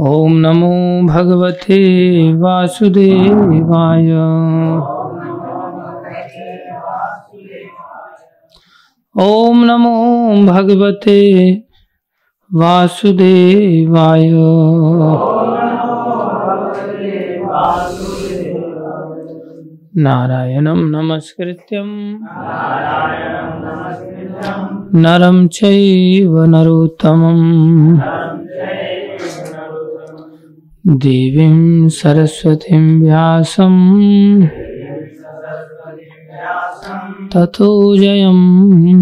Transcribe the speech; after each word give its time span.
ॐ 0.00 0.32
नमो 0.32 1.06
भगवते 1.06 1.78
वासुदेवाय। 2.32 4.12
ॐ 9.22 9.64
नमो 9.64 9.96
भगवते 10.46 11.52
वासुदेवाय। 12.54 14.30
नारायणं 19.96 20.80
नमस्कृत्यं। 20.90 21.88
नरं 24.94 25.48
चैव 25.48 26.44
नरोत्तमम्। 26.44 27.98
देवीं 30.86 31.88
सरस्वतीं 31.88 33.00
व्यासं। 33.00 33.74
ततो 37.34 37.96
जयमुदीरये 37.96 38.98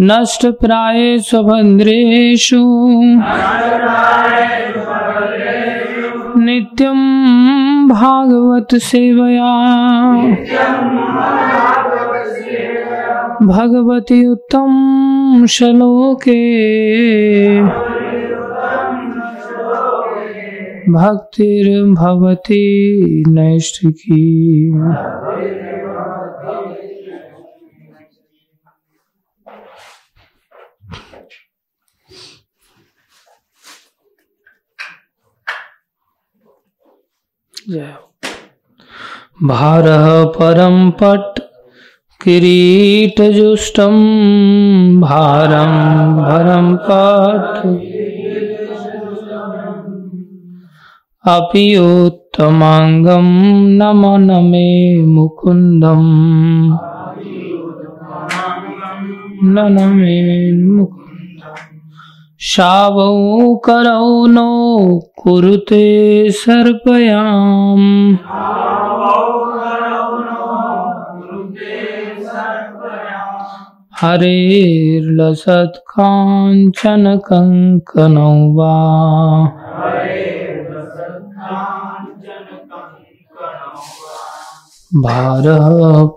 नष्टप्रायेषु 0.00 1.42
भद्रेषु 1.42 2.62
नित्यं 6.40 7.00
भागवत 7.88 8.74
सेवया। 8.74 9.52
भगवति 13.42 14.26
उत्तम 14.26 15.46
श्लोके 15.46 16.40
भक्तिर्भवती 20.92 22.64
नैष्ठिकी। 23.28 24.24
भारः 39.42 40.24
परं 40.24 40.90
पट् 40.90 41.43
किरीटजुष्टं 42.24 43.96
भारं 45.00 45.72
भरं 46.16 46.68
पट् 46.84 47.58
अपि 51.32 51.64
उत्तमाङ्गं 51.76 53.28
नमन 53.80 54.28
मे 54.44 54.70
मुकुन्दम् 55.06 56.08
नन 59.54 59.76
मे 59.92 60.16
मुकुन्दम् 60.62 61.62
शावौ 62.40 63.54
करौ 63.66 64.08
नो 64.26 64.50
कुरुते 65.22 65.84
सर्पयाम्। 66.40 67.86
हरेर्लसत्काञ्चन 74.04 77.04
कङ्कणौ 77.28 78.32
वा 78.56 78.72
भारः 85.04 85.68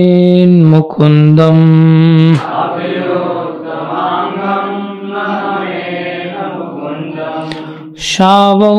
शावौ 7.99 8.73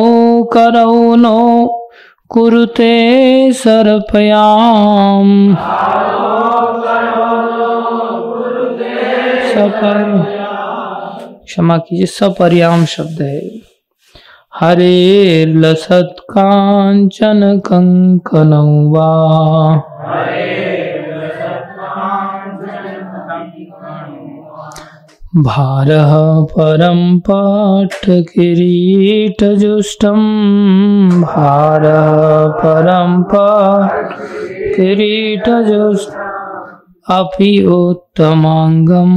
करौ 0.52 1.14
नो 1.14 1.38
कुरुते 2.28 2.94
सर्पयाम्। 3.52 5.32
सपर 9.52 9.98
क्षमा 11.44 11.76
कीजिए 11.76 12.06
सपर्याम 12.06 12.84
शब्द 12.84 13.22
है। 13.22 13.40
हरे 14.60 15.44
लसत 15.46 16.14
कांचन 16.30 17.42
कंकनौ 17.66 18.70
वा 18.94 19.10
भारः 25.46 26.12
परं 26.52 27.02
पाठकिरीटजुष्टं 27.28 30.22
भारः 31.22 32.12
परं 32.60 33.10
पाठकिरीटजुष्ट 33.34 34.08
अपि 37.10 37.50
उत्तमाङ्गं 37.74 39.12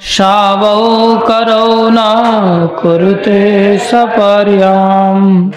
शावौ 0.00 1.16
करौ 1.18 1.90
न 1.90 1.96
कुरुते 2.82 3.78
सपर्याम्। 3.78 5.52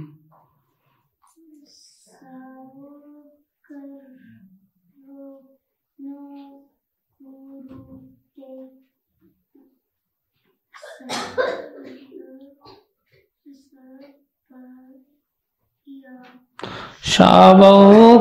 शावौ 17.11 17.77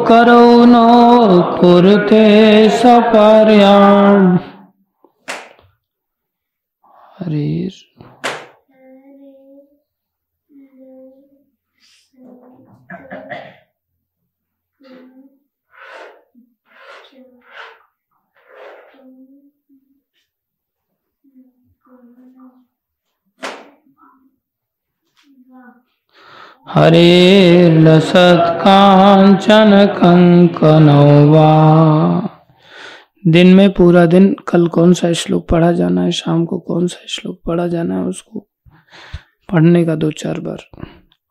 करो 0.07 0.65
नो 0.67 0.87
कुरुते 1.59 2.25
सपर्याण 2.79 4.25
हरे 7.21 7.51
हरे 26.75 27.79
लसत्काञ्चन 27.79 29.87
कंकनौ 29.87 31.27
वा 31.27 32.29
दिन 33.27 33.55
में 33.55 33.73
पूरा 33.73 34.07
दिन 34.07 34.37
कल 34.49 34.69
कौन 34.69 34.93
सा 34.93 35.13
श्लोक 35.13 35.49
पढ़ा 35.49 35.73
जाना 35.73 36.03
है, 36.03 36.11
शाम 36.11 36.45
को 36.45 36.59
कौन 36.59 36.87
सा 36.87 37.05
श्लोक 37.09 37.41
पढ़ा 37.47 37.67
जाना 37.67 37.95
है 37.95 38.05
उसको? 38.05 38.49
पढ़ने 39.53 39.85
का 39.85 39.95
दो 39.95 40.11
चार 40.11 40.41
बार। 40.41 40.87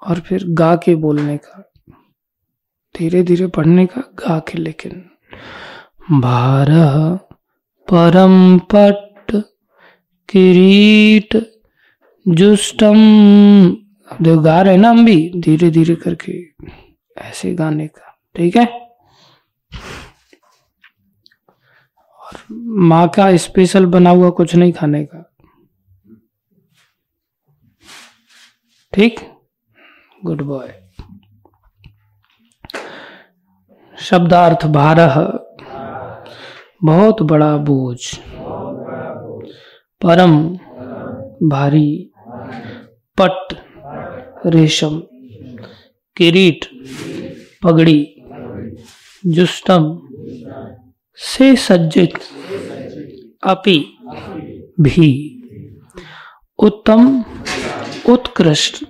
और 0.07 0.19
फिर 0.19 0.45
गा 0.47 0.75
के 0.75 0.95
बोलने 0.95 1.37
का। 1.37 1.71
धीरे 2.97 3.23
धीरे 3.23 3.47
पढ़ने 3.47 3.85
का, 3.85 4.01
गा 4.01 4.39
के 4.39 4.57
लेकिन। 4.57 5.05
भार 6.21 6.69
परम 7.91 8.59
पट, 8.59 9.43
किरीट 10.29 11.51
जुष्टम 12.27 12.97
देव 14.21 14.41
गा 14.41 14.61
रहे 14.61 14.77
ना 14.77 14.89
हम 14.89 15.05
भी 15.05 15.33
धीरे 15.37 15.69
धीरे 15.69 15.95
करके। 15.95 16.45
ऐसे 17.17 17.53
गाने 17.53 17.87
का। 17.87 18.19
ठीक 18.35 18.55
है? 18.55 18.65
और 22.19 22.37
माँ 22.61 23.09
का 23.09 23.37
स्पेशल 23.37 23.85
बना 23.85 24.09
हुआ 24.09 24.29
कुछ 24.29 24.55
नहीं 24.55 24.73
खाने 24.73 25.05
का। 25.05 25.33
ठीक? 28.93 29.19
गुड 30.25 30.41
बॉय 30.41 30.83
शब्दार्थ 33.99 34.65
भारह। 34.65 35.39
बहुत 36.83 37.21
बड़ा 37.21 37.57
बोझ। 37.57 38.19
परम 40.01 40.57
भारी। 41.49 42.11
पट। 43.21 43.68
रेशम, 44.45 44.99
किरीट, 46.17 46.65
पगड़ी 47.63 48.15
जुष्टम 49.27 50.01
से 51.15 51.55
सज्जित 51.55 52.13
अपि 53.43 53.97
भी। 54.81 55.11
उत्तम, 56.59 57.23
उत्कृष्ट 58.09 58.83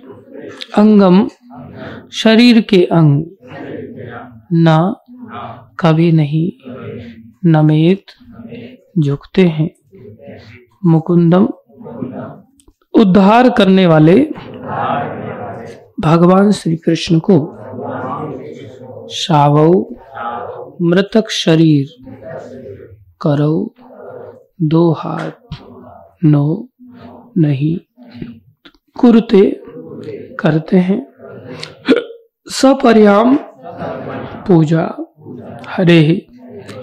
अंगम 0.78 1.28
शरीर 2.12 2.60
के 2.60 2.84
अंग, 2.84 3.24
न 4.52 4.94
कभी 5.78 6.12
नहीं 6.12 6.50
नमेत 7.44 8.04
झुकते 8.98 9.46
हैं। 9.48 9.70
मुकुंदम, 10.84 11.48
उद्धार 12.94 13.50
करने 13.50 13.86
वाले 13.86 14.20
भगवान 16.00 16.52
श्री 16.52 16.76
कृष्ण 16.76 17.18
को 17.18 17.56
शावौ 19.08 19.94
मृतक 20.82 21.30
शरीर 21.30 21.88
करो, 23.20 23.74
दो 24.62 24.92
हाथ 24.92 25.30
नो 26.24 26.68
नहीं। 27.38 27.78
कुरते 29.00 29.62
करते 30.40 30.76
हैं। 30.76 31.06
सपर्याम 32.50 33.38
पूजा। 34.46 35.14
हरे 35.68 36.26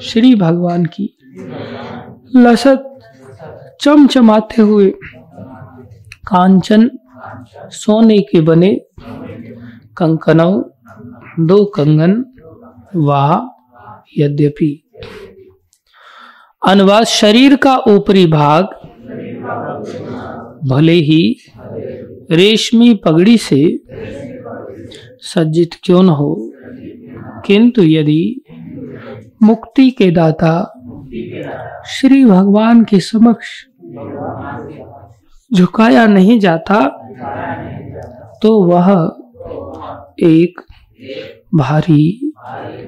श्री 0.01 0.35
भगवान 0.35 0.85
की। 0.85 1.17
लसत 2.35 2.99
चमचमाते 3.81 4.61
हुए। 4.61 4.89
कांचन 6.27 6.89
सोने 7.73 8.19
के 8.21 8.41
बने 8.41 8.73
कंकनों, 9.97 10.53
दो 11.47 11.63
कंगन 11.75 12.23
वाह 12.95 13.35
यद्यपि। 14.17 14.71
अनुवाद 16.61 17.03
शरीर 17.03 17.55
का 17.55 17.75
ऊपरी 17.87 18.25
भाग 18.27 18.65
भले 20.69 20.93
ही 21.01 21.21
रेशमी 22.31 22.93
पगड़ी 23.05 23.37
से 23.37 23.61
सज्जित 25.23 25.75
क्यों 25.83 26.01
न 26.03 26.09
हो, 26.09 26.33
किंतु 27.45 27.83
यदि 27.83 28.41
मुक्ति 29.43 29.89
के 29.91 30.09
दाता 30.11 30.53
श्री 31.89 32.23
भगवान 32.25 32.83
के 32.83 32.99
समक्ष 32.99 33.49
झुकाया 35.51 36.05
नहीं 36.07 36.39
जाता 36.39 36.79
तो 38.41 38.49
वह 38.63 38.89
एक 40.23 40.61
भारी 41.55 42.33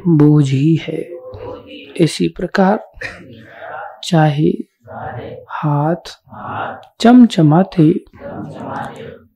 बोझ 0.08 0.50
ही। 0.50 0.76
है 0.76 1.02
इसी 2.00 2.28
प्रकार 2.28 2.80
चाहे 4.04 4.50
हाथ 5.50 6.12
चमचमाते 7.00 7.92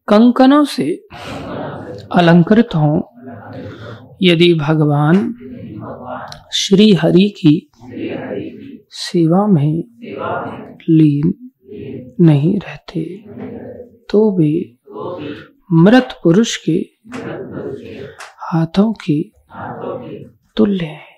कंकनों 0.07 0.63
से 0.65 0.89
अलंकृत 2.11 2.69
हों, 2.75 3.01
यदि 4.21 4.53
भगवान 4.53 5.33
श्री 6.53 6.93
हरि 6.93 7.29
की 7.37 7.55
सेवा 8.89 9.47
में 9.47 9.83
लीन 10.89 11.49
नहीं 12.21 12.59
रहते 12.59 13.03
तो 14.09 14.19
वे 14.37 14.77
मृत 15.71 16.19
पुरुष 16.23 16.57
के 16.57 16.89
हाथों 18.39 18.93
की 18.93 19.33
तुल्य 20.57 20.85
है। 20.85 21.13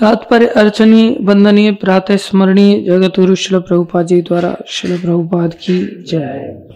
तात्पर्य 0.00 0.46
अर्चनीय, 0.46 1.18
वंदनीय, 1.22 1.72
प्रातः 1.72 2.16
स्मरणीय 2.16 2.84
जगत 2.84 3.12
गुरु 3.20 3.34
शिल 3.34 3.60
प्रभुपाद 3.60 4.06
जी 4.06 4.22
द्वारा 4.22 4.56
शिल 4.66 5.00
प्रभुपाद 5.00 5.54
की 5.54 6.02
जय। 6.02 6.68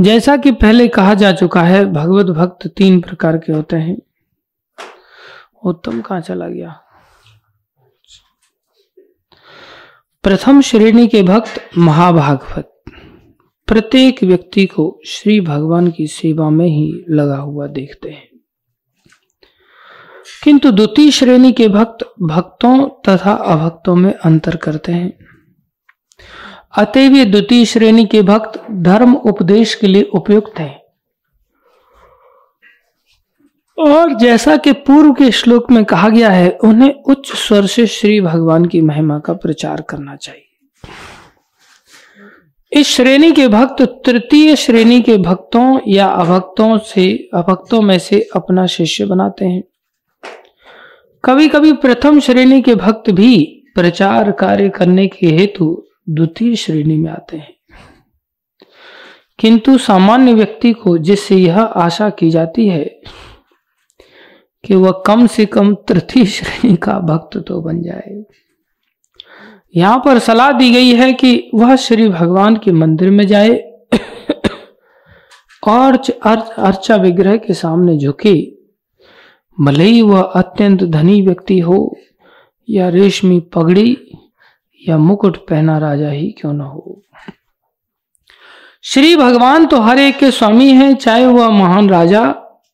जैसा 0.00 0.36
कि 0.36 0.52
पहले 0.52 0.88
कहा 0.88 1.14
जा 1.14 1.32
चुका 1.32 1.62
है, 1.62 1.84
भगवत 1.84 2.26
भक्त 2.26 2.66
तीन 2.66 3.00
प्रकार 3.00 3.38
के 3.38 3.52
होते 3.52 3.76
हैं। 3.76 3.98
उत्तम 5.64 6.00
कहा 6.00 6.20
चला 6.20 6.48
गया। 6.48 6.80
प्रथम 10.22 10.60
श्रेणी 10.60 11.08
के 11.08 11.22
भक्त 11.22 11.70
महाभागवत। 11.78 12.82
प्रत्येक 13.66 14.22
व्यक्ति 14.22 14.66
को 14.66 15.00
श्री 15.06 15.40
भगवान 15.40 15.90
की 15.90 16.06
सेवा 16.06 16.50
में 16.50 16.66
ही 16.66 17.04
लगा 17.10 17.36
हुआ 17.36 17.66
देखते 17.66 18.08
हैं। 18.10 18.28
किंतु 20.44 20.70
द्वितीय 20.70 21.10
श्रेणी 21.10 21.52
के 21.52 21.68
भक्त 21.68 22.14
भक्तों 22.22 22.88
तथा 22.88 23.32
अभक्तों 23.32 23.96
में 23.96 24.14
अंतर 24.14 24.56
करते 24.56 24.92
हैं। 24.92 25.18
अतएव 26.78 27.24
द्वितीय 27.24 27.64
श्रेणी 27.64 28.06
के 28.06 28.22
भक्त 28.22 28.70
धर्म 28.70 29.14
उपदेश 29.14 29.74
के 29.74 29.86
लिए 29.86 30.02
उपयुक्त 30.02 30.58
हैं। 30.58 30.87
और 33.78 34.14
जैसा 34.14 34.56
कि 34.56 34.72
पूर्व 34.72 35.12
के 35.12 35.30
श्लोक 35.30 35.70
में 35.70 35.84
कहा 35.84 36.08
गया 36.08 36.30
है, 36.30 36.50
उन्हें 36.50 36.94
उच्च 37.02 37.32
स्वर 37.32 37.66
से 37.66 37.86
श्री 37.86 38.20
भगवान 38.20 38.64
की 38.64 38.80
महिमा 38.80 39.18
का 39.18 39.32
प्रचार 39.32 39.80
करना 39.80 40.16
चाहिए। 40.16 40.44
इस 42.72 42.88
श्रेणी 42.88 43.32
के 43.32 43.48
भक्त 43.48 43.82
तृतीय 43.82 44.56
श्रेणी 44.56 45.00
के 45.00 45.16
भक्तों 45.16 45.80
या 45.88 46.06
अभक्तों 46.06 46.78
से, 46.78 47.28
अभक्तों 47.34 47.82
में 47.82 47.98
से 47.98 48.28
अपना 48.36 48.66
शिष्य 48.66 49.06
बनाते 49.06 49.44
हैं। 49.44 49.62
कभी 51.24 51.48
कभी 51.48 51.72
प्रथम 51.72 52.20
श्रेणी 52.20 52.62
के 52.62 52.74
भक्त 52.74 53.10
भी 53.10 53.64
प्रचार 53.74 54.32
कार्य 54.32 54.68
करने 54.68 55.06
के 55.06 55.26
हेतु 55.26 55.84
द्वितीय 56.08 56.56
श्रेणी 56.56 56.96
में 56.96 57.10
आते 57.10 57.36
हैं। 57.36 57.54
किंतु 59.38 59.78
सामान्य 59.78 60.32
व्यक्ति 60.34 60.72
को 60.72 60.98
जिससे 60.98 61.36
यह 61.36 61.60
आशा 61.60 62.10
की 62.10 62.30
जाती 62.30 62.68
है 62.68 63.00
कि 64.64 64.74
वह 64.74 65.02
कम 65.06 65.26
से 65.26 65.46
कम 65.46 65.74
तृतीय 65.88 66.24
श्रेणी 66.26 66.76
का 66.76 66.98
भक्त 67.00 67.36
तो 67.38 67.60
बन 67.62 67.82
जाए। 67.82 68.22
यहाँ 69.76 69.98
पर 69.98 70.18
सलाह 70.18 70.52
दी 70.52 70.70
गई 70.70 70.94
है 70.94 71.12
कि 71.12 71.50
वह 71.54 71.74
श्री 71.76 72.08
भगवान 72.08 72.56
के 72.56 72.72
मंदिर 72.72 73.10
में 73.10 73.26
जाए 73.26 73.56
और 75.62 75.96
अर्चा 76.22 76.96
विग्रह 76.96 77.36
के 77.36 77.54
सामने 77.54 77.96
झुके। 77.98 78.34
भले 79.58 79.84
ही 79.84 80.00
वह 80.02 80.20
अत्यंत 80.20 80.82
धनी 80.82 81.20
व्यक्ति 81.22 81.58
हो 81.58 81.96
या 82.68 82.88
रेशमी 82.88 83.40
पगड़ी 83.54 83.96
या 84.88 84.98
मुकुट 84.98 85.36
पहना 85.46 85.78
राजा 85.78 86.10
ही 86.10 86.30
क्यों 86.40 86.52
न 86.52 86.60
हो। 86.60 87.02
श्री 88.84 89.16
भगवान 89.16 89.66
तो 89.66 89.80
हर 89.80 89.98
एक 89.98 90.18
के 90.18 90.30
स्वामी 90.30 90.70
हैं, 90.72 90.94
चाहे 90.94 91.26
वह 91.26 91.48
महान 91.50 91.88
राजा 91.88 92.24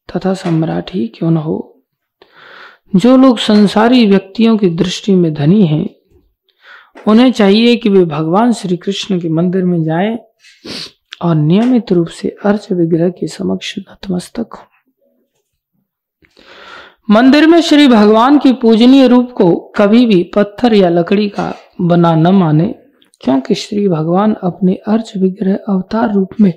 तथा 0.08 0.34
सम्राट 0.34 0.90
ही 0.94 1.06
क्यों 1.08 1.30
न 1.30 1.36
हो। 1.36 1.73
जो 2.96 3.16
लोग 3.16 3.38
संसारी 3.38 4.06
व्यक्तियों 4.06 4.56
की 4.56 4.68
दृष्टि 4.70 5.14
में 5.14 5.34
धनी 5.34 5.66
हैं, 5.66 5.88
उन्हें 7.08 7.32
चाहिए 7.32 7.76
कि 7.76 7.88
वे 7.88 8.04
भगवान 8.04 8.52
श्री 8.52 8.76
कृष्ण 8.76 9.20
के 9.20 9.28
मंदिर 9.28 9.64
में 9.64 9.82
जाएँ 9.84 10.18
और 11.22 11.34
नियमित 11.34 11.92
रूप 11.92 12.08
से 12.08 12.36
अर्च 12.44 12.72
विग्रह 12.72 13.08
के 13.08 13.26
समक्ष 13.26 13.74
नतमस्तक 13.78 14.54
हो। 14.54 14.66
मंदिर 17.10 17.46
में 17.46 17.60
श्री 17.60 17.88
भगवान 17.88 18.38
की 18.38 18.52
पूजनीय 18.52 19.06
रूप 19.08 19.32
को 19.32 19.54
कभी 19.76 20.06
भी 20.06 20.22
पत्थर 20.34 20.74
या 20.74 20.88
लकड़ी 20.88 21.28
का 21.28 21.54
बना 21.80 22.14
न 22.14 22.26
माने, 22.26 22.74
क्योंकि 23.20 23.54
श्री 23.54 23.88
भगवान 23.88 24.34
अपने 24.42 24.74
अर्च 24.74 25.12
विग्रह 25.16 25.58
अवतार 25.68 26.12
रूप 26.12 26.28
में 26.40 26.52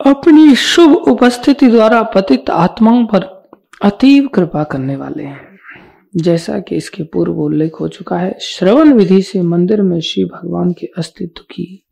अपनी 0.00 0.54
शुभ 0.54 0.96
उपस्थिति 0.96 1.66
द्वारा 1.66 2.02
पतित 2.02 2.50
आत्माओं 2.50 3.06
पर 3.06 3.41
अतीव 3.80 4.28
कृपा 4.28 4.64
करने 4.64 4.96
वाले 4.96 5.22
हैं। 5.22 5.58
जैसा 6.16 6.60
कि 6.60 6.76
इसके 6.76 7.02
पूर्व 7.02 7.32
उल्लेख 7.32 7.72
हो 7.80 7.88
चुका 7.88 8.18
है, 8.18 8.38
श्रवण 8.38 8.92
विधि 8.92 9.22
से 9.22 9.42
मंदिर 9.42 9.82
में 9.82 10.00
श्री 10.00 10.24
भगवान 10.24 10.72
के 10.72 10.86
अस्तित्व 10.86 11.42
की 11.42 11.86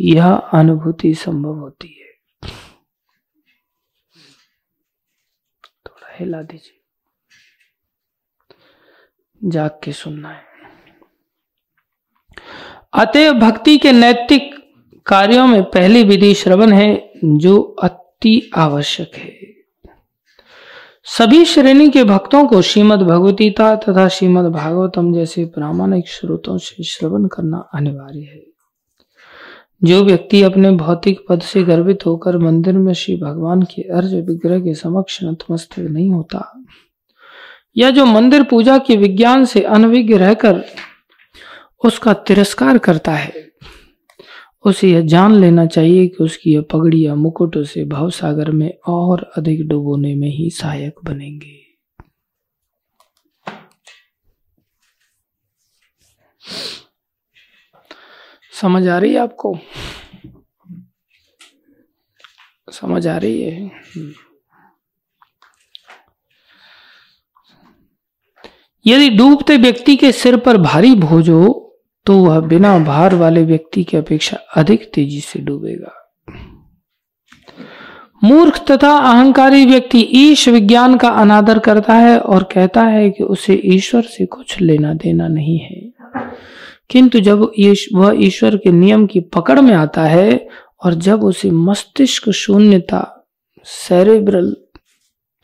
यह 0.00 0.34
अनुभूति 0.34 1.14
संभव 1.14 1.54
होती 1.54 1.88
है। 1.88 2.50
थोड़ा 5.86 6.16
हिला 6.20 6.42
दीजिए। 6.42 6.80
जाग 9.44 9.80
के 9.84 9.92
सुनना 9.92 10.28
है। 10.28 10.44
अतः 12.92 13.32
भक्ति 13.32 13.78
के 13.78 13.92
नैतिक 13.92 14.74
कार्यों 15.06 15.46
में 15.46 15.62
पहली 15.62 16.04
विधि 16.04 16.34
श्रवण 16.34 16.72
है, 16.72 17.12
जो 17.24 17.62
अति 17.62 18.50
आवश्यक 18.56 19.12
है। 19.14 19.39
सभी 21.18 21.44
श्रेणी 21.44 21.88
के 21.90 22.02
भक्तों 22.04 22.46
को 22.46 22.62
श्रीमद 22.62 22.98
भगवतीता 22.98 23.76
तथा 23.76 24.06
श्रीमद 24.08 24.44
भागवतम 24.52 25.12
जैसे 25.14 25.44
प्रामाणिक 25.44 26.08
स्रोतों 26.08 26.58
से 26.58 26.82
श्रवण 26.82 27.26
करना 27.26 27.58
अनिवार्य 27.74 28.20
है। 28.20 28.42
जो 29.82 30.02
व्यक्ति 30.04 30.42
अपने 30.42 30.70
भौतिक 30.70 31.24
पद 31.28 31.40
से 31.40 31.62
गर्वित 31.62 32.06
होकर 32.06 32.38
मंदिर 32.38 32.74
में 32.74 32.92
श्री 32.92 33.16
भगवान 33.16 33.62
के 33.62 33.82
अर्ज़ 33.82 34.14
विग्रह 34.16 34.60
के 34.60 34.74
समक्ष 34.74 35.18
नतमस्तक 35.24 35.78
नहीं 35.78 36.10
होता, 36.10 36.64
या 37.76 37.90
जो 37.90 38.04
मंदिर 38.04 38.42
पूजा 38.42 38.78
के 38.78 38.96
विज्ञान 38.96 39.44
से 39.44 39.60
अनविज्ञ 39.60 40.16
रहकर 40.16 40.64
उसका 41.84 42.12
तिरस्कार 42.12 42.78
करता 42.78 43.12
है 43.12 43.49
उसे 44.64 44.90
यह 44.90 45.00
जान 45.00 45.32
लेना 45.32 45.66
चाहिए 45.66 46.08
कि 46.08 46.24
उसकी 46.24 46.54
यह 46.54 46.62
पगड़ी 46.62 47.06
या 47.06 47.14
मुकुट 47.14 47.56
उसे 47.56 47.84
भाव 47.84 48.10
सागर 48.10 48.50
में 48.50 48.78
और 48.88 49.30
अधिक 49.36 49.68
डुबोने 49.68 50.14
में 50.14 50.28
ही 50.28 50.50
सहायक 50.50 50.94
बनेंगे। 51.04 51.60
समझ 58.52 58.88
आ 58.88 58.98
रही 58.98 59.12
है 59.12 59.20
आपको? 59.20 59.58
समझ 62.72 63.06
आ 63.06 63.16
रही 63.16 63.42
है? 63.42 63.70
यदि 68.86 69.08
डूबते 69.10 69.56
व्यक्ति 69.56 69.96
के 69.96 70.12
सिर 70.12 70.36
पर 70.36 70.56
भारी 70.56 70.94
भोज 70.94 71.30
हो 71.30 71.59
तो 72.06 72.18
वह 72.18 72.40
बिना 72.40 72.78
भार 72.78 73.14
वाले 73.14 73.44
व्यक्ति 73.44 73.84
की 73.84 73.96
अपेक्षा 73.96 74.36
अधिक 74.56 74.90
तेज़ी 74.94 75.20
से 75.20 75.40
डूबेगा। 75.40 75.96
मूर्ख 78.24 78.58
तथा 78.70 78.98
अहंकारी 78.98 79.66
व्यक्ति 79.66 80.08
ईश 80.12 80.48
विज्ञान 80.48 80.96
का 80.96 81.08
अनादर 81.08 81.58
करता 81.58 81.94
है 81.94 82.18
और 82.18 82.42
कहता 82.42 82.82
है 82.82 83.10
कि 83.10 83.24
उसे 83.24 83.60
ईश्वर 83.64 84.02
से 84.02 84.26
कुछ 84.26 84.60
लेना 84.60 84.94
देना 84.94 85.28
नहीं 85.28 85.58
है। 85.58 85.92
किंतु 86.90 87.20
जब 87.20 87.40
वह 87.94 88.14
ईश्वर 88.16 88.56
के 88.56 88.72
नियम 88.72 89.06
की 89.06 89.20
पकड़ 89.20 89.60
में 89.60 89.74
आता 89.74 90.02
है 90.02 90.48
और 90.84 90.94
जब 90.94 91.24
उसे 91.24 91.50
मस्तिष्क 91.50 92.30
शून्यता, 92.30 93.28
सेरेब्रल, 93.64 94.56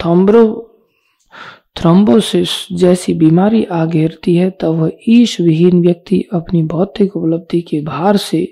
थॉम्ब्रो 0.04 0.65
थ्रोम्बोसिस 1.76 2.50
जैसी 2.72 3.14
बीमारी 3.14 3.64
आ 3.64 3.84
घेरती 3.86 4.34
है, 4.36 4.50
तब 4.50 4.74
वह 4.74 4.90
ईश 5.08 5.40
विहीन 5.40 5.80
व्यक्ति 5.82 6.20
अपनी 6.32 6.62
भौतिक 6.64 7.16
उपलब्धि 7.16 7.60
के 7.60 7.80
भार 7.80 8.16
से 8.16 8.42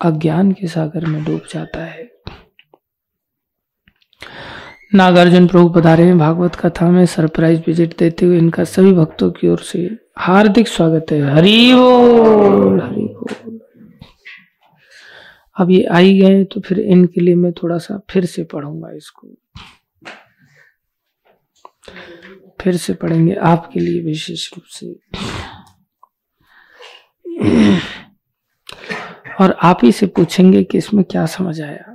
अज्ञान 0.00 0.52
के 0.52 0.66
सागर 0.66 1.06
में 1.06 1.22
डूब 1.24 1.46
जाता 1.52 1.84
है। 1.84 2.08
नागार्जुन 4.94 5.46
प्रभु 5.46 5.68
पधारे 5.70 6.04
में 6.04 6.18
भागवत 6.18 6.54
कथा 6.54 6.90
में 6.90 7.04
सरप्राइज़ 7.06 7.60
विज़िट 7.66 7.96
देते 7.98 8.26
हुए 8.26 8.38
इनका 8.38 8.64
सभी 8.64 8.92
भक्तों 8.92 9.30
की 9.30 9.48
ओर 9.48 9.58
से 9.62 9.88
हार्दिक 10.18 10.68
स्वागत 10.68 11.12
है। 11.12 11.20
हरि 11.34 11.72
बोल 11.74 12.80
हरि 12.80 13.02
बोल। 13.02 13.58
अब 15.56 15.70
ये 15.70 15.82
आई 15.92 16.18
गए 16.18 16.44
तो 16.44 16.60
फिर 16.60 16.80
इनके 16.80 17.20
लिए 17.20 17.34
मैं 17.34 17.52
थोड़ा 17.52 17.78
सा 17.78 18.00
फिर 18.10 18.24
से 18.26 18.44
पढ़ूँगा 18.44 18.90
इसको। 18.96 19.28
फिर 22.60 22.76
से 22.76 22.94
पढ़ेंगे 22.94 23.34
आपके 23.34 23.80
लिए 23.80 24.00
विशेष 24.02 24.52
रूप 24.54 24.64
से। 24.64 24.92
और 29.40 29.56
आप 29.62 29.78
ही 29.82 29.92
से 29.92 30.06
पूछेंगे 30.06 30.62
कि 30.64 30.78
इसमें 30.78 31.04
क्या 31.04 31.26
समझ 31.26 31.60
आया। 31.60 31.94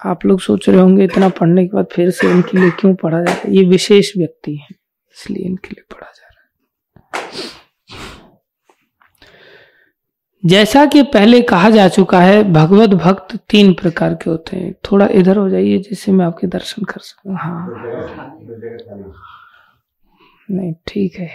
आप 0.00 0.26
लोग 0.26 0.40
सोच 0.40 0.68
रहे 0.68 0.80
होंगे 0.80 1.04
इतना 1.04 1.28
पढ़ने 1.28 1.66
के 1.66 1.76
बाद 1.76 1.86
फिर 1.92 2.10
से 2.10 2.30
इनके 2.30 2.58
लिए 2.58 2.70
क्यों 2.70 2.94
पढ़ा 2.94 3.18
जाता 3.18 3.48
है? 3.48 3.56
ये 3.56 3.64
विशेष 3.64 4.12
व्यक्ति 4.16 4.56
है, 4.56 4.68
इसलिए 5.12 5.44
इनके 5.44 5.68
लिए 5.68 5.84
पढ़ा 5.90 6.06
जाता 6.06 6.22
रहा 6.22 6.27
जैसा 10.46 10.86
कि 10.86 11.02
पहले 11.02 11.42
कहा 11.42 11.70
जा 11.70 11.88
चुका 11.88 12.20
है, 12.20 12.52
भगवत 12.52 12.90
भक्त 12.90 13.36
तीन 13.36 13.72
प्रकार 13.72 14.14
के 14.14 14.30
होते 14.30 14.56
हैं। 14.56 14.74
थोड़ा 14.92 15.06
इधर 15.06 15.36
हो 15.36 15.48
जाइए 15.48 15.78
जिससे 15.78 16.12
मैं 16.12 16.26
आपके 16.26 16.46
दर्शन 16.46 16.82
कर 16.82 17.00
सकूँ। 17.00 17.36
हाँ। 17.36 17.68
नहीं, 20.50 20.74
ठीक 20.86 21.14
है। 21.14 21.30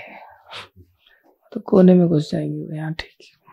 तो 1.54 1.60
कोने 1.60 1.94
में 1.94 2.08
घुस 2.08 2.32
जाएँगे 2.32 2.76
यहाँ 2.76 2.94
ठीक 2.94 3.18
है। 3.22 3.44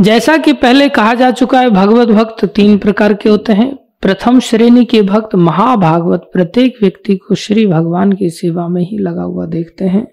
जैसा 0.00 0.36
कि 0.36 0.52
पहले 0.52 0.88
कहा 0.88 1.14
जा 1.14 1.30
चुका 1.30 1.60
है, 1.60 1.70
भगवत 1.70 2.08
भक्त 2.08 2.44
तीन 2.44 2.78
प्रकार 2.78 3.14
के 3.14 3.28
होते 3.28 3.52
हैं। 3.52 3.76
प्रथम 3.76 4.40
श्रेणी 4.40 4.84
के 4.84 5.02
भक्त 5.02 5.34
महाभागवत 5.34 6.30
प्रत्येक 6.32 6.74
व्यक्ति 6.82 7.16
को 7.16 7.34
श्री 7.34 7.66
भगवान 7.66 8.12
की 8.12 8.30
सेवा 8.30 8.68
में 8.68 8.82
ही 8.82 8.98
लगा 8.98 9.22
हुआ 9.22 9.46
देखते 9.46 9.84
हैं। 9.84 10.12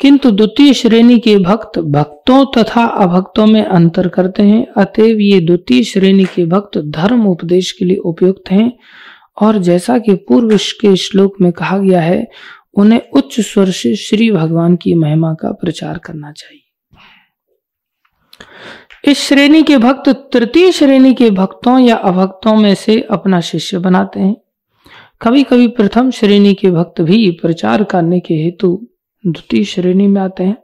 किंतु 0.00 0.30
द्वितीय 0.30 0.74
श्रेणी 0.74 1.18
के 1.18 1.38
भक्त 1.38 1.78
भक्तों 1.78 2.44
तथा 2.58 2.84
अभक्तों 2.84 3.46
में 3.46 3.64
अंतर 3.64 4.08
करते 4.08 4.42
हैं, 4.42 4.66
अतएव 4.76 5.20
ये 5.20 5.40
द्वितीय 5.40 5.84
श्रेणी 5.84 6.24
के 6.24 6.46
भक्त 6.46 6.78
धर्म 6.78 7.26
उपदेश 7.26 7.72
के 7.72 7.84
लिए 7.84 7.96
उपयुक्त 7.96 8.50
हैं। 8.50 8.78
और 9.42 9.58
जैसा 9.58 9.98
कि 9.98 10.14
पूर्व 10.14 10.56
के 10.56 10.96
श्लोक 10.96 11.40
में 11.40 11.52
कहा 11.52 11.78
गया 11.78 12.00
है, 12.00 12.28
उन्हें 12.74 13.00
उच्च 13.12 13.40
स्वर 13.40 13.70
से 13.70 13.96
श्री 13.96 14.30
भगवान 14.30 14.76
की 14.76 14.94
महिमा 14.94 15.34
का 15.34 15.52
प्रचार 15.52 15.98
करना 15.98 16.32
चाहिए। 16.32 16.62
इस 19.10 19.18
श्रेणी 19.18 19.62
के 19.62 19.78
भक्त 19.78 20.08
तृतीय 20.32 20.72
श्रेणी 20.72 21.14
के 21.14 21.30
भक्तों 21.30 21.78
या 21.78 21.96
अभक्तों 21.96 22.56
में 22.56 22.74
से 22.74 23.00
अपना 23.10 23.40
शिष्य 23.40 23.78
बनाते 23.78 24.20
हैं। 24.20 24.36
कभी 25.22 25.42
कभी 25.42 25.68
प्रथम 25.68 26.10
श्रेणी 26.10 26.54
के 26.54 26.70
भक्त 26.70 27.00
भी 27.00 27.30
प्रचार 27.30 27.84
करने 27.84 28.20
के 28.20 28.34
हेतु 28.34 28.88
द्वितीय 29.26 29.64
श्रेणी 29.64 30.06
में 30.06 30.22
आते 30.22 30.44
हैं। 30.44 30.56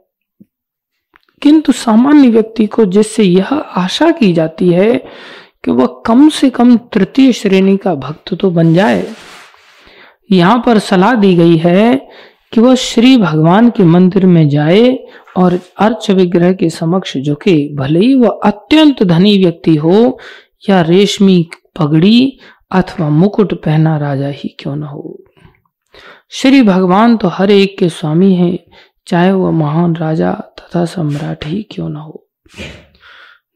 किंतु 1.41 1.71
सामान्य 1.71 2.29
व्यक्ति 2.29 2.65
को 2.65 2.85
जिससे 2.85 3.23
यह 3.23 3.53
आशा 3.53 4.11
की 4.11 4.33
जाती 4.33 4.69
है 4.69 4.95
कि 5.63 5.71
वह 5.71 6.03
कम 6.05 6.29
से 6.29 6.49
कम 6.49 6.77
तृतीय 6.77 7.33
श्रेणी 7.33 7.77
का 7.77 7.95
भक्त 7.95 8.33
तो 8.33 8.51
बन 8.51 8.73
जाए। 8.73 9.07
यहाँ 10.31 10.63
पर 10.65 10.79
सलाह 10.79 11.13
दी 11.13 11.35
गई 11.35 11.57
है 11.57 12.09
कि 12.53 12.61
वह 12.61 12.75
श्री 12.75 13.17
भगवान 13.17 13.69
के 13.69 13.83
मंदिर 13.83 14.25
में 14.25 14.49
जाए 14.49 14.99
और 15.37 15.59
अर्च 15.79 16.11
विग्रह 16.11 16.53
के 16.53 16.69
समक्ष 16.69 17.17
झुके। 17.17 17.75
भले 17.75 17.99
ही 17.99 18.15
वह 18.15 18.39
अत्यंत 18.43 19.03
धनी 19.03 19.37
व्यक्ति 19.37 19.75
हो 19.75 20.19
या 20.69 20.81
रेशमी 20.81 21.49
पगड़ी 21.79 22.39
अथवा 22.71 23.09
मुकुट 23.09 23.53
पहना 23.53 23.97
राजा 23.97 24.27
ही 24.27 24.55
क्यों 24.59 24.75
न 24.75 24.83
हो। 24.83 25.23
श्री 26.35 26.61
भगवान 26.61 27.17
तो 27.17 27.27
हर 27.27 27.51
एक 27.51 27.77
के 27.77 27.89
स्वामी 27.89 28.35
हैं, 28.35 28.59
चाहे 29.07 29.31
वह 29.31 29.51
महान 29.51 29.95
राजा 29.95 30.31
तथा 30.31 30.85
सम्राट 30.85 31.45
ही 31.45 31.67
क्यों 31.71 31.89
ना 31.89 31.99
हो। 31.99 32.27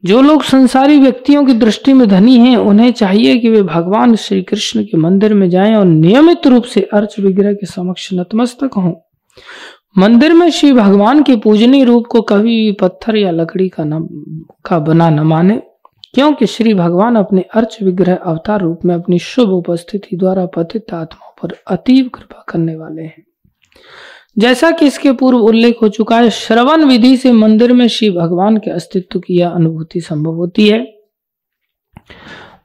जो 0.04 0.22
लोग 0.22 0.42
संसारी 0.42 0.98
व्यक्तियों 0.98 1.44
की 1.44 1.52
दृष्टि 1.52 1.92
में 1.92 2.08
धनी 2.08 2.38
हैं, 2.38 2.56
उन्हें 2.56 2.92
चाहिए 2.92 3.38
कि 3.38 3.48
वे 3.48 3.62
भगवान 3.62 4.14
श्री 4.14 4.42
कृष्ण 4.42 4.82
के 4.82 4.96
मंदिर 4.96 5.34
में 5.34 5.50
जाएँ 5.50 5.74
और 5.74 5.84
नियमित 5.84 6.46
रूप 6.46 6.64
से 6.64 6.80
अर्च 6.80 7.20
विग्रह 7.20 7.52
के 7.52 7.66
समक्ष 7.66 8.10
नतमस्तक 8.12 8.70
हों। 8.76 8.94
मंदिर 9.98 10.32
में 10.32 10.50
श्री 10.50 10.72
भगवान 10.72 11.22
के 11.22 11.36
पूजनीय 11.36 11.84
रूप 11.84 12.06
को 12.06 12.20
कभी 12.20 12.72
पत्थर 12.72 13.16
या 13.16 13.30
लकड़ी 13.30 13.68
का 13.68 13.84
न, 13.84 14.08
का 14.64 14.78
बना 14.78 15.10
न 15.10 15.20
माने, 15.20 15.62
क्योंकि 16.14 16.46
श्री 16.46 16.74
भगवान 16.74 17.16
अपने 17.16 17.40
अर्च 17.40 17.78
विग्रह 17.82 18.14
अवतार 18.14 18.60
रूप 18.60 18.80
में 18.84 18.94
अपनी 18.94 19.18
शुभ 19.18 19.48
उपस्थिति 19.48 20.16
द्वारा 20.16 20.46
पतित 20.46 20.94
आत्माओं 20.94 21.27
पर 21.42 21.56
अतीब 21.66 22.08
कृपा 22.08 22.44
करने 22.48 22.76
वाले 22.76 23.02
हैं। 23.02 23.26
जैसा 24.38 24.70
कि 24.70 24.86
इसके 24.86 25.12
पूर्व 25.12 25.38
उल्लेख 25.38 25.76
हो 25.82 25.88
चुका 25.88 26.18
है, 26.18 26.30
श्रवण 26.30 26.84
विधि 26.84 27.16
से 27.16 27.32
मंदिर 27.32 27.72
में 27.72 27.88
शिव 27.88 28.12
भगवान 28.12 28.56
के 28.56 28.70
अस्तित्व 28.70 29.20
की 29.20 29.38
यह 29.38 29.48
अनुभूति 29.48 30.00
संभव 30.00 30.32
होती 30.32 30.68
है। 30.68 30.94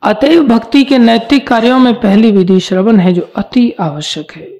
अतएव 0.02 0.44
भक्ति 0.44 0.84
के 0.84 0.98
नैतिक 0.98 1.48
कार्यों 1.48 1.80
में 1.80 1.94
पहली 1.94 2.32
विधि 2.32 2.60
श्रवण 2.60 2.98
है, 2.98 3.14
जो 3.14 3.30
अति 3.36 3.74
आवश्यक 3.80 4.32
है। 4.32 4.54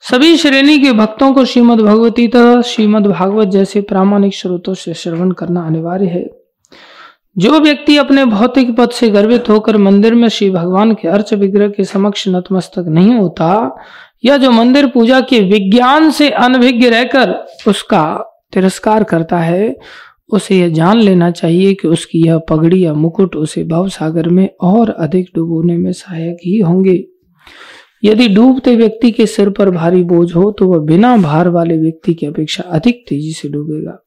सभी 0.00 0.36
श्रेणी 0.36 0.78
के 0.78 0.92
भक्तों 0.92 1.34
को 1.34 1.44
श्रीमद 1.44 1.80
भगवती 1.80 2.28
तथा 2.28 2.62
श्रीमद 2.62 3.06
भागवत 3.06 3.48
जैसे 3.48 3.80
प्रामाणिक 3.80 4.34
स्रोतों 4.34 4.74
से 4.74 4.94
श्रवण 4.94 5.30
करना 5.30 5.66
अनिवार्य 5.66 6.06
है। 6.06 6.37
जो 7.38 7.58
व्यक्ति 7.60 7.96
अपने 7.96 8.24
भौतिक 8.24 8.74
पद 8.76 8.90
से 8.90 9.08
गर्वित 9.10 9.48
होकर 9.48 9.76
मंदिर 9.76 10.14
में 10.14 10.28
श्री 10.28 10.50
भगवान 10.50 10.92
के 10.92 11.08
अर्च 11.08 11.32
विग्रह 11.34 11.68
के 11.68 11.84
समक्ष 11.84 12.28
नतमस्तक 12.28 12.84
नहीं 12.88 13.14
होता, 13.14 13.76
या 14.24 14.36
जो 14.36 14.50
मंदिर 14.50 14.86
पूजा 14.86 15.20
के 15.20 15.40
विज्ञान 15.40 16.10
से 16.10 16.30
अनभिज्ञ 16.30 16.88
रहकर 16.88 17.32
उसका 17.68 18.04
तिरस्कार 18.52 19.04
करता 19.04 19.38
है, 19.38 19.76
उसे 20.28 20.58
यह 20.58 20.68
जान 20.68 21.00
लेना 21.00 21.30
चाहिए 21.30 21.74
कि 21.74 21.88
उसकी 21.88 22.26
यह 22.26 22.38
पगड़ी 22.38 22.84
या 22.84 22.94
मुकुट 22.94 23.36
उसे 23.36 23.64
भव 23.64 23.88
सागर 23.88 24.28
में 24.28 24.48
और 24.60 24.90
अधिक 24.90 25.30
डूबोने 25.34 25.76
में 25.76 25.92
सहायक 25.92 26.38
ही 26.44 26.58
होंगे। 26.58 27.04
यदि 28.04 28.28
डूबते 28.28 28.74
व्यक्ति 28.76 29.10
के 29.10 29.26
सिर 29.26 29.50
पर 29.50 29.70
भारी 29.70 30.02
बोझ 30.02 30.34
हो 30.34 30.50
तो 30.52 30.66
वह 30.66 30.78
बिना 30.78 31.16
भार 31.16 31.48
वाले 31.48 31.78
व्यक्ति 31.78 32.14
की 32.14 32.26
अपेक्षा 32.26 32.62
अधिक 32.62 33.04
तेज़ी 33.08 33.32
से 33.32 33.48
डूबेगा। 33.48 33.98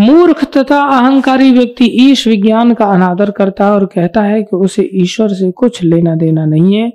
मूर्ख 0.00 0.44
तथा 0.44 0.80
अहंकारी 0.80 1.50
व्यक्ति 1.50 1.84
ईश 1.84 2.28
विज्ञान 2.28 2.74
का 2.74 2.84
अनादर 2.84 3.30
करता 3.30 3.64
है 3.64 3.72
और 3.72 3.86
कहता 3.86 4.22
है 4.22 4.42
कि 4.42 4.56
उसे 4.56 4.90
ईश्वर 4.94 5.28
से 5.28 5.50
कुछ 5.50 5.82
लेना 5.82 6.14
देना 6.14 6.44
नहीं 6.44 6.74
है। 6.76 6.92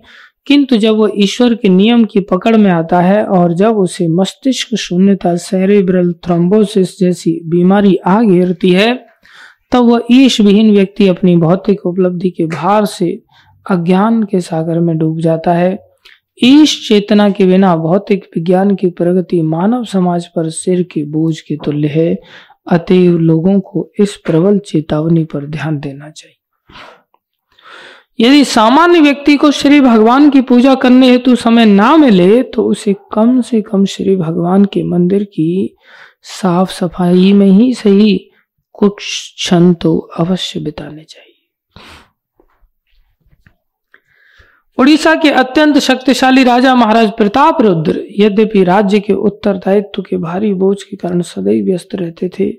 किंतु 0.48 0.78
जब 0.78 0.96
वह 0.96 1.12
ईश्वर 1.16 1.54
के 1.54 1.70
नियम 1.70 2.04
की 2.04 2.20
पकड़ 2.20 2.58
में 2.58 2.72
आता 2.72 3.02
है 3.02 3.26
और 3.26 3.54
जब 3.54 3.78
उसे 3.78 4.08
मस्तिष्क 4.08 4.76
शून्यता 4.76 5.36
सेरेब्रल 5.36 6.14
थ्रोम्बोसिस 6.14 7.00
जैसी 7.00 7.42
बीमारी 7.46 7.96
आ 7.96 8.22
घेरती 8.22 8.70
है, 8.70 9.06
तब 9.72 9.80
वह 9.80 10.02
ईश 10.12 10.42
विहीन 10.42 10.72
व्यक्ति 10.72 11.08
अपनी 11.08 11.36
भौतिक 11.36 11.86
उपलब्धि 11.86 12.30
के 12.30 12.46
भार 12.46 12.86
से 12.86 13.24
अज्ञान 13.72 14.24
के 14.24 14.40
सागर 14.40 14.80
में 14.80 14.98
डूब 14.98 15.20
जाता 15.20 15.54
है। 15.54 15.90
ईश 16.44 16.88
चेतना 16.88 17.30
के 17.30 17.46
बिना 17.46 17.76
भौतिक 17.76 18.26
विज्ञान 18.36 18.76
की 18.76 18.90
प्रगति 18.90 19.42
मानव 19.42 19.84
समाज 19.84 20.26
पर 20.26 20.50
सिर 20.50 20.84
के 20.84 21.04
बोझ 21.04 21.40
के 21.40 21.56
तुल्य 21.56 21.88
है। 21.88 22.20
अतएव 22.68 23.18
लोगों 23.18 23.60
को 23.60 23.92
इस 24.00 24.16
प्रबल 24.16 24.60
चेतावनी 24.60 25.24
पर 25.24 25.46
ध्यान 25.46 25.80
देना 25.80 26.10
चाहिए। 26.10 26.36
यदि 28.20 28.44
सामान्य 28.46 29.00
व्यक्ति 29.00 29.36
को 29.38 29.52
श्री 29.52 29.82
भगवान 29.82 30.30
की 30.30 30.42
पूजा 30.42 30.76
करने 30.76 31.10
हेतु 31.12 31.36
समय 31.36 31.66
ना 31.66 31.96
मिले 31.98 32.44
तो 32.44 32.64
उसे 32.64 32.96
कम 33.14 33.42
से 33.42 33.62
कम 33.62 33.86
श्री 33.86 34.16
भगवान 34.16 34.66
के 34.66 34.84
मंदिर 34.84 35.24
की 35.24 35.76
साफ़ 36.22 36.72
सफ़ाई 36.72 37.34
में 37.34 37.48
ही 37.48 37.74
सही 37.74 38.32
कुछ 38.74 38.96
क्षण 39.38 39.74
तो 39.74 39.98
अवश्य 39.98 40.60
बिताने 40.60 41.04
चाहिए। 41.04 41.29
उड़ीसा 44.80 45.14
के 45.16 45.30
अत्यंत 45.30 45.78
शक्तिशाली 45.78 46.44
राजा 46.44 46.74
महाराज 46.76 47.10
प्रताप 47.12 47.62
रुद्र 47.62 48.04
यद्यपि 48.20 48.64
राज्य 48.64 49.00
के 49.00 49.14
उत्तर 49.14 49.58
दायित्व 49.58 50.02
के 50.02 50.18
भारी 50.18 50.54
बोझ 50.54 50.78
के 50.84 50.98
कारण 50.98 51.22
सदैव 51.22 51.66
व्यस्त 51.66 51.96
रहते 51.96 52.30
थे, 52.30 52.52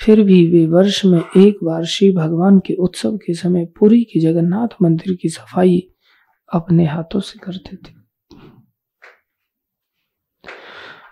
फिर 0.00 0.22
भी 0.22 0.46
वे 0.50 0.66
वर्ष 0.66 1.04
में 1.04 1.20
एक 1.36 1.58
बार 1.64 1.84
श्री 1.84 2.10
भगवान 2.10 2.58
के 2.58 2.74
उत्सव 2.74 3.16
के 3.16 3.34
समय 3.34 3.64
पुरी 3.78 4.02
के 4.04 4.20
जगन्नाथ 4.20 4.74
मंदिर 4.82 5.16
की 5.22 5.28
सफ़ाई 5.28 5.78
अपने 6.48 6.86
हाथों 6.86 7.20
से 7.20 7.38
करते 7.38 7.76
थे। 7.76 7.92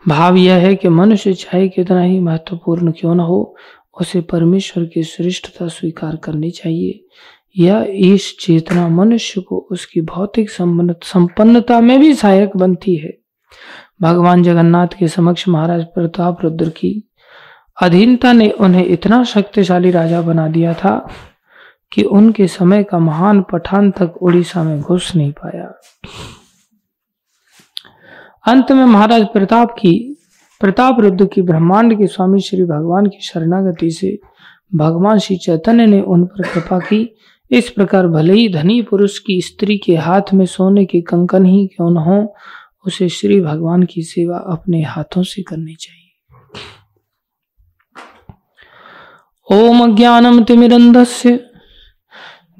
भाव 0.08 0.36
यह 0.36 0.54
है 0.54 0.74
कि 0.74 0.88
मनुष्य 0.88 1.34
चाहे 1.34 1.68
कितना 1.68 2.00
ही 2.02 2.18
महत्वपूर्ण 2.20 2.92
क्यों 2.92 3.14
न 3.14 3.20
हो, 3.20 3.56
उसे 4.00 4.20
परमेश्वर 4.20 4.84
की 4.84 5.02
श्रेष्ठता 5.02 5.68
स्वीकार 5.68 6.16
करनी 6.16 6.50
चाहिए। 6.50 7.04
यह 7.56 7.86
इस 7.90 8.36
चेतना 8.40 8.88
मनुष्य 8.88 9.40
को 9.40 9.58
उसकी 9.70 10.00
भौतिक 10.00 10.50
संपन्नता 10.50 11.80
में 11.80 11.98
भी 12.00 12.14
सहायक 12.14 12.56
बनती 12.56 12.96
है। 12.96 13.12
भगवान 14.02 14.42
जगन्नाथ 14.42 14.86
के 14.98 15.08
समक्ष 15.08 15.48
महाराज 15.48 15.84
प्रताप 15.84 16.44
रुद्र 16.44 16.68
की 16.68 17.08
अधीनता 17.82 18.32
ने 18.32 18.50
उन्हें 18.50 18.86
इतना 18.86 19.22
शक्तिशाली 19.24 19.90
राजा 19.90 20.22
बना 20.22 20.48
दिया 20.48 20.74
था 20.74 20.96
कि 21.92 22.02
उनके 22.02 22.46
समय 22.46 22.82
का 22.82 22.98
महान 22.98 23.42
पठान 23.42 23.90
तक 23.90 24.14
उड़ीसा 24.22 24.62
में 24.62 24.80
घुस 24.80 25.14
नहीं 25.16 25.32
पाया। 25.32 25.72
अंत 28.46 28.72
में 28.72 28.84
महाराज 28.84 29.26
प्रताप 29.32 29.72
की 29.72 30.16
प्रताप 30.60 31.00
रुद्र 31.00 31.26
की 31.26 31.42
ब्रह्मांड 31.42 31.98
के 31.98 32.06
स्वामी 32.06 32.40
श्री 32.40 32.64
भगवान 32.64 33.06
की 33.06 33.20
शरणागति 33.20 33.90
से 33.90 34.18
भगवान 34.74 35.18
श्री 35.18 35.36
चैतन्य 35.36 35.86
ने 35.86 36.00
उन 36.00 36.24
पर 36.24 36.42
कृपा 36.42 36.78
की 36.78 37.16
इस 37.52 37.70
प्रकार 37.70 38.06
भले 38.06 38.32
ही 38.32 38.48
धनी 38.48 38.82
पुरुष 38.82 39.18
की 39.18 39.40
स्त्री 39.40 39.78
के 39.78 39.96
हाथ 39.96 40.22
में 40.34 40.46
सोने 40.46 40.84
के 40.84 41.00
कंकन 41.00 41.46
ही 41.46 41.66
क्यों 41.66 41.90
न 41.90 41.96
हो, 41.96 42.34
उसे 42.86 43.08
श्री 43.08 43.40
भगवान 43.40 43.82
की 43.82 44.02
सेवा 44.02 44.36
अपने 44.36 44.82
हाथों 44.82 45.22
से 45.22 45.42
करनी 45.42 45.74
चाहिए। 45.74 45.98
ओम 49.68 49.96
ज्ञानम 49.96 50.44
तिमिरंधस्य 50.44 51.44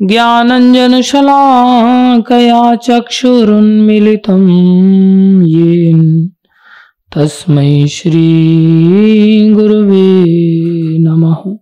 ज्ञानञ्जनशलाकया 0.03 2.75
चक्षुरुन्मिलितं 2.75 4.49
येन। 5.47 6.33
तस्मै 7.17 7.87
श्रीगुरुवे 7.87 10.19
नमः। 10.99 11.62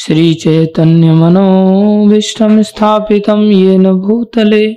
श्रीचैतन्यमनोभीष्टं 0.00 2.62
स्थापितं 2.62 3.40
येन 3.40 3.92
भूतले 3.92 4.76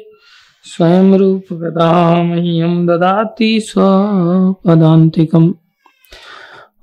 स्वयं 0.63 1.17
रूपगदा 1.17 2.23
मह्यं 2.23 2.85
ददाति 2.85 3.59
स्वपदान्तिकम्। 3.59 5.53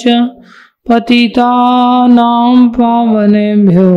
पतितानां 0.90 2.68
पावनेभ्यो, 2.68 3.88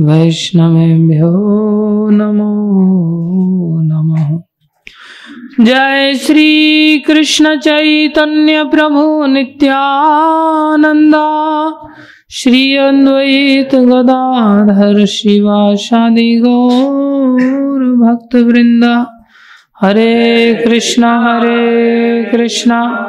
वैष्णवेभ्यो 0.00 1.30
नमो 2.10 3.82
नमः। 3.82 4.38
जय 5.64 6.14
श्री 6.14 6.98
कृष्ण 6.98 7.58
चैतन्य 7.58 8.64
प्रभु 8.64 9.26
नित्यानंदा 9.26 11.26
श्री 12.30 12.76
गदाधर 13.74 15.06
शिवाशादि 15.06 16.42
गौर 16.46 17.96
भक्त 17.96 18.36
हरे 19.82 20.54
कृष्णा 20.54 21.20
हरे 21.20 22.24
कृष्णा। 22.24 23.08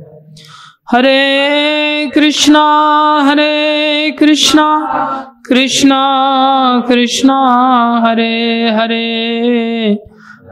हरे 0.93 2.11
कृष्णा 2.15 2.63
हरे 3.23 4.11
कृष्णा 4.11 4.65
कृष्णा 5.49 6.01
कृष्णा, 6.87 7.37
हरे 8.05 8.69
हरे 8.71 9.97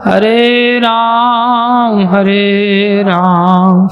हरे 0.05 0.79
राम 0.79 2.07
हरे 2.07 3.03
राम 3.03 3.87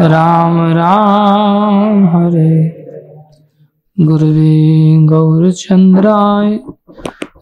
राम 0.00 0.72
राम, 0.72 2.06
हरे। 2.06 2.84
गुरुवे 4.00 5.06
गौरचन्द्राय 5.06 6.58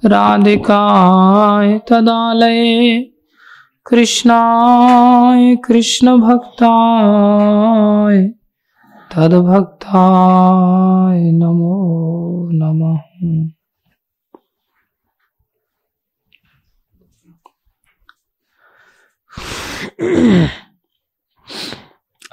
राधिकाय, 0.05 1.81
तदालये 1.89 3.11
कृष्णाय, 3.87 5.57
कृष्णभक्ताय, 5.57 8.31
तद्भक्ताय 9.17 11.33
नमो 11.33 12.49
नमः। 12.53 13.01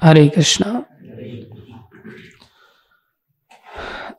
हरे 0.03 0.27
कृष्णा। 0.27 0.85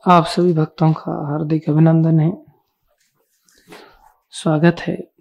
आप 0.07 0.25
सभी 0.25 0.53
भक्तों 0.53 0.93
का 0.93 1.31
हार्दिक 1.31 1.69
अभिनंदन 1.69 2.19
है। 2.19 2.45
स्वागत 4.31 4.75
है। 4.79 5.11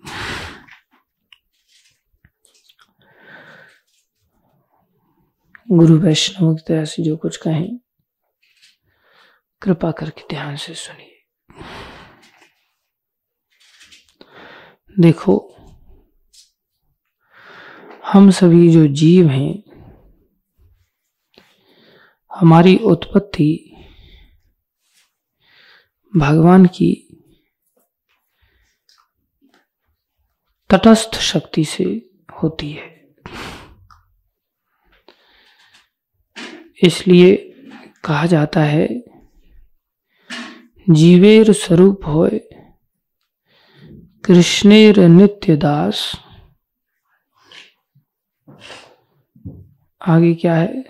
गुरु 5.71 5.99
वैष्णव 5.99 6.57
तरह 6.69 6.85
से 6.85 7.03
जो 7.03 7.17
कुछ 7.17 7.37
कहें, 7.37 7.79
कृपा 9.63 9.91
करके 9.91 10.23
ध्यान 10.31 10.57
से 10.57 10.75
सुनिए। 10.75 11.25
देखो, 15.01 15.55
हम 18.07 18.31
सभी 18.31 18.71
जो 18.71 18.87
जीव 18.87 19.29
हैं, 19.29 19.63
हमारी 22.35 22.77
उत्पत्ति 22.77 23.75
भगवान 26.17 26.67
की 26.67 27.05
तटस्थ 30.71 31.15
शक्ति 31.15 31.65
से 31.65 32.11
होती 32.43 32.73
है। 32.73 32.98
इसलिए 36.83 37.37
कहा 38.05 38.27
जाता 38.27 38.61
है, 38.61 38.89
जीवेर 40.91 41.53
स्वरूप 41.53 42.07
होय, 42.07 42.39
कृष्णेर 44.25 44.99
नित्य 45.01 45.57
दास। 45.57 46.13
आगे 50.01 50.35
क्या 50.35 50.55
है? 50.55 50.85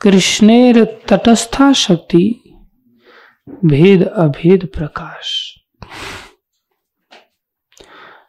कृष्णेर 0.00 0.84
तटस्था 1.08 1.72
शक्ति, 1.72 2.24
भेद 3.64 4.02
अभेद 4.02 4.68
प्रकाश। 4.74 5.54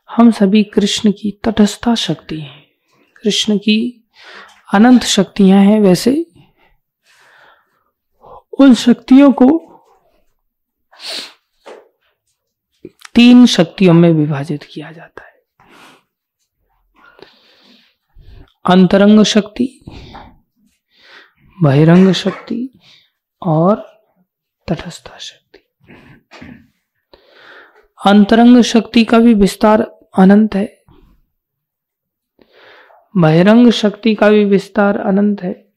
हम 0.10 0.32
सभी 0.32 0.63
कृष्ण 0.63 1.12
की 1.12 1.32
तटस्था 1.43 1.96
शक्ति 1.96 2.39
हैं। 2.39 2.63
कृष्ण 3.15 3.58
की 3.58 4.07
अनंत 4.73 5.03
शक्तियाँ 5.03 5.63
हैं 5.63 5.80
वैसे। 5.80 6.32
उन 8.60 8.73
शक्तियों 8.73 9.32
को 9.32 9.63
तीन 13.15 13.45
शक्तियों 13.45 13.93
में 13.93 14.13
विभाजित 14.13 14.63
किया 14.63 14.91
जाता 14.91 15.25
है। 15.25 15.41
अंतरंग 18.65 19.23
शक्ति, 19.23 19.86
बहिरंग 21.62 22.12
शक्ति 22.12 22.80
और 23.41 23.75
तटस्था 24.67 25.17
शक्ति। 25.17 25.60
अंतरंग 28.06 28.62
शक्ति 28.62 29.06
का 29.06 29.19
भी 29.19 29.34
विस्तार 29.34 29.82
अनंत 30.17 30.56
है। 30.56 30.77
बहिरंग 33.17 33.72
शक्ति 33.72 34.15
का 34.15 34.30
भी 34.30 34.46
विस्तार 34.46 34.98
अनंत 34.98 35.43
है। 35.43 35.67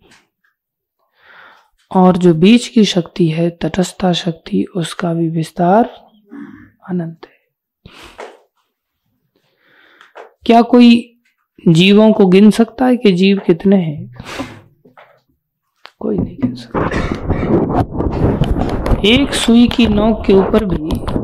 और 1.97 2.16
जो 2.16 2.35
बीच 2.35 2.69
की 2.69 2.85
शक्ति 2.85 3.29
है, 3.29 3.51
तटस्था 3.51 4.12
शक्ति, 4.12 4.64
उसका 4.77 5.14
भी 5.14 5.29
विस्तार 5.29 5.85
अनंत 6.88 7.27
है। 7.27 7.40
क्या 10.47 10.62
कोई 10.62 11.21
जीवों 11.69 12.12
को 12.12 12.27
गिन 12.27 12.51
सकता 12.51 12.87
है 12.87 12.97
कि 12.97 13.12
जीव 13.12 13.38
कितने 13.47 13.77
हैं? 13.77 14.16
कोई 15.99 16.19
नहीं 16.19 16.37
गिन 16.37 16.55
सकता। 16.55 16.90
एक 19.05 19.35
सुई 19.35 19.69
की 19.69 19.87
नोक 19.87 20.27
के 20.27 20.33
ऊपर 20.33 20.64
भी 20.64 21.19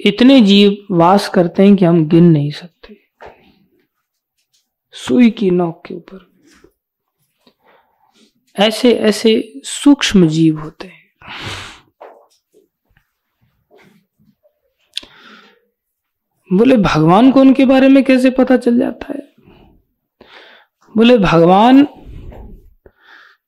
इतने 0.00 0.40
जीव 0.40 0.86
वास 0.90 1.28
करते 1.28 1.62
हैं 1.62 1.76
कि 1.76 1.84
हम 1.84 2.08
गिन 2.08 2.24
नहीं 2.24 2.50
सकते। 2.50 2.96
सुई 4.92 5.30
की 5.30 5.50
नोक 5.50 5.82
के 5.86 5.94
ऊपर। 5.94 6.28
ऐसे 8.56 8.92
ऐसे 8.92 9.52
सूक्ष्म 9.64 10.28
जीव 10.28 10.60
होते 10.60 10.86
हैं। 10.86 11.10
बोले, 16.52 16.76
भगवान 16.76 17.30
को 17.30 17.40
उनके 17.40 17.66
बारे 17.66 17.88
में 17.88 18.04
कैसे 18.04 18.30
पता 18.30 18.56
चल 18.56 18.78
जाता 18.78 19.12
है? 19.12 19.28
बोले, 20.96 21.18
भगवान 21.18 21.86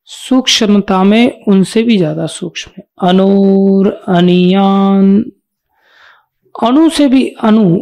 सूक्ष्मता 0.05 1.05
में 1.05 1.45
उनसे 1.45 1.83
भी 1.83 1.97
ज़्यादा 1.97 2.27
सूक्ष्म 2.27 2.71
है। 2.79 2.85
अनुर, 3.09 3.89
अनियान 4.09 5.33
अणु 6.63 6.91
से 6.91 7.09
भी 7.09 7.29
अनु 7.29 7.79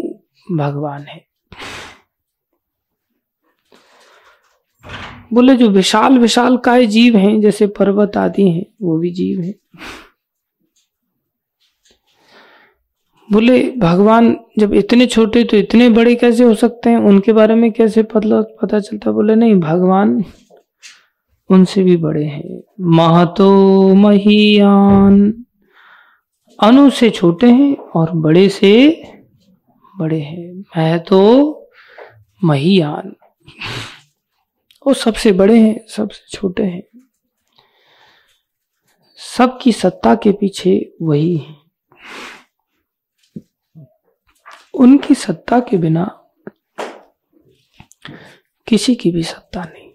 भगवान 0.52 1.02
है। 1.02 1.28
बोले, 5.32 5.56
जो 5.56 5.68
विशाल 5.68 6.18
विशाल 6.18 6.56
काय 6.56 6.86
जीव 6.86 7.16
हैं, 7.16 7.40
जैसे 7.40 7.66
पर्वत 7.66 8.16
आदि 8.16 8.50
हैं, 8.50 8.66
वो 8.82 8.98
भी 8.98 9.10
जीव 9.10 9.40
हैं। 9.40 9.54
बोले, 13.32 13.70
भगवान 13.70 14.36
जब 14.58 14.74
इतने 14.74 15.06
छोटे 15.06 15.44
तो 15.44 15.56
इतने 15.56 15.88
बड़े 15.88 16.14
कैसे 16.14 16.44
हो 16.44 16.54
सकते 16.54 16.90
हैं? 16.90 16.96
उनके 16.96 17.32
बारे 17.32 17.54
में 17.54 17.72
कैसे 17.72 18.02
पता 18.02 18.40
पता 18.40 18.80
चलता? 18.80 19.10
बोले, 19.10 19.34
नहीं, 19.34 19.54
भगवान 19.54 20.24
उनसे 21.50 21.82
भी 21.82 21.96
बड़े 21.96 22.24
हैं। 22.24 22.62
महतो 22.80 23.94
महियान। 23.94 25.44
अनु 26.62 26.90
से 26.90 27.10
छोटे 27.10 27.50
हैं 27.50 27.76
और 27.76 28.10
बड़े 28.10 28.48
से 28.48 29.02
बड़े 29.98 30.20
हैं। 30.20 30.64
मैं 30.76 31.04
तो 31.04 31.70
महियान। 32.44 33.16
वो 34.86 34.94
सबसे 34.94 35.32
बड़े 35.32 35.60
हैं, 35.60 35.86
सबसे 35.86 36.36
छोटे 36.36 36.62
हैं। 36.62 36.82
सबकी 39.16 39.72
सत्ता 39.72 40.14
के 40.14 40.32
पीछे 40.32 40.94
वही 41.02 41.36
है। 41.36 41.56
उनकी 44.74 45.14
सत्ता 45.14 45.60
के 45.60 45.76
बिना 45.76 46.30
किसी 48.66 48.94
की 48.94 49.10
भी 49.10 49.22
सत्ता 49.22 49.64
नहीं। 49.64 49.87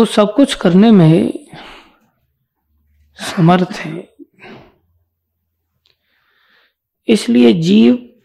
वो 0.00 0.04
सब 0.06 0.34
कुछ 0.34 0.54
करने 0.54 0.90
में 0.90 1.46
समर्थ 3.14 3.70
है। 3.70 4.08
इसलिए 7.08 7.52
जीव 7.52 8.16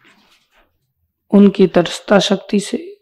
उनकी 1.31 1.67
तरसता 1.67 2.19
शक्ति 2.19 2.59
से 2.59 3.01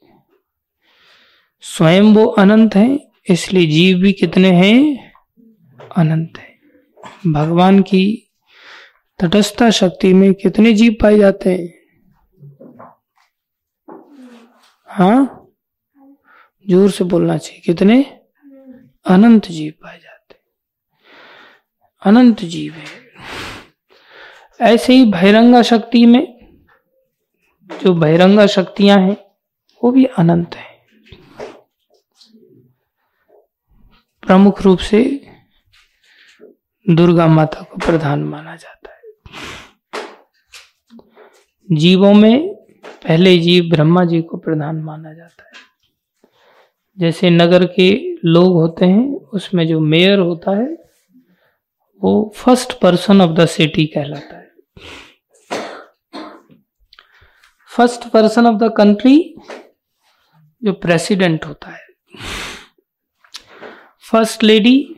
स्वयं 1.60 2.02
वो 2.02 2.26
अनंत 2.26 2.76
है, 2.76 3.12
इसलिए 3.30 3.66
जीव 3.66 3.98
भी 3.98 4.14
कितने 4.14 4.52
हैं? 4.52 5.14
अनंत 5.98 6.38
है। 6.38 6.58
भगवान 7.34 7.82
की 7.82 8.32
तटस्था 9.20 9.70
शक्ति 9.70 10.14
में 10.14 10.34
कितने 10.34 10.74
जीव 10.74 10.96
पाए 11.02 11.18
जाते 11.18 11.50
हैं? 11.50 11.72
हाँ? 14.88 15.40
ज़ोर 16.70 16.92
से 16.92 17.04
बोलना 17.04 17.38
चाहिए। 17.38 17.62
कितने? 17.66 18.23
अनंत 19.06 19.48
जीव 19.48 19.74
पाए 19.84 20.00
जाते 20.00 20.36
अनंत 22.06 22.40
जीव 22.40 22.74
है। 22.74 22.86
ऐसे 24.62 24.94
ही 24.94 25.12
भैरंगा 25.12 25.62
शक्ति 25.62 26.06
में 26.06 26.34
जो 27.84 27.94
बहिरंगा 27.94 28.46
शक्तियाँ 28.46 29.00
हैं, 29.00 29.18
वो 29.84 29.92
भी 29.92 30.06
अनंत 30.06 30.56
है। 30.56 30.74
प्रमुख 34.22 34.62
रूप 34.62 34.80
से 34.80 35.04
दुर्गा 36.90 37.28
माता 37.28 37.62
को 37.62 37.78
प्रधान 37.78 38.24
माना 38.24 38.56
जाता 38.56 38.94
है। 38.94 39.02
जीवों 41.72 42.14
में 42.14 42.56
पहले 42.86 43.38
जीव 43.38 43.70
ब्रह्मा 43.70 44.06
जी 44.06 44.22
को 44.22 44.38
प्रधान 44.38 44.76
माना 44.76 45.14
जाता 45.14 45.44
है। 45.44 45.73
जैसे 47.00 47.30
नगर 47.30 47.66
के 47.66 48.16
लोग 48.26 48.54
होते 48.54 48.86
हैं, 48.86 49.16
उसमें 49.16 49.68
जो 49.68 49.80
मेयर 49.80 50.20
होता 50.20 50.52
है, 50.52 50.78
वो 52.02 52.34
first 52.36 52.74
person 52.80 53.22
of 53.22 53.32
the 53.32 53.46
city 53.46 53.86
कहलाता 53.86 54.38
है। 54.38 54.52
First 57.68 58.08
person 58.08 58.46
of 58.46 58.56
the 58.56 58.74
country 58.78 59.36
जो 60.64 60.74
प्रेसिडेंट 60.74 61.46
होता 61.46 61.70
है। 61.70 61.88
फ़र्स्ट 64.12 64.44
लेडी 64.44 64.96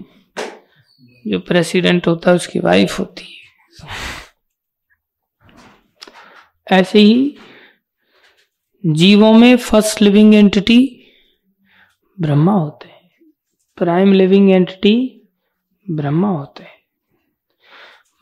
जो 1.28 1.40
प्रेसिडेंट 1.40 2.08
होता 2.08 2.30
है, 2.30 2.36
उसकी 2.36 2.60
वाइफ 2.60 3.00
होती 3.00 3.24
है। 3.24 3.46
ऐसे 6.72 7.00
ही 7.00 7.38
जीवों 8.86 9.34
में 9.34 9.58
फ़र्स्ट 9.58 10.02
लिविंग 10.02 10.36
एंटिटी 10.36 10.95
ब्रह्मा 12.20 12.54
होते 12.54 12.88
हैं। 12.88 13.10
प्राइम 13.78 14.14
लिविंग 14.14 14.52
एंटिटी 14.52 15.22
ब्रह्मा 15.92 16.30
होते 16.30 16.64
हैं। 16.64 16.76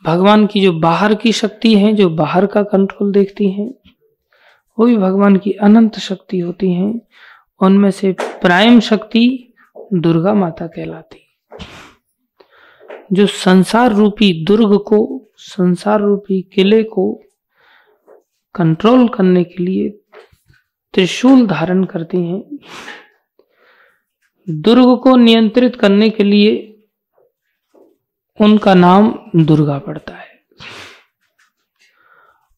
भगवान 0.04 0.46
की 0.46 0.60
जो 0.60 0.72
बाहर 0.72 1.14
की 1.14 1.32
शक्ति 1.32 1.74
है, 1.74 1.92
जो 1.92 2.10
बाहर 2.10 2.46
का 2.46 2.62
कंट्रोल 2.62 3.12
देखती 3.12 3.50
है, 3.50 3.74
वो 4.78 4.86
भी 4.86 4.96
भगवान 4.96 5.36
की 5.36 5.52
अनंत 5.52 5.98
शक्ति 5.98 6.38
होती 6.38 6.72
है। 6.72 7.00
उनमें 7.60 7.90
से 7.90 8.12
प्राइम 8.20 8.80
शक्ति 8.80 9.54
दुर्गा 9.92 10.34
माता 10.34 10.66
कहलाती 10.66 11.20
जो 13.12 13.26
संसार 13.26 13.92
रूपी 13.92 14.44
दुर्ग 14.44 14.78
को, 14.78 15.28
संसार 15.36 16.00
रूपी 16.00 16.42
किले 16.42 16.82
को 16.82 17.22
कंट्रोल 18.54 19.08
करने 19.08 19.44
के 19.44 19.62
लिए 19.62 19.88
त्रिशूल 20.94 21.46
धारण 21.46 21.84
करती 21.84 22.18
हैं 22.18 22.58
दुर्ग 24.50 25.00
को 25.02 25.16
नियंत्रित 25.16 25.76
करने 25.76 26.10
के 26.10 26.24
लिए 26.24 26.70
उनका 28.40 28.74
नाम 28.74 29.18
दुर्गा 29.36 29.78
पड़ता 29.78 30.14
है। 30.14 30.40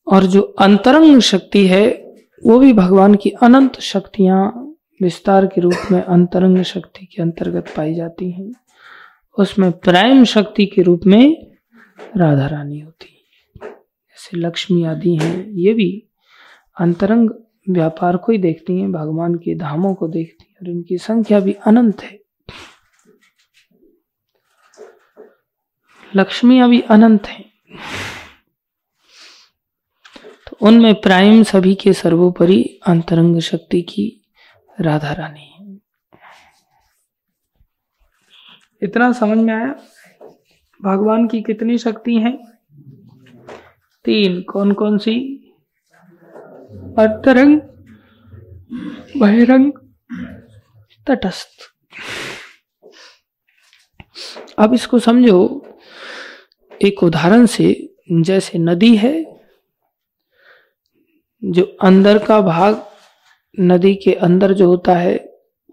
और 0.07 0.25
जो 0.25 0.41
अंतरंग 0.41 1.21
शक्ति 1.21 1.67
है, 1.67 2.15
वो 2.47 2.59
भी 2.59 2.73
भगवान 2.73 3.15
की 3.15 3.31
अनंत 3.31 3.81
शक्तियाँ 3.81 4.73
विस्तार 5.03 5.47
के 5.47 5.61
रूप 5.61 5.93
में 5.93 6.03
अंतरंग 6.03 6.63
शक्ति 6.63 7.07
के 7.07 7.23
अंतर्गत 7.23 7.65
पाई 7.77 7.95
जाती 7.95 8.31
हैं। 8.31 8.53
उसमें 9.39 9.73
प्राइम 9.73 10.25
शक्ति 10.25 10.67
के 10.67 10.83
रूप 10.83 11.01
में 11.07 11.53
राधा 12.17 12.47
रानी 12.47 12.79
होती 12.79 13.07
है। 13.07 13.71
जैसे 14.11 14.37
लक्ष्मी 14.37 14.85
आदि 14.85 15.17
हैं, 15.17 15.51
ये 15.51 15.75
भी 15.75 16.07
अंतरंग 16.81 17.31
व्यापार 17.71 18.17
को 18.17 18.33
ही 18.33 18.39
देखती 18.39 18.81
हैं, 18.81 18.93
भगवान 18.93 19.35
के 19.35 19.55
धामों 19.55 19.95
को 19.95 20.09
देखती 20.09 20.45
हैं 20.45 20.46
और 20.63 20.69
इनकी 20.69 20.99
संख्या 20.99 21.41
भी 21.41 21.53
अनंत 21.53 22.03
है। 22.03 22.21
लक्ष्मी 26.17 26.59
अभी 26.59 26.81
अनंत 26.81 27.27
है। 27.27 27.45
तो 30.47 30.67
उनमें 30.67 30.95
प्राइम 30.95 31.43
सभी 31.43 31.75
के 31.75 31.93
सर्वोपरि 31.93 32.81
अंतरंग 32.87 33.41
शक्ति 33.41 33.83
की 33.83 34.29
राधा 34.81 35.13
रानी 35.13 35.45
है। 35.45 35.81
इतना 38.83 39.13
समझ 39.13 39.39
में 39.39 39.55
आया? 39.55 39.75
भगवान 40.83 41.29
की 41.29 41.43
कितनी 41.43 41.79
शक्ति 41.79 42.15
है? 42.15 42.37
तीन। 44.05 44.43
कौन 44.43 44.73
कौन 44.73 44.99
सी? 44.99 45.43
अंतरंग 46.99 47.61
बहिरंग 49.21 49.73
तटस्थ 51.07 51.49
अब 54.59 54.75
इसको 54.75 54.99
समझो, 54.99 55.67
एक 56.83 57.03
उदाहरण 57.03 57.47
से, 57.47 57.95
जैसे 58.13 58.59
नदी 58.59 58.97
है, 58.97 59.41
जो 61.45 61.77
अंदर 61.83 62.19
का 62.19 62.41
भाग 62.41 62.87
नदी 63.61 63.95
के 63.95 64.13
अंदर 64.13 64.53
जो 64.53 64.67
होता 64.67 64.95
है, 64.95 65.17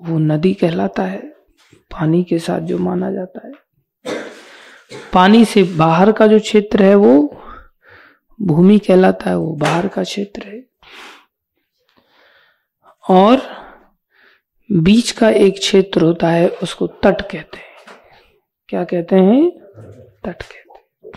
वो 0.01 0.19
नदी 0.19 0.53
कहलाता 0.53 1.03
है, 1.03 1.19
पानी 1.75 2.23
के 2.23 2.39
साथ 2.39 2.59
जो 2.59 2.77
माना 2.77 3.11
जाता 3.11 3.47
है। 3.47 3.53
पानी 5.13 5.45
से 5.45 5.63
बाहर 5.63 6.11
का 6.11 6.27
जो 6.27 6.39
क्षेत्र 6.39 6.83
है, 6.83 6.95
वो 6.95 7.41
भूमि 8.41 8.79
कहलाता 8.79 9.29
है, 9.29 9.37
वो 9.37 9.53
बाहर 9.55 9.87
का 9.87 10.03
क्षेत्र 10.03 10.47
है। 10.47 10.65
और 13.09 13.62
बीच 14.71 15.11
का 15.11 15.29
एक 15.29 15.53
क्षेत्र 15.59 16.01
होता 16.01 16.29
है, 16.29 16.47
उसको 16.47 16.87
तट 16.87 17.21
कहते 17.21 17.57
हैं। 17.57 17.95
क्या 18.69 18.83
कहते 18.83 19.15
हैं? 19.15 19.49
तट 20.25 20.43
कहते 20.43 20.55
हैं। 20.55 21.11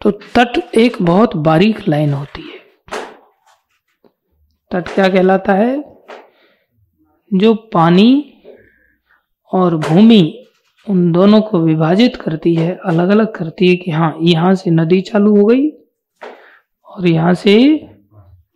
तो 0.00 0.10
तट 0.10 0.74
एक 0.74 0.96
बहुत 1.02 1.36
बारीक 1.36 1.88
लाइन 1.88 2.12
होती 2.12 2.42
है। 2.42 2.60
तट 4.70 4.88
क्या 4.88 5.08
कहलाता 5.08 5.52
है? 5.52 6.00
जो 7.34 7.54
पानी 7.54 8.42
और 9.52 9.76
भूमि 9.76 10.46
उन 10.88 11.12
दोनों 11.12 11.40
को 11.40 11.60
विभाजित 11.60 12.16
करती 12.16 12.54
है 12.54 12.78
अलग 12.84 13.08
अलग 13.08 13.34
करती 13.34 13.68
है 13.68 13.76
कि 13.76 13.90
हाँ 13.90 14.16
यहाँ 14.20 14.54
से 14.54 14.70
नदी 14.70 15.00
चालू 15.00 15.36
हो 15.36 15.44
गई 15.44 15.70
और 16.86 17.06
यहाँ 17.06 17.34
से 17.34 17.89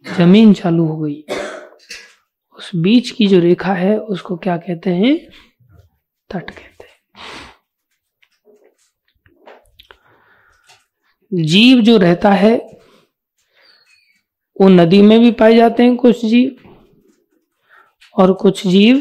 ज़मीन 0.06 0.54
चालू 0.54 0.86
हो 0.86 0.96
गई। 0.96 1.24
उस 2.58 2.70
बीच 2.76 3.10
की 3.10 3.26
जो 3.26 3.38
रेखा 3.38 3.74
है, 3.74 3.98
उसको 3.98 4.36
क्या 4.36 4.56
कहते 4.56 4.90
हैं? 4.90 5.16
तट 6.30 6.50
कहते 6.50 6.84
हैं। 6.84 6.94
जीव 11.44 11.80
जो 11.80 11.96
रहता 11.96 12.30
है, 12.30 12.56
वो 14.60 14.68
नदी 14.68 15.02
में 15.02 15.20
भी 15.20 15.30
पाए 15.30 15.56
जाते 15.56 15.82
हैं 15.82 15.96
कुछ 15.96 16.24
जीव, 16.24 16.56
और 18.18 18.32
कुछ 18.32 18.66
जीव 18.66 18.96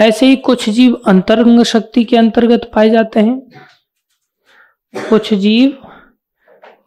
ऐसे 0.00 0.26
ही 0.26 0.36
कुछ 0.36 0.68
जीव 0.68 0.94
अंतरंग 0.94 1.62
शक्ति 1.62 2.04
के 2.04 2.16
अंतर्गत 2.16 2.70
पाए 2.74 2.90
जाते 2.90 3.20
हैं। 3.20 3.42
कुछ 4.96 5.34
जीव 5.34 5.86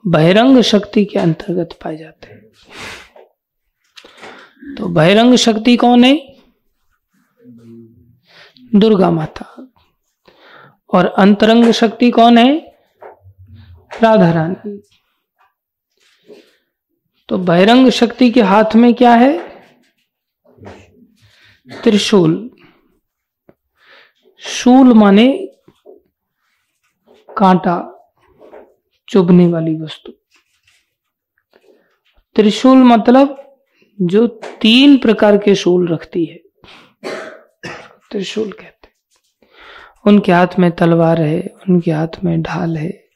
बहिरंग 0.07 0.61
शक्ति 0.61 1.05
के 1.05 1.19
अंतर्गत 1.19 1.79
पाए 1.83 1.97
जाते 1.97 2.27
हैं। 2.27 2.45
तो 4.75 4.87
बहिरंग 4.87 5.35
शक्ति 5.35 5.77
कौन 5.77 6.03
है? 6.03 6.35
दुर्गा 8.75 9.11
माता। 9.11 9.73
और 10.93 11.05
अंतरंग 11.05 11.71
शक्ति 11.71 12.11
कौन 12.11 12.37
है? 12.37 12.79
राधा 14.01 14.31
रानी। 14.31 14.83
तो 17.29 17.37
बहिरंग 17.37 17.89
शक्ति 17.89 18.31
के 18.31 18.41
हाथ 18.41 18.75
में 18.75 18.93
क्या 18.93 19.11
है? 19.11 19.47
त्रिशूल। 21.83 22.49
शूल 24.37 24.93
माने 24.93 25.47
कांटा। 27.37 27.93
चुभने 29.09 29.47
वाली 29.47 29.75
वस्तु। 29.75 30.11
त्रिशूल 32.35 32.77
मतलब 32.77 33.57
जो 34.01 34.27
तीन 34.61 34.97
प्रकार 34.97 35.37
के 35.37 35.55
शूल 35.55 35.87
रखती 35.87 36.25
है। 36.25 36.35
त्रिशूल 38.11 38.51
कहते 38.51 38.89
उनके 40.07 40.31
हाथ 40.31 40.47
में 40.59 40.71
तलवार 40.71 41.21
है, 41.21 41.53
उनके 41.69 41.91
हाथ 41.91 42.23
में 42.23 42.41
ढाल 42.41 42.77
है, 42.77 43.09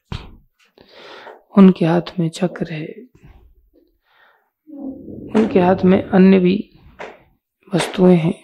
उनके 1.58 1.86
हाथ 1.86 2.20
में 2.20 2.30
चक्र 2.30 2.72
है, 2.72 2.88
उनके 5.36 5.60
हाथ 5.60 5.76
में 5.86 6.04
अन्य 6.04 6.40
भी 6.40 6.80
वस्तुएँ 7.76 8.16
हैं। 8.16 8.44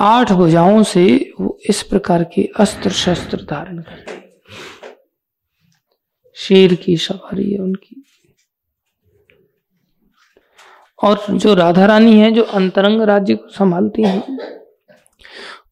आठ 0.00 0.32
भुजाओं 0.32 0.82
से 0.82 1.32
वो 1.40 1.58
इस 1.68 1.82
प्रकार 1.82 2.24
के 2.24 2.50
अस्त्र 2.60 2.90
शस्त्र 2.90 3.46
धारण 3.50 3.78
करते 3.78 4.27
शेर 6.38 6.74
की 6.74 6.96
सवारी 6.96 7.52
है 7.52 7.58
उनकी। 7.58 8.04
और 11.02 11.24
जो 11.30 11.54
राधा 11.54 11.86
रानी 11.86 12.20
है, 12.20 12.30
जो 12.30 12.42
अंतरंग 12.42 13.02
राज्य 13.02 13.34
को 13.34 13.48
संभालती 13.48 14.02
हैं, 14.02 14.38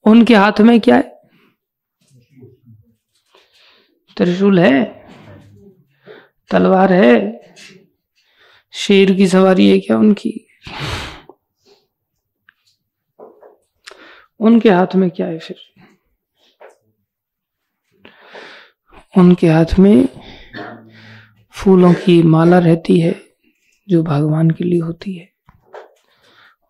उनके 0.05 0.35
हाथ 0.35 0.61
में 0.61 0.81
क्या 0.81 0.97
है? 0.97 1.21
त्रिशूल 4.17 4.59
है, 4.59 5.09
तलवार 6.51 6.93
है, 6.93 7.41
शेर 8.73 9.15
की 9.15 9.27
सवारी 9.29 9.71
है 9.71 9.79
क्या 9.79 9.99
उनकी? 9.99 10.49
उनके 14.41 14.71
हाथ 14.71 14.95
में 14.95 15.11
क्या 15.11 15.27
है 15.27 15.39
फिर? 15.39 15.57
उनके 19.19 19.49
हाथ 19.49 19.79
में 19.79 20.26
फूलों 21.51 21.95
की 21.95 22.23
माला 22.23 22.59
रहती 22.59 23.01
है 23.01 23.15
जो 23.89 24.03
भगवान 24.03 24.51
के 24.51 24.65
लिए 24.65 24.81
होती 24.81 25.15
है। 25.15 25.33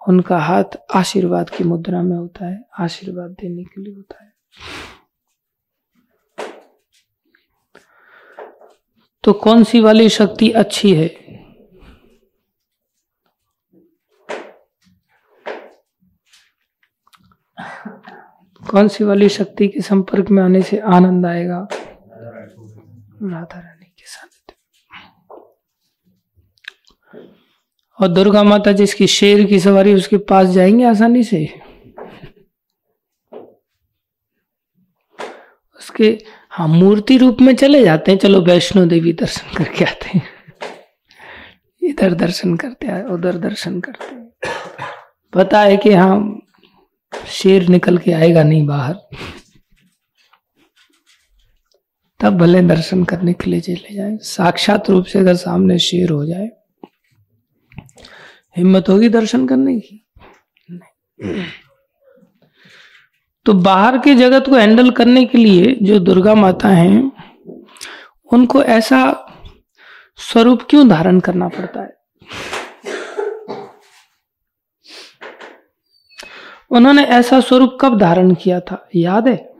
उनका 0.08 0.38
हाथ 0.38 0.64
आशीर्वाद 0.94 1.50
की 1.50 1.64
मुद्रा 1.64 2.02
में 2.02 2.16
होता 2.16 2.46
है, 2.46 2.64
आशीर्वाद 2.78 3.30
देने 3.30 3.64
के 3.64 3.82
लिए 3.82 3.94
होता 3.94 4.24
है। 4.24 4.32
तो 9.24 9.32
कौन 9.32 9.64
सी 9.64 9.80
वाली 9.80 10.08
शक्ति 10.08 10.50
अच्छी 10.50 10.94
है? 10.94 11.08
कौन 18.70 18.88
सी 18.88 19.04
वाली 19.04 19.28
शक्ति 19.28 19.68
के 19.68 19.80
संपर्क 19.80 20.30
में 20.30 20.42
आने 20.42 20.62
से 20.62 20.78
आनंद 20.78 21.26
आएगा? 21.26 21.68
राधा 23.22 23.60
रानी 23.60 23.86
के 23.86 24.04
साथ 24.06 24.28
और 28.00 28.08
दुर्गा 28.08 28.42
माता 28.42 28.72
जिसकी 28.72 29.06
शेर 29.06 29.44
की 29.44 29.60
सवारी 29.60 29.94
उसके 29.94 30.16
पास 30.16 30.48
जाएँगे 30.48 30.84
आसानी 30.84 31.24
से? 31.24 31.60
उसके 35.78 36.18
हाँ 36.50 36.68
मूर्ति 36.68 37.16
रूप 37.16 37.40
में 37.40 37.56
चले 37.56 37.84
जाते 37.84 38.12
हैं। 38.12 38.18
चलो 38.18 38.40
वैष्णो 38.40 38.86
देवी 38.86 39.12
दर्शन 39.12 39.54
करके 39.56 39.84
आते 39.84 40.18
हैं। 40.18 40.22
इधर 41.82 42.14
दर्शन 42.14 42.56
करते 42.56 42.86
हैं, 42.86 43.04
उधर 43.04 43.36
दर्शन 43.36 43.80
करते 43.80 44.14
हैं। 44.14 44.32
पता 45.32 45.60
है 45.60 45.76
कि 45.76 45.92
हाँ 45.92 46.40
शेर 47.28 47.68
निकल 47.68 47.98
के 47.98 48.12
आएगा 48.12 48.42
नहीं 48.42 48.66
बाहर। 48.66 48.94
तब 52.20 52.38
भले 52.38 52.62
दर्शन 52.62 53.04
करने 53.04 53.32
के 53.32 53.50
लिए 53.50 53.60
चले 53.60 53.94
जाए। 53.94 54.16
साक्षात 54.16 54.90
रूप 54.90 55.04
से 55.04 55.18
अगर 55.18 55.34
सामने 55.34 55.78
शेर 55.78 56.10
हो 56.10 56.26
जाए 56.26 56.50
हिम्मत 58.56 58.88
होगी 58.88 59.08
दर्शन 59.08 59.46
करने 59.46 59.80
की? 59.80 60.06
तो 63.46 63.52
बाहर 63.52 63.98
के 63.98 64.14
जगत 64.14 64.48
को 64.48 64.56
हैंडल 64.56 64.90
करने 64.90 65.24
के 65.24 65.38
लिए 65.38 65.78
जो 65.82 65.98
दुर्गा 65.98 66.34
माता 66.34 66.68
हैं, 66.68 67.12
उनको 68.32 68.62
ऐसा 68.62 69.22
स्वरूप 70.16 70.62
क्यों 70.70 70.88
धारण 70.88 71.20
करना 71.20 71.48
पड़ता 71.48 71.80
है? 71.80 71.96
उन्होंने 76.70 77.04
ऐसा 77.04 77.40
स्वरूप 77.40 77.78
कब 77.80 77.98
धारण 77.98 78.34
किया 78.34 78.60
था? 78.60 78.88
याद 78.94 79.28
है? 79.28 79.56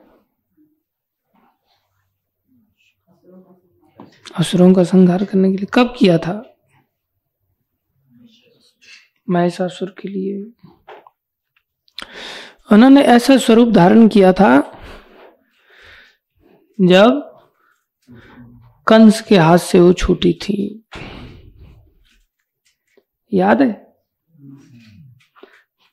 असुरों 4.38 4.74
का 4.74 4.84
संहार 4.84 5.24
करने 5.24 5.50
के 5.50 5.56
लिए 5.56 5.66
कब 5.74 5.94
किया 5.98 6.18
था? 6.18 6.55
महिषासुर 9.28 9.94
के 9.98 10.08
लिए। 10.08 10.42
उन्होंने 12.70 13.02
ऐसा 13.04 13.36
स्वरूप 13.36 13.68
धारण 13.68 14.08
किया 14.08 14.32
था, 14.32 14.58
जब 16.78 17.22
कंस 18.86 19.20
के 19.20 19.36
हाथ 19.36 19.58
से 19.58 19.80
वो 19.80 19.92
छूटी 19.92 20.32
थी। 20.42 20.58
याद 23.32 23.62
है? 23.62 23.72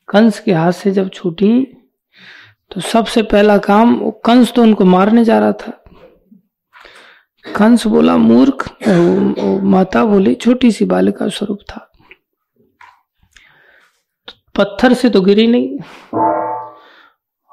कंस 0.08 0.40
के 0.40 0.52
हाथ 0.52 0.72
से 0.72 0.90
जब 0.92 1.08
छूटी 1.10 1.64
तो 2.70 2.80
सबसे 2.80 3.22
पहला 3.22 3.56
काम 3.58 3.94
वो 3.96 4.10
कंस 4.24 4.52
तो 4.52 4.62
उनको 4.62 4.84
मारने 4.84 5.24
जा 5.24 5.38
रहा 5.38 5.52
था। 5.52 5.70
कंस 7.46 7.86
बोला, 7.86 8.16
मूर्ख 8.16 8.68
माता 9.64 10.04
बोली, 10.04 10.34
छोटी 10.34 10.70
सी 10.72 10.84
बालिका 10.84 11.28
स्वरूप 11.28 11.58
था। 11.70 11.90
पत्थर 14.56 14.92
से 14.92 15.10
तो 15.10 15.20
गिरी 15.20 15.46
नहीं। 15.46 15.78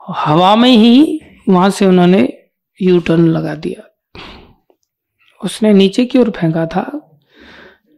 हवा 0.08 0.56
में 0.56 0.70
ही 0.70 1.22
वहाँ 1.50 1.70
से 1.70 1.86
उन्होंने 1.86 2.34
यू 2.82 3.00
टर्न 3.00 3.28
लगा 3.28 3.56
दिया। 3.56 3.88
उसने 5.44 5.74
नीचे 5.74 6.06
की 6.06 6.20
ओर 6.20 6.30
फेंका 6.30 6.66
था। 6.66 7.10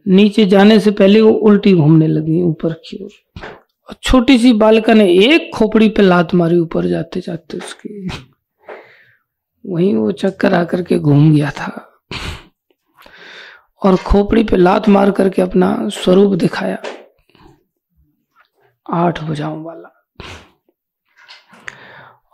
नीचे 0.08 0.44
जाने 0.44 0.80
से 0.80 0.90
पहले 0.90 1.20
वो 1.20 1.30
उल्टी 1.30 1.74
घूमने 1.74 2.06
लगी 2.06 2.42
ऊपर 2.42 2.72
की 2.72 3.04
ओर। 3.04 3.42
और 3.88 3.96
छोटी 4.02 4.38
सी 4.38 4.52
बालिका 4.52 4.94
ने 4.94 5.12
एक 5.12 5.50
खोपड़ी 5.54 5.88
पे 5.88 6.02
लात 6.02 6.34
मारी 6.34 6.58
ऊपर 6.58 6.86
जाते 6.86 7.20
जाते 7.20 7.56
उसकी। 7.56 8.10
वहीं 9.66 9.94
वो 9.94 10.12
चक्कर 10.12 10.54
आकर 10.54 10.82
के 10.82 10.98
घूम 10.98 11.36
गया 11.36 11.50
था। 11.50 11.90
और 13.82 13.96
खोपड़ी 13.96 14.44
पे 14.44 14.56
लात 14.56 14.88
मार 14.88 15.10
करके 15.10 15.42
अपना 15.42 15.88
स्वरूप 15.88 16.34
दिखाया। 16.34 16.82
आठ 18.90 19.22
भुजाओं 19.22 19.64
वाला। 19.64 20.06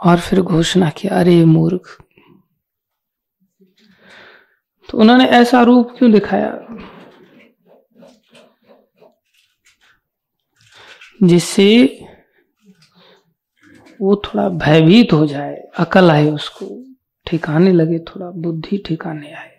और 0.07 0.21
फिर 0.21 0.43
घोषणा 0.43 0.91
किया 0.91 1.21
अरे 1.21 1.45
मूर्ख। 1.45 2.03
तो 4.91 4.99
उन्होंने 4.99 5.25
ऐसा 5.25 5.63
रूप 5.63 5.95
क्यों 5.99 6.13
दिखाया? 6.13 6.67
जिससे 11.23 11.85
वो 14.01 14.17
थोड़ा 14.17 14.49
भयभीत 14.49 15.13
हो 15.13 15.27
जाए, 15.27 15.57
अकल 15.79 16.11
आए 16.11 16.31
उसको, 16.31 16.85
ठिकाने 17.27 17.73
लगे, 17.73 17.99
थोड़ा 17.99 18.31
बुद्धि 18.31 18.83
ठिकाने 18.87 19.33
आए। 19.33 19.50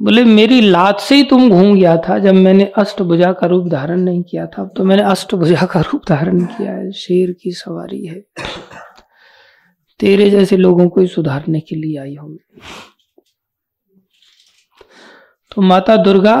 बोले, 0.00 0.24
मेरी 0.24 0.60
लात 0.60 1.00
से 1.00 1.14
ही 1.14 1.22
तुम 1.24 1.48
घूम 1.50 1.74
गया 1.74 1.96
था 1.98 2.18
जब 2.18 2.34
मैंने 2.34 2.64
अष्टभुजा 2.76 3.32
का 3.32 3.46
रूप 3.46 3.66
धारण 3.68 4.00
नहीं 4.00 4.22
किया 4.22 4.46
था। 4.46 4.64
तो 4.76 4.84
मैंने 4.84 5.02
अष्टभुजा 5.02 5.66
का 5.66 5.80
रूप 5.80 6.02
धारण 6.08 6.44
किया 6.46 6.72
है। 6.72 6.90
शेर 6.92 7.32
की 7.42 7.52
सवारी 7.52 8.04
है। 8.06 8.20
तेरे 10.00 10.30
जैसे 10.30 10.56
लोगों 10.56 10.88
को 10.88 11.06
सुधारने 11.06 11.60
के 11.60 11.76
लिए 11.76 11.98
आई 11.98 12.14
हूँ 12.14 12.38
तो 15.52 15.62
माता 15.62 15.96
दुर्गा 15.96 16.36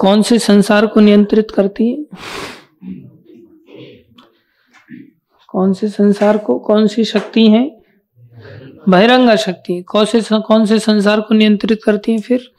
कौन 0.00 0.22
से 0.22 0.38
संसार 0.38 0.86
को 0.86 1.00
नियंत्रित 1.00 1.50
करती 1.50 1.90
है? 1.90 2.04
कौन 5.48 5.72
से 5.72 5.88
संसार 5.88 6.38
को, 6.38 6.58
कौन 6.58 6.86
सी 6.86 7.04
शक्ति 7.04 7.46
है? 7.50 7.77
बहिरंगा 8.88 9.36
शक्ति 9.36 9.82
कौन 9.82 10.04
से 10.04 10.20
कौन 10.32 10.66
से 10.66 10.78
संसार 10.78 11.20
को 11.20 11.34
नियंत्रित 11.34 11.80
करती 11.84 12.12
है 12.12 12.20
फिर? 12.20 12.50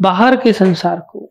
बाहर 0.00 0.36
के 0.36 0.52
संसार 0.52 1.00
को। 1.00 1.30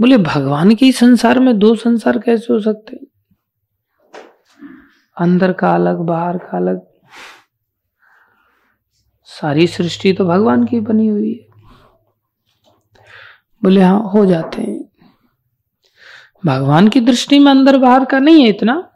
बोले 0.00 0.18
भगवान 0.18 0.74
के 0.74 0.92
संसार 0.92 1.38
में 1.38 1.58
दो 1.58 1.76
संसार 1.76 2.18
कैसे 2.18 2.52
हो 2.52 2.60
सकते 2.60 2.96
अंदर 5.20 5.52
का 5.52 5.74
अलग, 5.74 5.96
बाहर 5.96 6.38
का 6.38 6.56
अलग। 6.56 6.80
सारी 9.24 9.66
सृष्टि 9.66 10.12
तो 10.12 10.24
भगवान 10.24 10.64
की 10.64 10.80
बनी 10.80 11.06
हुई 11.06 11.32
है। 11.32 11.52
बोले 13.62 13.82
हाँ 13.82 14.10
हो 14.14 14.26
जाते 14.26 14.62
हैं। 14.62 14.84
भगवान 16.46 16.88
की 16.88 17.00
दृष्टि 17.00 17.38
में 17.38 17.50
अंदर 17.50 17.78
बाहर 17.78 18.04
का 18.04 18.18
नहीं 18.18 18.42
है 18.42 18.48
इतना। 18.48 18.92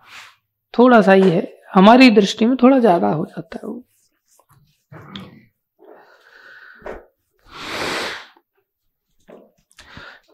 थोड़ा 0.79 1.03
सा 1.03 1.13
ही 1.13 1.31
है। 1.31 1.56
हमारी 1.77 2.11
दृष्टि 2.11 2.47
में 2.47 2.57
थोड़ा 2.57 2.79
ज़्यादा 2.79 3.09
हो 3.09 3.25
जाता 3.27 3.59
है 3.59 3.69
वो। 3.69 3.83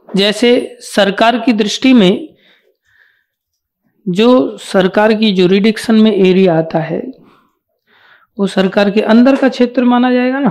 जैसे 0.08 0.78
सरकार 0.80 1.38
की 1.38 1.52
दृष्टि 1.52 1.92
में 1.92 2.28
जो 4.06 4.56
सरकार 4.58 5.14
की 5.14 5.32
जुरिडिक्शन 5.32 5.94
में 5.94 6.10
एरिया 6.12 6.58
आता 6.58 6.78
है, 6.78 7.00
वो 8.38 8.46
सरकार 8.46 8.90
के 8.90 9.00
अंदर 9.00 9.36
का 9.36 9.48
क्षेत्र 9.48 9.84
माना 9.84 10.12
जाएगा 10.12 10.38
ना। 10.38 10.50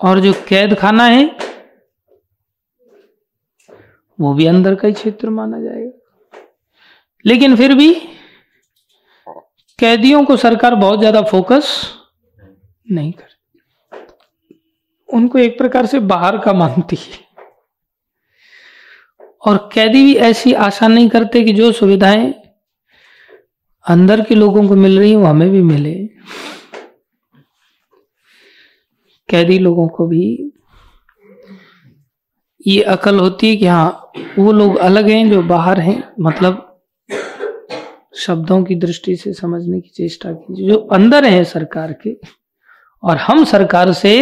और 0.00 0.20
जो 0.20 0.32
कैद 0.48 0.74
खाना 0.74 1.04
है, 1.04 1.24
वो 4.18 4.34
भी 4.34 4.46
अंदर 4.46 4.74
का 4.74 4.88
ही 4.88 4.94
क्षेत्र 4.94 5.30
माना 5.30 5.60
जाएगा। 5.60 6.40
लेकिन 7.24 7.56
फिर 7.56 7.74
भी 7.74 7.90
कैदियों 9.78 10.24
को 10.24 10.36
सरकार 10.36 10.74
बहुत 10.74 10.98
ज़्यादा 10.98 11.22
फोकस 11.22 11.68
नहीं 12.86 13.12
कर 13.12 13.36
उनको 15.08 15.38
एक 15.38 15.56
प्रकार 15.58 15.86
से 15.86 15.98
बाहर 16.00 16.38
का 16.38 16.52
मानती 16.52 16.96
है। 16.96 17.26
और 19.46 19.56
कैदी 19.72 20.04
भी 20.04 20.14
ऐसी 20.22 20.52
आशा 20.52 20.88
नहीं 20.88 21.08
करते 21.08 21.42
कि 21.44 21.52
जो 21.52 21.70
सुविधाएँ 21.72 22.32
अंदर 23.86 24.20
के 24.24 24.34
लोगों 24.34 24.66
को 24.68 24.76
मिल 24.76 24.98
रही 24.98 25.10
है, 25.10 25.16
वो 25.16 25.26
हमें 25.26 25.50
भी 25.50 25.62
मिले। 25.62 25.94
कैदी 29.28 29.58
लोगों 29.58 29.88
को 29.88 30.06
भी 30.06 30.52
ये 32.66 32.80
अकल 32.82 33.18
होती 33.18 33.48
है 33.48 33.56
कि 33.56 33.66
हाँ 33.66 34.12
वो 34.38 34.52
लोग 34.52 34.76
अलग 34.78 35.08
हैं 35.08 35.28
जो 35.30 35.42
बाहर 35.44 35.80
हैं 35.80 36.02
मतलब 36.20 36.67
शब्दों 38.18 38.62
की 38.64 38.74
दृष्टि 38.76 39.14
से 39.16 39.32
समझने 39.32 39.80
की 39.80 39.88
चेष्टा 39.88 40.32
कीजिए। 40.32 40.68
जो 40.68 40.76
अंदर 40.92 41.24
है 41.24 41.42
सरकार 41.44 41.92
के, 42.02 42.16
और 43.02 43.16
हम 43.16 43.44
सरकार 43.44 43.92
से 43.92 44.14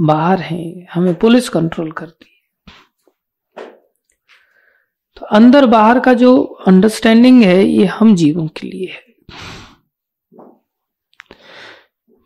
बाहर 0.00 0.40
हैं, 0.40 0.86
हमें 0.92 1.14
पुलिस 1.14 1.48
कंट्रोल 1.48 1.90
करती 1.92 2.26
है। 2.26 3.64
तो 5.16 5.26
अंदर 5.26 5.66
बाहर 5.66 6.00
का 6.00 6.12
जो 6.14 6.42
अंडरस्टैंडिंग 6.66 7.42
है, 7.42 7.64
ये 7.64 7.84
हम 7.86 8.14
जीवों 8.16 8.46
के 8.48 8.66
लिए 8.66 8.86
है। 8.86 9.08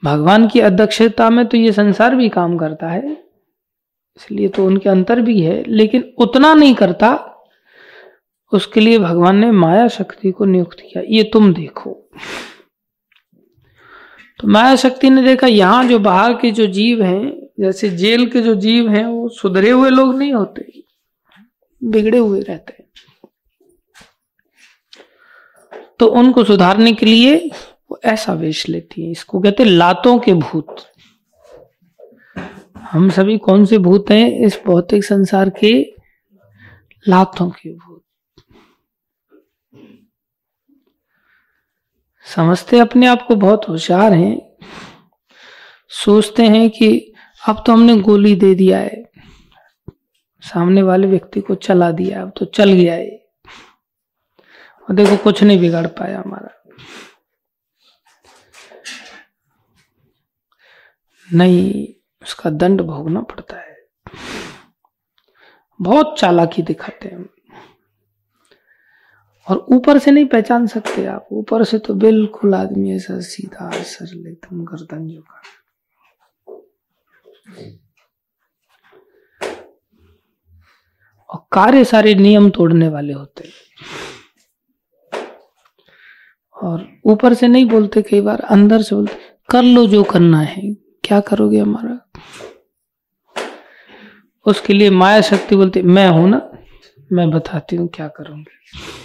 भगवान 0.03 0.47
की 0.49 0.61
अध्यक्षता 0.61 1.29
में 1.31 1.47
तो 1.47 1.57
ये 1.57 1.73
संसार 1.73 2.15
भी 2.15 2.29
काम 2.29 2.57
करता 2.59 2.89
है, 2.89 3.12
इसलिए 4.17 4.49
तो 4.49 4.67
उनके 4.67 4.89
अंतर 4.89 5.21
भी 5.21 5.41
है, 5.41 5.62
लेकिन 5.65 6.12
उतना 6.19 6.53
नहीं 6.55 6.75
करता 6.75 7.12
उसके 8.53 8.81
लिए 8.81 8.99
भगवान 8.99 9.37
ने 9.37 9.51
माया 9.51 9.89
शक्ति 9.89 10.31
को 10.31 10.45
नियुक्त 10.45 10.77
किया। 10.81 11.03
ये 11.09 11.23
तुम 11.23 11.55
देखो। 11.55 12.11
तो 14.41 14.49
माया 14.49 14.77
शक्ति 14.77 15.11
ने 15.11 15.23
देखा, 15.23 15.47
यहाँ 15.47 15.85
जो 15.85 15.99
बाहर 15.99 16.35
के 16.35 16.51
जो 16.51 16.67
जीव 16.67 17.03
हैं, 17.03 17.47
जैसे 17.61 17.91
जेल 17.91 18.27
के 18.31 18.41
जो 18.41 18.55
जीव 18.55 18.89
हैं, 18.89 19.07
वो 19.07 19.29
सुधरे 19.29 19.71
हुए 19.71 19.91
लोग 19.91 20.15
नहीं 20.15 20.33
होते, 20.33 20.85
बिगड़े 21.85 22.19
हुए 22.19 22.41
रहते 22.41 22.73
हैं। 22.79 22.85
तो 25.99 26.07
उनको 26.07 26.45
सुधारने 26.45 26.93
के 26.93 27.07
लिए 27.07 27.51
वो 27.91 28.01
ऐसा 28.05 28.33
वेश 28.33 28.69
लेती 28.69 29.03
है। 29.03 29.11
इसको 29.11 29.41
कहते 29.41 29.65
लातों 29.65 30.19
के 30.19 30.35
भूत। 30.35 30.77
हम 32.79 33.11
सभी 33.11 33.39
कौन 33.39 33.65
से 33.65 33.79
भूत 33.79 34.11
हैं? 34.11 34.39
इस 34.39 34.61
भौतिक 34.67 35.05
संसार 35.05 35.51
के 35.51 35.95
लातों 37.09 37.51
के 37.51 37.73
भूत। 37.73 37.94
समझते 42.25 42.79
अपने 42.79 43.07
आप 43.07 43.25
को 43.29 43.35
बहुत 43.35 43.68
होशियार 43.68 44.12
हैं। 44.12 44.57
सोचते 45.89 46.43
हैं 46.43 46.70
कि 46.70 47.14
अब 47.49 47.64
तो 47.66 47.72
हमने 47.72 47.97
गोली 47.97 48.37
दे 48.37 48.55
दिया 48.55 48.79
है। 48.79 49.11
सामने 50.41 50.83
वाले 50.83 51.07
व्यक्ति 51.07 51.41
को 51.41 51.55
चला 51.55 51.91
दिया, 51.91 52.22
अब 52.22 52.33
तो 52.37 52.45
चल 52.45 52.72
गया 52.72 52.95
है। 52.95 53.27
और 54.83 54.95
देखो 54.95 55.16
कुछ 55.16 55.43
नहीं 55.43 55.61
बिगाड़ 55.61 55.87
पाया 55.87 56.22
हमारा। 56.27 56.72
नहीं, 61.35 61.89
उसका 62.22 62.51
दंड 62.51 62.83
भोगना 62.83 63.20
पड़ता 63.20 63.57
है। 63.57 63.87
बहुत 65.81 66.16
चालाकी 66.18 66.62
दिखाते 66.62 67.09
हैं 67.09 67.34
और 69.49 69.67
ऊपर 69.73 69.99
से 69.99 70.11
नहीं 70.11 70.25
पहचान 70.25 70.67
सकते 70.67 71.07
आप। 71.07 71.29
ऊपर 71.33 71.65
से 71.65 71.79
तो 71.79 71.95
बिल्कुल 71.95 72.55
आदमी 72.55 72.95
ऐसा 72.95 73.21
सीधा 73.21 73.71
सरल 73.71 74.27
एकदम 74.27 74.65
गर्दन 74.65 75.09
झुका। 75.09 75.43
और 81.31 81.47
कार्य 81.53 81.85
सारे 81.85 82.15
नियम 82.15 82.51
तोड़ने 82.51 82.89
वाले 82.89 83.13
होते। 83.13 83.49
और 86.57 86.87
ऊपर 87.05 87.35
से 87.35 87.49
नहीं 87.49 87.65
बोलते 87.65 88.03
कई 88.03 88.21
बार, 88.21 88.41
अंदर 88.41 88.83
से 88.83 88.95
बोलते, 88.95 89.15
कर 89.51 89.63
लो 89.63 89.87
जो 89.87 90.03
करना 90.03 90.41
है, 90.41 90.63
क्या 91.05 91.21
करोगे 91.21 91.59
हमारा? 91.59 91.99
उसके 94.47 94.73
लिए 94.73 94.91
माया 94.91 95.21
शक्ति 95.21 95.57
बोलती, 95.57 95.83
मैं 95.83 96.09
हूँ 96.09 96.29
ना, 96.31 96.51
मैं 97.13 97.31
बताती 97.31 97.77
हूँ 97.77 97.89
क्या 97.89 98.09
करूँगी। 98.09 99.04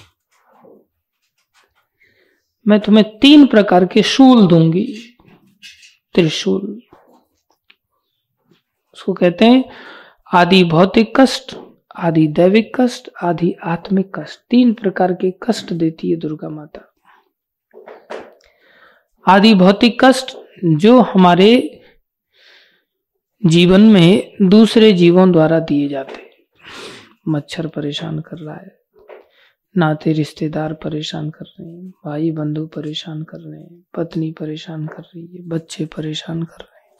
मैं 2.69 2.79
तुम्हें 2.79 3.19
तीन 3.19 3.47
प्रकार 3.47 3.85
के 3.85 4.01
शूल 4.03 4.47
दूँगी। 4.47 5.17
त्रिशूल। 6.13 6.81
उसको 8.93 9.13
कहते 9.13 9.45
हैं 9.45 9.69
आदि 10.33 10.63
भौतिक 10.63 11.13
कष्ट, 11.19 11.55
आदि 11.95 12.27
दैविक 12.27 12.71
कष्ट, 12.81 13.09
आदि 13.23 13.55
आत्मिक 13.63 14.19
कष्ट। 14.19 14.39
तीन 14.49 14.73
प्रकार 14.73 15.13
के 15.13 15.31
कष्ट 15.31 15.73
देती 15.73 16.09
है 16.09 16.15
दुर्गा 16.15 16.49
माता। 16.49 16.93
आदि 19.27 19.53
भौतिक 19.53 20.05
कष्ट 20.05 20.37
जो 20.65 21.01
हमारे 21.01 21.81
जीवन 23.45 23.81
में 23.81 24.33
दूसरे 24.41 24.91
जीवों 24.93 25.31
द्वारा 25.31 25.59
दिए 25.59 25.87
जाते। 25.87 26.29
मच्छर 27.27 27.67
परेशान 27.67 28.19
कर 28.19 28.37
रहा 28.37 28.55
है। 28.55 28.78
नाते 29.75 30.13
रिश्तेदार 30.13 30.73
परेशान 30.73 31.29
कर 31.29 31.45
रहे 31.45 31.69
हैं, 31.69 31.89
भाई 32.05 32.31
बंधु 32.31 32.65
परेशान 32.67 33.23
कर 33.23 33.37
रहे 33.37 33.61
हैं, 33.61 33.83
पत्नी 33.97 34.31
परेशान 34.31 34.87
कर 34.87 35.01
रही 35.01 35.25
है, 35.27 35.47
बच्चे 35.47 35.85
परेशान 35.85 36.43
कर 36.43 36.61
रहे 36.61 36.79
हैं। 36.79 36.97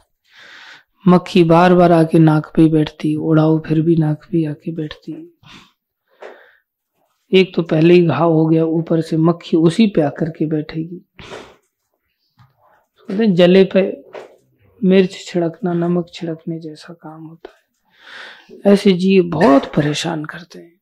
मक्खी 1.07 1.43
बार 1.43 1.73
बार 1.73 1.91
आके 1.91 2.19
नाक 2.19 2.51
पे 2.55 2.67
बैठती 2.67 3.15
उड़ाओ, 3.15 3.59
फिर 3.59 3.81
भी 3.81 3.95
नाक 3.95 4.27
पे 4.31 4.45
आके 4.45 4.71
बैठती 4.71 5.11
एक 7.31 7.53
तो 7.55 7.63
पहले 7.63 7.93
ही 7.93 8.05
घाव 8.05 8.33
हो 8.33 8.45
गया, 8.45 8.65
ऊपर 8.65 9.01
से 9.01 9.17
मक्खी 9.17 9.57
उसी 9.57 9.87
पे 9.87 10.01
आकर 10.01 10.29
के 10.29 10.45
बैठेगी। 10.45 11.01
जले 13.09 13.63
पे 13.63 13.81
मिर्च 14.81 15.13
छिड़कना, 15.25 15.73
नमक 15.73 16.05
छिड़कने 16.13 16.59
जैसा 16.59 16.93
काम 16.93 17.25
होता 17.25 17.49
है। 17.49 18.73
ऐसे 18.73 18.93
जीव 18.93 19.23
बहुत 19.23 19.71
परेशान 19.75 20.25
करते 20.25 20.59
हैं। 20.59 20.78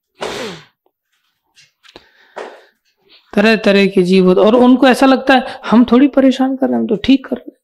तरह 3.37 3.55
तरह 3.65 3.85
के 3.87 4.03
जीव 4.03 4.27
होते 4.27 4.41
और 4.41 4.55
उनको 4.57 4.87
ऐसा 4.87 5.05
लगता 5.05 5.33
है, 5.33 5.45
हम 5.65 5.85
थोड़ी 5.91 6.07
परेशान 6.09 6.55
कर 6.55 6.67
रहे 6.67 6.73
हैं, 6.73 6.81
हम 6.81 6.87
तो 6.87 6.95
ठीक 7.03 7.25
कर 7.25 7.37
रहे 7.37 7.55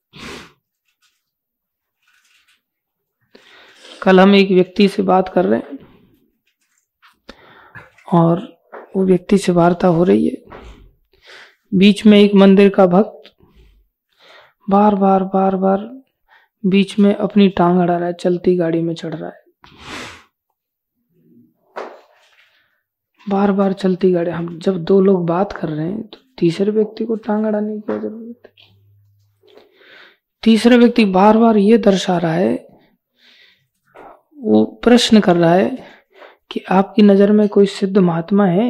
कल 4.02 4.20
हम 4.20 4.36
एक 4.36 4.52
व्यक्ति 4.52 4.88
से 4.88 5.04
बात 5.04 5.30
कर 5.30 5.46
रहे 5.46 5.60
हैं, 5.60 5.78
और 8.14 8.42
वो 8.96 9.06
व्यक्ति 9.06 9.38
से 9.38 9.52
वार्ता 9.52 9.88
हो 9.90 10.04
रही 10.04 10.28
है। 10.28 10.38
बीच 11.72 12.06
में 12.06 12.18
एक 12.20 12.34
मंदिर 12.36 12.70
का 12.70 12.86
भक्त 12.88 13.32
बार 14.68 14.96
बार 14.96 15.24
बार 15.26 15.56
बार 15.58 15.90
बीच 16.64 16.98
में 17.00 17.14
अपनी 17.16 17.48
टांग 17.50 17.80
अड़ा 17.80 17.96
रहा 17.96 18.08
है, 18.08 18.14
चलती 18.14 18.56
गाड़ी 18.58 18.82
में 18.82 18.94
चढ़ 18.96 19.14
रहा 19.16 19.30
है। 19.30 19.43
बार 23.26 23.52
बार 23.52 23.74
चलती 23.76 24.12
गाड़ी। 24.12 24.32
हम 24.32 24.58
जब 24.60 24.84
दो 24.84 25.00
लोग 25.02 25.26
बात 25.28 25.54
कर 25.54 25.70
रहे 25.70 25.88
हैं 25.88 26.02
तो 26.04 26.18
तीसरे 26.38 26.72
व्यक्ति 26.72 27.06
को 27.06 27.16
टांग 27.18 27.46
अड़ाने 27.46 27.80
की 27.80 27.94
ज़रूरत 27.94 28.48
है। 28.48 28.72
तीसरा 30.44 30.78
व्यक्ति 30.78 31.06
बार 31.08 31.38
बार 31.38 31.58
ये 31.58 31.78
दर्शा 31.80 32.18
रहा 32.18 32.34
है, 32.34 32.54
वो 34.38 34.64
प्रश्न 34.84 35.20
कर 35.20 35.36
रहा 35.36 35.54
है 35.54 35.70
कि 36.52 36.64
आपकी 36.72 37.02
नज़र 37.02 37.32
में 37.32 37.48
कोई 37.50 37.66
सिद्ध 37.68 37.98
महात्मा 37.98 38.46
है? 38.48 38.70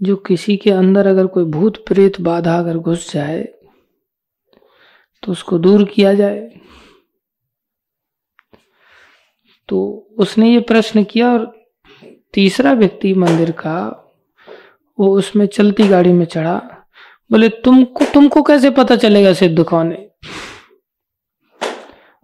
जो 0.00 0.16
किसी 0.18 0.56
के 0.56 0.70
अंदर 0.72 1.06
अगर 1.06 1.26
कोई 1.26 1.44
भूत 1.46 1.84
प्रेत 1.86 2.20
बाधा 2.20 2.58
अगर 2.58 2.76
घुस 2.78 3.12
जाए 3.12 3.42
तो 5.22 5.32
उसको 5.32 5.58
दूर 5.58 5.84
किया 5.84 6.12
जाए। 6.14 6.40
तो 9.68 9.80
उसने 10.18 10.50
ये 10.50 10.60
प्रश्न 10.62 11.02
किया 11.04 11.32
और 11.32 11.44
तीसरा 12.34 12.72
व्यक्ति 12.72 13.14
मंदिर 13.14 13.50
का, 13.50 14.06
वो 15.00 15.08
उसमें 15.16 15.46
चलती 15.46 15.88
गाड़ी 15.88 16.12
में 16.12 16.24
चढ़ा। 16.24 16.56
बोले, 17.30 17.48
तुमको 17.48 18.04
तुमको 18.04 18.42
कैसे 18.42 18.70
पता 18.70 18.96
चलेगा 18.96 19.32
सिद्ध 19.32 19.64
कौन 19.64 19.92
है? 19.92 20.10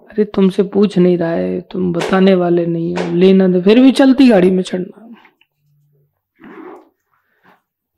अरे, 0.09 0.25
तुमसे 0.25 0.63
पूछ 0.63 0.99
नहीं 0.99 1.19
रहा 1.19 1.31
है, 1.31 1.61
तुम 1.61 1.93
बताने 1.93 2.35
वाले 2.35 2.67
नहीं 2.67 2.97
हो। 2.97 3.15
लेना 3.15 3.49
दे 3.49 3.61
फिर 3.61 3.81
भी 3.81 3.93
चलती 3.93 4.29
गाड़ी 4.29 4.51
में 4.51 4.63
चढ़ना। 4.63 5.03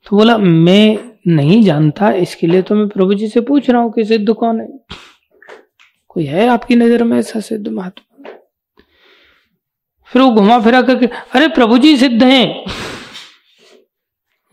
तो 0.05 0.17
बोला, 0.17 0.37
मैं 0.37 0.97
नहीं 1.27 1.63
जानता, 1.63 2.11
इसके 2.11 2.47
लिए 2.47 2.61
तो 2.61 2.75
मैं 2.75 2.87
प्रभु 2.89 3.13
जी 3.13 3.27
से 3.27 3.41
पूछ 3.41 3.69
रहा 3.69 3.81
हूँ 3.81 3.91
कि 3.91 4.05
सिद्ध 4.05 4.33
कौन 4.33 4.61
है? 4.61 4.79
कोई 6.07 6.25
है 6.25 6.47
आपकी 6.47 6.75
नज़र 6.75 7.03
में 7.03 7.17
ऐसा 7.17 7.39
सिद्ध 7.39 7.67
महात्मा? 7.67 8.08
फिर 10.13 10.21
वो 10.21 10.31
घुमा 10.31 10.59
फिरा 10.59 10.81
करके, 10.81 11.05
अरे 11.05 11.47
प्रभु 11.47 11.77
जी 11.77 11.97
सिद्ध 11.97 12.23
हैं। 12.23 12.65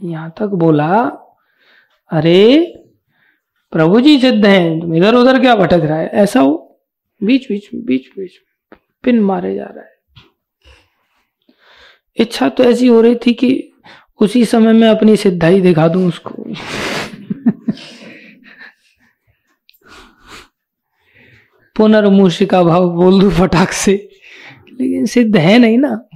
यहाँ 0.03 0.31
तक 0.31 0.47
बोला, 0.47 0.95
अरे 2.11 2.73
प्रभु 3.73 4.01
जी 4.01 4.21
सिद्ध 4.21 4.47
हैं, 4.47 4.81
तुम 4.81 4.95
इधर 4.95 5.15
उधर 5.15 5.41
क्या 5.41 5.55
भटक 5.55 5.81
रहा 5.83 5.99
है? 5.99 6.07
ऐसा 6.07 6.41
हो 6.41 6.81
बीच 7.23 7.49
बीच 7.49 7.69
बीच 7.75 8.07
बीच 8.19 8.31
पिन 9.03 9.21
मारे 9.21 9.55
जा 9.55 9.65
रहा 9.65 9.85
है। 9.85 9.97
इच्छा 12.17 12.49
तो 12.49 12.65
ऐसी 12.65 12.87
हो 12.87 13.01
रही 13.01 13.15
थी 13.15 13.33
कि 13.33 13.73
उसी 14.21 14.45
समय 14.45 14.73
में 14.73 14.89
अपनी 14.89 15.17
सिद्धाई 15.17 15.61
दिखा 15.61 15.89
दूँ 15.89 16.09
उसको। 16.09 16.35
पुनर्मूषिका 21.77 22.63
भाव 22.63 22.91
बोल 22.91 23.21
दू 23.21 23.31
फटाक 23.31 23.69
से। 23.69 24.16
लेकिन 24.81 25.07
सिद्ध 25.07 25.37
है 25.37 25.59
नहीं 25.59 25.79
ना। 25.79 26.09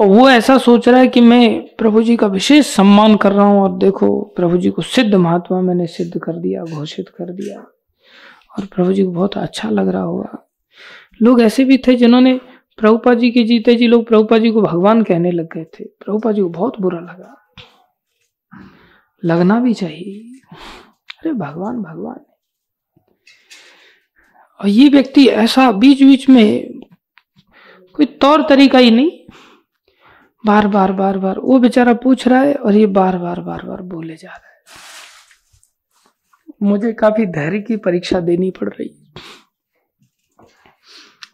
वो 0.00 0.30
ऐसा 0.30 0.58
सोच 0.58 0.88
रहा 0.88 1.00
है 1.00 1.08
कि 1.08 1.20
मैं 1.20 1.76
प्रभु 1.76 2.02
जी 2.02 2.16
का 2.16 2.26
विशेष 2.26 2.66
सम्मान 2.66 3.16
कर 3.16 3.32
रहा 3.32 3.46
हूँ 3.46 3.60
और 3.60 3.78
देखो, 3.78 4.20
प्रभु 4.36 4.56
जी 4.56 4.70
को 4.70 4.82
सिद्ध 4.82 5.14
महात्मा 5.14 5.60
मैंने 5.60 5.86
सिद्ध 5.86 6.20
कर 6.20 6.32
दिया, 6.32 6.64
घोषित 6.64 7.08
कर 7.08 7.24
दिया। 7.24 7.60
और 8.58 8.66
प्रभु 8.66 8.92
जी 8.92 9.04
को 9.04 9.10
बहुत 9.10 9.36
अच्छा 9.36 9.70
लग 9.70 9.88
रहा 9.88 10.02
होगा। 10.02 10.50
लोग 11.22 11.42
ऐसे 11.42 11.64
भी 11.64 11.78
थे 11.78 11.96
जिन्होंने 11.96 12.40
प्रभुपा 12.76 13.14
जी 13.14 13.30
के 13.30 13.44
जीते 13.44 13.74
जी 13.74 13.86
लोग 13.86 14.06
प्रभुपा 14.06 14.38
जी 14.38 14.50
को 14.50 14.62
भगवान 14.62 15.02
कहने 15.02 15.30
लग 15.30 15.54
गए 15.54 15.64
थे। 15.64 15.84
प्रभुपा 15.84 16.32
जी 16.32 16.42
को 16.42 16.48
बहुत 16.48 16.80
बुरा 16.80 17.00
लगा। 17.00 17.52
लगना 19.24 19.60
भी 19.60 19.74
चाहिए। 19.74 20.40
अरे, 21.18 21.32
भगवान 21.32 21.76
भगवान। 21.76 22.27
और 24.60 24.68
ये 24.68 24.88
व्यक्ति 24.88 25.26
ऐसा 25.28 25.70
बीच 25.74 26.02
बीच 26.02 26.28
में 26.28 26.80
कोई 27.94 28.06
तौर 28.20 28.46
तरीका 28.48 28.78
ही 28.78 28.90
नहीं। 28.90 29.10
बार 30.44 30.66
बार 30.66 30.92
बार 30.92 31.18
बार 31.18 31.38
वो 31.38 31.58
बेचारा 31.58 31.92
पूछ 31.94 32.26
रहा 32.28 32.40
है 32.40 32.54
और 32.54 32.74
ये 32.74 32.86
बार 32.88 33.18
बार 33.18 33.40
बार 33.40 33.64
बार 33.64 33.82
बोले 33.84 34.16
जा 34.16 34.28
रहा 34.28 34.36
है। 34.36 34.56
मुझे 36.62 36.92
काफ़ी 36.92 37.26
धैर्य 37.26 37.60
की 37.60 37.76
परीक्षा 37.78 38.20
देनी 38.20 38.50
पड़ 38.50 38.68
रही 38.68 38.90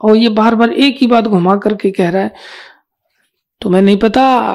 और 0.01 0.17
ये 0.17 0.29
बार 0.31 0.55
बार 0.55 0.73
एक 0.73 0.97
ही 1.01 1.07
बात 1.07 1.25
घुमा 1.25 1.57
करके 1.57 1.91
कह 1.91 2.11
रहा 2.11 2.23
है, 2.23 2.33
तुम्हें 3.63 3.83
नहीं 3.83 3.97
पता, 3.97 4.55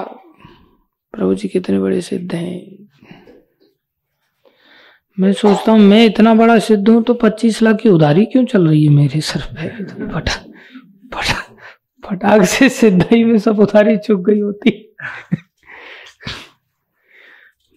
प्रभु 1.13 1.33
जी 1.35 1.47
कितने 1.47 1.79
बड़े 1.79 2.01
सिद्ध 2.01 2.33
हैं। 2.33 2.88
मैं 5.19 5.31
सोचता 5.33 5.71
हूँ, 5.71 5.79
मैं 5.79 6.05
इतना 6.05 6.33
बड़ा 6.33 6.57
सिद्ध 6.59 6.89
हूँ 6.89 7.01
तो 7.03 7.13
पच्चीस 7.13 7.61
लाख 7.61 7.75
की 7.77 7.89
उधारी 7.89 8.25
क्यों 8.25 8.43
चल 8.45 8.67
रही 8.67 8.83
है 8.85 8.91
मेरे 8.91 9.21
सर 9.21 9.41
पे? 9.51 9.67
फटा 10.07 10.33
फटा, 11.13 11.33
फटाक 12.03 12.43
से 12.43 12.69
सिद्धाई 12.69 13.23
में 13.23 13.37
सब 13.39 13.59
उधारी 13.59 13.97
चुक 13.97 14.19
गई 14.25 14.39
होती। 14.39 14.71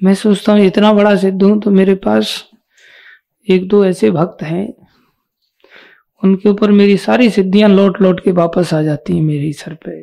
मैं 0.00 0.14
सोचता 0.14 0.52
हूँ, 0.52 0.60
इतना 0.60 0.92
बड़ा 0.92 1.14
सिद्ध 1.16 1.42
हूँ 1.42 1.60
तो 1.60 1.70
मेरे 1.70 1.94
पास 1.96 2.44
एक 3.48 3.68
दो 3.68 3.84
ऐसे 3.84 4.10
भक्त 4.10 4.42
हैं, 4.42 4.72
उनके 6.22 6.48
ऊपर 6.48 6.70
मेरी 6.72 6.96
सारी 6.98 7.30
सिद्धियाँ 7.30 7.68
लौट 7.68 8.00
लौट 8.02 8.24
के 8.24 8.32
वापस 8.32 8.74
आ 8.74 8.82
जाती 8.82 9.16
हैं 9.16 9.22
मेरे 9.22 9.52
सर 9.54 9.74
पे। 9.86 10.00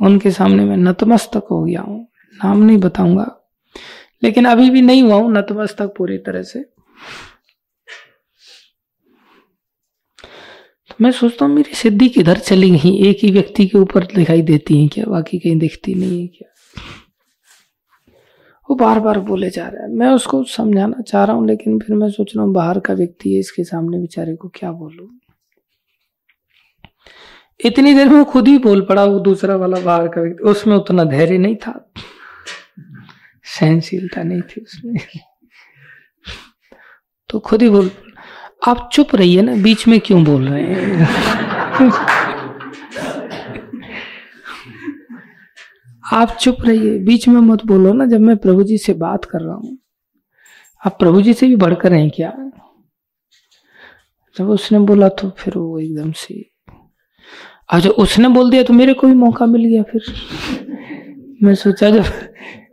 उनके 0.00 0.30
सामने 0.30 0.64
मैं 0.64 0.76
नतमस्तक 0.78 1.46
हो 1.50 1.62
गया 1.64 1.80
हूँ, 1.80 2.06
नाम 2.34 2.62
नहीं 2.62 2.78
बताऊँगा। 2.78 3.38
लेकिन 4.22 4.44
अभी 4.44 4.70
भी 4.70 4.80
नहीं 4.80 5.02
हुआ 5.02 5.14
हूँ 5.14 5.32
नतमस्तक 5.32 5.94
पूरी 5.98 6.18
तरह 6.18 6.42
से। 6.42 6.60
तो 10.90 10.94
मैं 11.00 11.10
सोचता 11.10 11.44
हूँ, 11.44 11.54
मेरी 11.54 11.74
सिद्धि 11.74 12.08
किधर 12.08 12.38
चली 12.38 12.70
गई? 12.70 13.08
एक 13.08 13.18
ही 13.22 13.30
व्यक्ति 13.30 13.66
के 13.66 13.78
ऊपर 13.78 14.04
दिखाई 14.04 14.42
देती 14.42 14.82
है 14.82 14.88
क्या? 14.88 15.04
बाकी 15.04 15.38
कहीं 15.38 15.58
दिखती 15.58 15.94
नहीं 15.94 16.20
है 16.20 16.26
क्या? 16.26 16.48
वो 18.70 18.76
बार 18.76 19.00
बार 19.00 19.18
बोले 19.18 19.50
जा 19.50 19.68
रहा 19.68 19.82
है। 19.82 19.94
मैं 19.94 20.08
उसको 20.08 20.44
समझाना 20.44 21.02
चाह 21.02 21.24
रहा 21.24 21.36
हूँ, 21.36 21.46
लेकिन 21.46 21.78
फिर 21.78 21.96
मैं 21.96 22.10
सोच 22.10 22.36
रहा 22.36 22.44
हूँ, 22.44 22.52
बाहर 22.54 22.80
का 22.80 22.94
व्यक्ति 22.94 23.32
है, 23.32 23.40
इसके 23.40 23.64
सामने 23.64 23.98
बेचारे 23.98 24.36
को 24.36 24.48
क्या 24.48 24.72
बोलू? 24.72 25.10
इतनी 27.64 27.94
देर 27.94 28.08
में 28.08 28.24
खुद 28.24 28.48
ही 28.48 28.58
बोल 28.58 28.80
पड़ा, 28.80 29.04
वो 29.04 29.18
दूसरा 29.18 29.56
वाला 29.56 29.80
बाहर 29.80 30.08
का 30.08 30.20
व्यक्ति, 30.20 30.42
उसमें 30.42 30.76
उतना 30.76 31.04
धैर्य 31.04 31.38
नहीं 31.38 31.56
था। 31.56 31.92
सहनशीलता 33.44 34.22
नहीं 34.22 34.42
थी 34.42 34.60
उसमें। 34.60 34.96
तो 37.30 37.38
खुद 37.38 37.62
ही 37.62 37.68
बोल, 37.68 37.90
आप 38.68 38.88
चुप 38.92 39.14
रहिए 39.14 39.42
ना, 39.42 39.54
बीच 39.62 39.86
में 39.88 39.98
क्यों 40.00 40.22
बोल 40.24 40.48
रहे 40.48 40.62
हैं? 40.62 41.06
आप 46.04 46.36
चुप 46.40 46.56
रहिए, 46.60 46.98
बीच 46.98 47.28
में 47.28 47.40
मत 47.40 47.64
बोलो 47.66 47.92
ना, 47.92 48.06
जब 48.06 48.20
मैं 48.20 48.36
प्रभु 48.36 48.62
जी 48.62 48.78
से 48.78 48.94
बात 48.94 49.24
कर 49.24 49.40
रहा 49.40 49.54
हूँ। 49.54 49.78
आप 50.86 50.98
प्रभु 50.98 51.22
जी 51.22 51.32
से 51.32 51.48
भी 51.48 51.56
बढ़कर 51.56 51.92
हैं 51.92 52.10
क्या? 52.10 52.32
जब 54.36 54.48
उसने 54.50 54.78
बोला 54.78 55.08
तो 55.08 55.30
फिर 55.30 55.58
वो 55.58 55.78
एकदम 55.78 56.12
से 56.12 56.44
आज 57.72 57.86
उसने 57.88 58.28
बोल 58.28 58.50
दिया 58.50 58.62
तो 58.62 58.72
मेरे 58.72 58.94
को 58.94 59.06
भी 59.06 59.14
मौका 59.14 59.46
मिल 59.46 59.64
गया 59.64 59.82
फिर। 59.82 60.02
मैं 61.42 61.54
सोचा 61.54 61.90
जब 61.90 62.04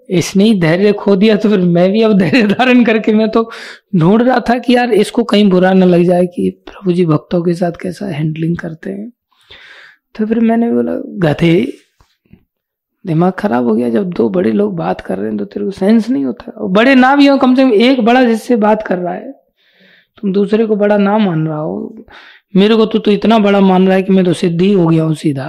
इसने 0.10 0.43
ही 0.43 0.60
धैर्य 0.60 0.91
खो 0.93 1.16
दिया 1.16 1.36
तो 1.36 1.49
फिर 1.49 1.60
मैं 1.60 1.91
भी 1.91 2.01
अब 2.01 2.18
धैर्य 2.18 2.41
धारण 2.47 2.84
करके 2.84 3.14
मैं 3.14 3.30
तो 3.30 3.49
ढूंढ 3.95 4.22
रहा 4.22 4.39
था 4.49 4.57
कि 4.57 4.76
यार 4.76 4.91
इसको 4.93 5.24
कहीं 5.24 5.49
बुरा 5.49 5.74
ना 5.74 5.86
लग 5.86 6.03
जाए 6.03 6.26
कि 6.26 6.49
प्रभु 6.66 6.93
जी 6.93 7.05
भक्तों 7.05 7.41
के 7.43 7.53
साथ 7.53 7.72
कैसा 7.82 8.05
हैंडलिंग 8.05 8.57
करते 8.57 8.89
हैं। 8.89 9.12
तो 10.16 10.26
फिर 10.26 10.39
मैंने 10.39 10.72
बोला 10.72 10.93
गधे 11.24 11.55
दिमाग 13.05 13.34
खराब 13.34 13.68
हो 13.68 13.76
गया 13.76 13.89
जब 13.89 14.10
दो 14.10 14.28
बड़े 14.30 14.51
लोग 14.51 14.76
बात 14.76 15.01
कर 15.01 15.18
रहे 15.18 15.28
हैं 15.28 15.38
तो 15.38 15.45
तेरे 15.45 15.66
को 15.66 15.72
सेंस 15.72 16.10
नहीं 16.10 16.26
होता 16.26 16.51
और 16.51 16.70
बड़े 16.70 16.95
ना 16.95 17.16
भी 17.16 17.28
हो 17.28 17.38
कम 17.38 17.55
से 17.55 17.64
कम 17.64 17.74
एक 17.74 18.01
बड़ा 18.05 18.24
जिससे 18.24 18.55
बात 18.55 18.84
कर 18.88 18.97
रहा 18.97 19.14
है 19.14 19.32
तुम 20.18 20.34
दूसरे 20.34 20.66
को 20.66 20.76
बड़ा 20.76 20.97
ना 20.97 21.18
मान 21.18 21.47
रहा 21.47 21.60
हो। 21.60 22.05
मेरे 22.55 22.76
को 22.76 22.86
तो, 22.86 22.99
तो 22.99 23.12
इतना 23.12 23.38
बड़ा 23.39 23.60
मान 23.60 23.88
रहा 23.88 23.95
है 23.95 24.03
कि 24.03 24.14
मैं 24.14 24.26
तो 24.26 24.34
सिद्ध 24.34 24.62
ही 24.62 24.72
हो 24.74 24.88
गया 24.88 25.03
हूँ 25.03 25.16
सीधा। 25.16 25.47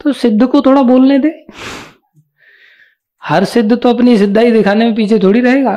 तो 0.00 0.12
सिद्ध 0.12 0.46
को 0.46 0.60
थोड़ा 0.60 0.82
बोलने 0.82 1.18
दे। 1.18 1.30
हर 3.28 3.44
सिद्ध 3.44 3.76
तो 3.76 3.88
अपनी 3.88 4.16
सिद्धाई 4.18 4.50
दिखाने 4.50 4.84
में 4.84 4.94
पीछे 4.94 5.18
थोड़ी 5.18 5.40
रहेगा। 5.40 5.74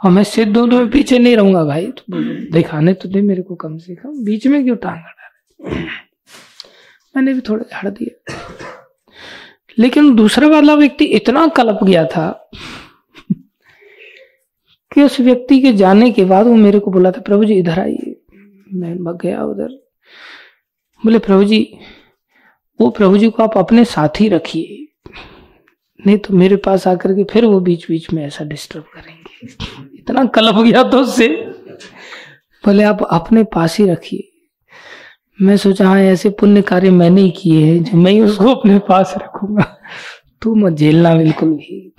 और 0.00 0.10
मैं 0.10 0.24
सिद्ध 0.24 0.56
हूँ 0.56 0.68
तो 0.70 0.76
मैं 0.76 0.90
पीछे 0.90 1.18
नहीं 1.18 1.36
रहूँगा 1.36 1.64
भाई। 1.64 1.86
तो 1.86 2.02
दिखाने 2.52 2.92
तो 2.92 3.08
दे 3.08 3.20
मेरे 3.20 3.42
को 3.42 3.54
कम 3.54 3.76
से 3.78 3.94
कम। 3.94 4.24
बीच 4.24 4.46
में 4.46 4.62
क्यों 4.64 4.76
टांग 4.76 5.02
मैंने 7.16 7.34
भी 7.34 7.40
थोड़ा 7.40 7.64
झाड़ 7.72 7.90
दिया। 7.90 8.34
लेकिन 9.78 10.14
दूसरा 10.14 10.48
वाला 10.48 10.74
व्यक्ति 10.74 11.04
इतना 11.04 11.46
कलप 11.46 11.78
गया 11.84 12.04
था 12.06 12.50
कि 14.92 15.02
उस 15.02 15.20
व्यक्ति 15.20 15.60
के 15.60 15.72
जाने 15.72 16.10
के 16.10 16.24
बाद 16.24 16.46
वो 16.46 16.54
मेरे 16.54 16.78
को 16.78 16.90
बोला 16.90 17.10
था, 17.10 17.20
प्रभु 17.20 17.44
जी, 17.44 17.54
इधर 17.54 17.80
आइए। 17.80 18.16
मैं 18.74 18.96
भग 19.04 19.18
गया 19.22 19.42
उधर। 19.42 19.68
बोले, 21.04 21.18
प्रभु 21.18 21.44
जी, 21.44 21.78
वो 22.80 22.90
प्रभु 22.90 23.18
जी 23.18 23.28
को 23.30 23.42
आप 23.42 23.58
अपने 23.58 23.84
साथ 23.84 24.20
ही 24.20 24.28
रखिए। 24.28 24.85
नहीं 26.06 26.18
तो 26.18 26.34
मेरे 26.34 26.56
पास 26.56 26.86
आकर 26.88 27.12
के 27.12 27.24
फिर 27.24 27.44
वो 27.44 27.60
बीच 27.60 27.88
बीच 27.88 28.12
में 28.12 28.26
ऐसा 28.26 28.44
डिस्टर्ब 28.44 28.84
करेंगे। 28.94 29.46
इतना 29.98 30.24
कलप 30.24 30.54
गया 30.54 30.82
तो 30.82 31.00
उससे। 31.00 31.28
बोले 32.64 32.82
आप 32.82 33.02
अपने 33.10 33.44
पास 33.44 33.78
ही 33.78 33.90
रखिए। 33.90 34.32
मैं 35.42 35.56
सोचा 35.56 35.88
हाँ 35.88 36.00
ऐसे 36.00 36.30
पुण्य 36.30 36.62
कार्य 36.62 36.90
मैंने 36.90 37.20
ही 37.20 37.30
किए 37.30 37.64
हैं 37.66 37.84
जो 37.84 37.96
मैं 37.96 38.12
ही 38.12 38.20
उसको 38.20 38.54
अपने 38.54 38.78
पास 38.78 39.14
रखूँगा। 39.16 39.76
तू 40.42 40.54
मत 40.54 40.72
झेलना 40.72 41.14
बिल्कुल 41.14 41.48
भी। 41.48 41.94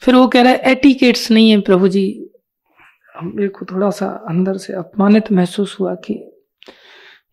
फिर 0.00 0.14
वो 0.14 0.28
कह 0.28 0.42
रहा 0.42 0.52
है 0.52 0.58
एटिकेट्स 0.58 1.30
नहीं 1.30 1.50
है 1.50 1.60
प्रभु 1.60 1.88
जी। 1.88 2.30
मेरे 3.22 3.48
को 3.48 3.64
थोड़ा 3.64 3.90
सा 3.90 4.06
अंदर 4.28 4.56
से 4.56 4.72
अपमानित 4.72 5.32
महसूस 5.32 5.76
हुआ 5.80 5.94
कि 5.94 6.29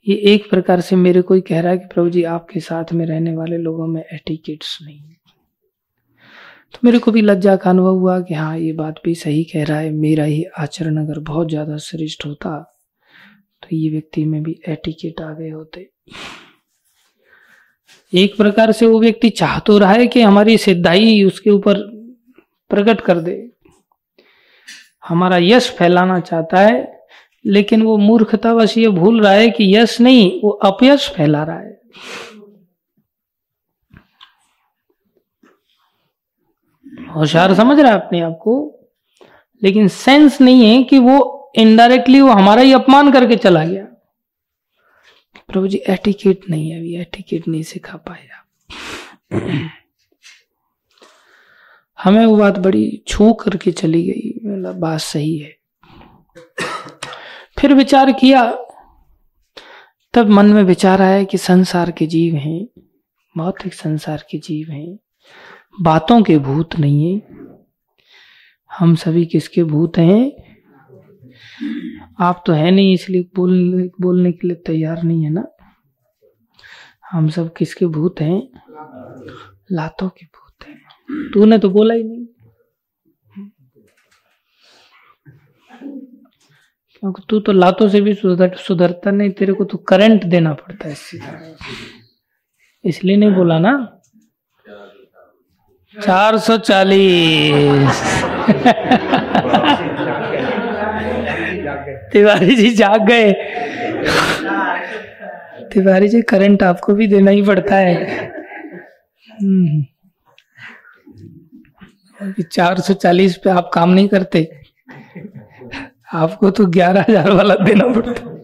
ये 0.07 0.15
एक 0.33 0.49
प्रकार 0.49 0.81
से 0.81 0.95
मेरे 0.95 1.21
को 1.21 1.33
ही 1.33 1.41
कह 1.41 1.61
रहा 1.61 1.71
है 1.71 1.77
कि 1.77 1.85
प्रभु 1.85 2.09
जी, 2.09 2.23
आपके 2.25 2.59
साथ 2.59 2.93
में 2.93 3.05
रहने 3.05 3.35
वाले 3.35 3.57
लोगों 3.57 3.87
में 3.87 4.03
एटिकेट्स 4.03 4.77
नहीं 4.81 5.01
तो 6.73 6.79
मेरे 6.83 6.99
को 6.99 7.11
भी 7.11 7.21
लज्जा 7.21 7.55
का 7.55 7.69
अनुभव 7.69 7.95
हुआ 7.95 8.19
कि 8.21 8.33
हाँ 8.33 8.57
ये 8.57 8.71
बात 8.73 8.95
भी 9.05 9.13
सही 9.15 9.43
कह 9.43 9.63
रहा 9.65 9.77
है। 9.79 9.91
मेरा 9.91 10.23
ही 10.23 10.43
आचरण 10.59 10.97
अगर 10.97 11.19
बहुत 11.19 11.49
ज़्यादा 11.49 11.77
श्रेष्ठ 11.79 12.25
होता 12.25 12.57
तो 13.63 13.75
ये 13.75 13.89
व्यक्ति 13.89 14.25
में 14.25 14.41
भी 14.43 14.59
एटिकेट 14.69 15.21
आ 15.21 15.31
गए 15.33 15.49
होते। 15.49 15.89
एक 18.13 18.35
प्रकार 18.37 18.71
से 18.71 18.85
वो 18.85 18.99
व्यक्ति 18.99 19.29
चाह 19.31 19.59
तो 19.59 19.77
रहा 19.77 19.91
है 19.91 20.07
कि 20.07 20.21
हमारी 20.21 20.57
सिद्धाई 20.57 21.23
उसके 21.23 21.49
ऊपर 21.49 21.79
प्रकट 22.71 23.01
कर 23.01 23.19
दे। 23.19 23.39
हमारा 25.07 25.37
यश 25.37 25.69
फैलाना 25.71 26.19
चाहता 26.19 26.59
है 26.59 26.96
लेकिन 27.47 27.81
वो 27.81 27.97
मूर्खता 27.97 28.53
बस 28.53 28.77
ये 28.77 28.87
भूल 28.89 29.21
रहा 29.21 29.31
है 29.31 29.49
कि 29.49 29.75
यश 29.75 29.99
नहीं, 30.01 30.41
वो 30.41 30.49
अपयश 30.49 31.09
फैला 31.09 31.43
रहा 31.43 31.59
है। 31.59 31.79
होशियार 37.15 37.53
समझ 37.55 37.79
रहा 37.79 37.91
है 37.91 37.97
अपने 37.97 38.21
आप 38.21 38.37
को, 38.41 38.79
लेकिन 39.63 39.87
सेंस 39.87 40.41
नहीं 40.41 40.65
है 40.65 40.83
कि 40.83 40.99
वो 40.99 41.51
इनडायरेक्टली 41.55 42.21
वो 42.21 42.31
हमारा 42.31 42.61
ही 42.61 42.73
अपमान 42.73 43.11
करके 43.11 43.35
चला 43.35 43.65
गया। 43.65 43.85
प्रभु 45.47 45.67
जी, 45.67 45.81
एटिकेट 45.89 46.49
नहीं 46.49 46.69
है, 46.71 46.79
अभी 46.79 46.95
एटिकेट 46.95 47.47
नहीं 47.47 47.63
सिखा 47.63 47.97
पाया 47.97 48.43
हमें 51.99 52.25
वो 52.25 52.35
बात 52.37 52.57
बड़ी 52.59 53.03
छू 53.07 53.33
करके 53.33 53.71
चली 53.71 54.03
गई 54.03 54.33
मतलब 54.45 54.75
बात 54.75 54.99
सही 54.99 55.37
है। 55.37 55.56
फिर 57.59 57.73
विचार 57.73 58.11
किया, 58.11 58.51
तब 60.13 60.27
मन 60.29 60.45
में 60.45 60.63
विचार 60.63 61.01
आया 61.01 61.23
कि 61.23 61.37
संसार 61.37 61.91
के 61.91 62.05
जीव 62.05 62.35
हैं, 62.35 62.67
भौतिक 63.37 63.73
संसार 63.73 64.23
के 64.31 64.37
जीव 64.37 64.67
हैं। 64.69 64.99
बातों 65.81 66.23
के 66.23 66.37
भूत 66.37 66.75
नहीं 66.79 67.15
है। 67.15 67.21
हम 68.79 68.95
सभी 68.95 69.25
किसके 69.25 69.63
भूत 69.63 69.97
हैं? 69.97 70.31
आप 72.19 72.43
तो 72.45 72.53
है 72.53 72.71
नहीं, 72.71 72.93
इसलिए 72.93 73.29
बोलने 73.35 73.89
बोलने 74.01 74.31
के 74.31 74.47
लिए 74.47 74.57
तैयार 74.57 75.03
नहीं 75.03 75.23
है 75.23 75.29
ना? 75.29 75.47
हम 77.11 77.29
सब 77.29 77.53
किसके 77.53 77.85
भूत 77.85 78.21
हैं? 78.21 78.49
लातों 79.71 80.09
के 80.09 80.25
भूत 80.25 80.67
हैं। 80.67 80.81
तूने 81.33 81.57
तो 81.57 81.69
बोला 81.69 81.93
ही 81.93 82.03
नहीं। 82.03 82.25
क्योंकि 86.99 87.23
तू 87.29 87.39
तो 87.39 87.51
लातों 87.51 87.89
से 87.89 88.01
भी 88.01 88.13
सुधर, 88.13 88.55
सुधरता 88.55 89.11
नहीं, 89.11 89.29
तेरे 89.29 89.53
को 89.53 89.63
तो 89.63 89.77
करंट 89.77 90.23
देना 90.23 90.53
पड़ता 90.53 90.89
है 90.89 90.95
इसलिए 92.85 93.17
नहीं 93.17 93.31
बोला 93.31 93.59
ना? 93.59 94.01
चार 96.03 96.37
सौ 96.37 96.57
चालीस। 96.57 98.13
तिवारी 102.11 102.55
जी 102.55 102.69
जाग 102.69 103.07
गए। 103.07 103.33
तिवारी 105.73 106.07
जी 106.07 106.21
करंट 106.21 106.63
आपको 106.63 106.93
भी 106.93 107.07
देना 107.07 107.31
ही 107.31 107.41
पड़ता 107.41 107.75
है। 107.75 108.27
हम्म। 109.41 109.85
चार 112.51 112.79
सौ 112.79 112.93
चालीस 112.93 113.37
पे 113.37 113.49
आप 113.49 113.71
काम 113.73 113.89
नहीं 113.89 114.07
करते। 114.07 114.66
आपको 116.09 116.49
तो 116.49 116.65
ग्यारह 116.65 117.05
हज़ार 117.09 117.31
वाला 117.31 117.55
देना 117.55 117.87
पड़ता। 117.93 118.35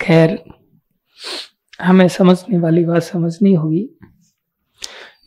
खैर, 0.00 0.38
हमें 1.80 2.08
समझने 2.08 2.58
वाली 2.58 2.84
बात 2.84 3.02
समझनी 3.02 3.54
होगी। 3.54 3.88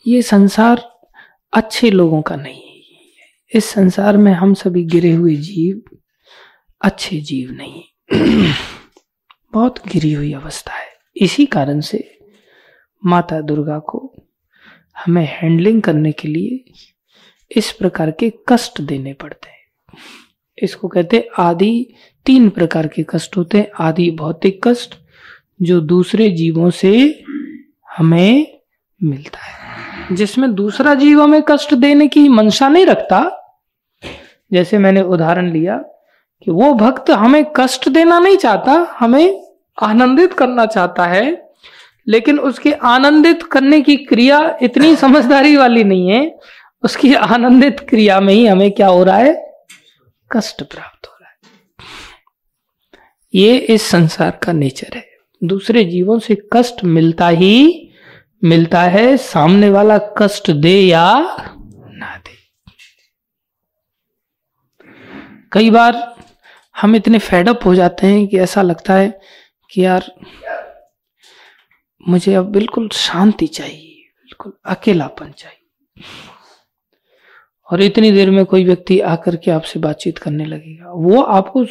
ये 0.08 0.22
संसार 0.22 0.84
अच्छे 1.54 1.90
लोगों 1.92 2.22
का 2.22 2.36
नहीं 2.36 2.62
है 2.62 2.74
इस 3.52 3.66
संसार 3.66 4.18
में 4.18 4.32
हम 4.34 4.54
सभी 4.54 4.84
गिरे 4.86 5.12
हुए 5.12 5.36
जीव, 5.36 5.82
अच्छे 6.82 7.20
जीव 7.20 7.52
नहीं 7.52 7.84
बहुत 9.54 9.88
गिरी 9.88 10.12
हुई 10.14 10.34
अवस्था 10.34 10.74
है। 10.74 10.88
इसी 11.16 11.46
कारण 11.46 11.80
से 11.82 12.04
माता 13.04 13.40
दुर्गा 13.42 13.78
को 13.80 14.00
हमें 14.98 15.26
हैंडलिंग 15.26 15.82
करने 15.82 16.12
के 16.12 16.28
लिए 16.28 16.64
इस 17.56 17.72
प्रकार 17.72 18.12
के 18.12 18.34
कष्ट 18.50 18.82
देने 18.82 19.14
पड़ते 19.14 19.50
हैं। 19.50 19.98
इसको 20.64 20.88
कहते 20.88 21.18
हैं 21.18 21.24
आदि, 21.40 21.94
तीन 22.26 22.50
प्रकार 22.50 22.88
के 22.88 23.06
कष्ट 23.10 23.38
होते 23.38 23.58
हैं। 23.58 23.72
आदि 23.80 24.12
भौतिक 24.12 24.68
कष्ट, 24.68 24.96
जो 25.62 25.82
दूसरे 25.82 26.30
जीवों 26.30 26.70
से 26.70 27.24
हमें 27.98 28.60
मिलता 29.04 29.40
है। 29.40 29.56
जिसमें 30.16 30.56
दूसरा 30.56 30.94
जीव 30.94 31.22
हमें 31.22 31.42
कष्ट 31.48 31.74
देने 31.74 32.08
की 32.08 32.30
मंशा 32.30 32.68
नहीं 32.68 32.86
रखता, 32.86 33.42
जैसे 34.54 34.78
मैंने 34.78 35.02
उदाहरण 35.02 35.52
लिया 35.52 35.78
कि 36.44 36.52
वो 36.52 36.74
भक्त 36.74 37.12
हमें 37.12 37.46
कष्ट 37.56 37.90
देना 37.90 38.20
नहीं 38.20 38.38
चाहता, 38.38 38.96
हमें 39.00 39.56
आनंदित 39.82 40.34
करना 40.34 40.66
चाहता 40.66 41.06
है, 41.06 41.50
लेकिन 42.08 42.40
उसके 42.40 42.72
आनंदित 42.72 43.44
करने 43.44 43.82
की 43.82 43.96
क्रिया 43.96 44.58
इतनी 44.62 44.96
समझदारी 44.96 45.56
वाली 45.56 45.84
नहीं 45.84 46.10
है 46.10 46.40
उसकी 46.86 47.14
आनंदित 47.14 47.80
क्रिया 47.80 48.20
में 48.20 48.34
ही 48.34 48.48
हमें 48.48 48.72
क्या 48.72 48.88
हो 48.88 49.04
रहा 49.04 49.18
है? 49.18 49.66
कष्ट 50.32 50.64
प्राप्त 50.64 51.08
हो 51.08 51.18
रहा 51.22 51.30
है। 51.30 51.38
ये 53.36 53.58
इस 53.58 53.82
संसार 53.82 54.32
का 54.32 54.52
नेचर 54.52 54.98
है। 54.98 55.18
दूसरे 55.44 55.84
जीवों 55.84 56.20
से 56.20 56.38
कष्ट 56.54 56.84
मिलता 56.84 57.28
ही 57.28 57.90
मिलता 58.44 58.82
है। 58.82 59.18
सामने 59.18 59.70
वाला 59.70 59.98
कष्ट 59.98 60.52
दे 60.52 60.82
या 60.82 61.38
ना 61.90 62.18
दे। 62.18 62.36
कई 65.52 65.70
बार 65.70 66.16
हम 66.82 66.96
इतने 66.96 67.20
फेडअप 67.20 67.60
हो 67.66 67.76
जाते 67.76 68.08
हैं 68.08 68.28
कि 68.28 68.40
ऐसा 68.40 68.62
लगता 68.62 68.94
है 68.94 69.22
कि 69.72 69.86
यार, 69.86 70.12
मुझे 72.08 72.34
अब 72.34 72.46
बिल्कुल 72.46 72.90
शांति 72.90 73.48
चाहिए, 73.48 74.12
बिल्कुल 74.20 74.54
अकेलापन 74.66 75.32
चाहिए। 75.32 75.62
और 77.72 77.82
इतनी 77.82 78.12
देर 78.12 78.32
में 78.32 78.46
कोई 78.46 78.66
व्यक्ति 78.66 79.00
आकर 79.00 79.36
के 79.36 79.52
आपसे 79.52 79.80
बातचीत 79.80 80.18
करने 80.18 80.46
लगेगा। 80.46 80.92
वो 80.92 81.22
आपको 81.22 81.66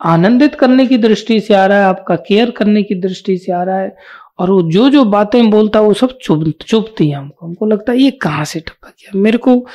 आनंदित 0.00 0.54
करने 0.54 0.86
की 0.86 0.98
दृष्टि 0.98 1.40
से 1.40 1.54
आ 1.54 1.66
रहा 1.66 1.78
है, 1.78 1.84
आपका 1.84 2.16
केयर 2.16 2.50
करने 2.50 2.82
की 2.82 2.94
दृष्टि 2.94 3.38
से 3.38 3.52
आ 3.52 3.62
रहा 3.62 3.78
है, 3.78 3.96
और 4.38 4.50
वो 4.50 4.62
जो 4.62 4.90
जो 4.90 5.04
बातें 5.04 5.50
बोलता 5.50 5.78
है, 5.78 5.84
वो 5.84 5.94
सब 5.94 6.18
चुभ, 6.18 6.52
चुभती 6.66 7.08
है 7.08 7.16
हमको। 7.16 7.46
हमको 7.46 7.66
लगता 7.66 7.92
है, 7.92 7.98
ये 7.98 8.10
कहाँ 8.10 8.44
से 8.44 8.60
टपक 8.60 8.88
गया? 8.88 9.20
मेरे 9.20 9.38
को 9.38 9.66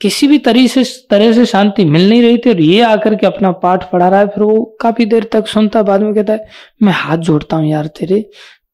किसी 0.00 0.26
भी 0.26 0.38
तरह 0.38 0.66
से 0.66 0.84
तरह 1.10 1.32
से 1.32 1.46
शांति 1.46 1.84
मिल 1.84 2.08
नहीं 2.10 2.22
रही 2.22 2.38
थी, 2.38 2.50
और 2.50 2.60
ये 2.60 2.80
आकर 2.80 3.14
के 3.14 3.26
अपना 3.26 3.52
पाठ 3.52 3.90
पढ़ा 3.90 4.08
रहा 4.08 4.20
है, 4.20 4.26
फिर 4.26 4.44
वो 4.44 4.78
काफ़ी 4.80 5.06
देर 5.06 5.24
तक 5.24 5.46
सुनता 5.46 5.82
बाद 5.82 6.00
में 6.00 6.14
कहता 6.14 6.32
है, 6.32 6.46
मैं 6.82 6.92
हाथ 6.92 7.18
जोड़ता 7.18 7.56
हूँ 7.56 7.68
यार 7.68 7.86
तेरे, 7.86 8.30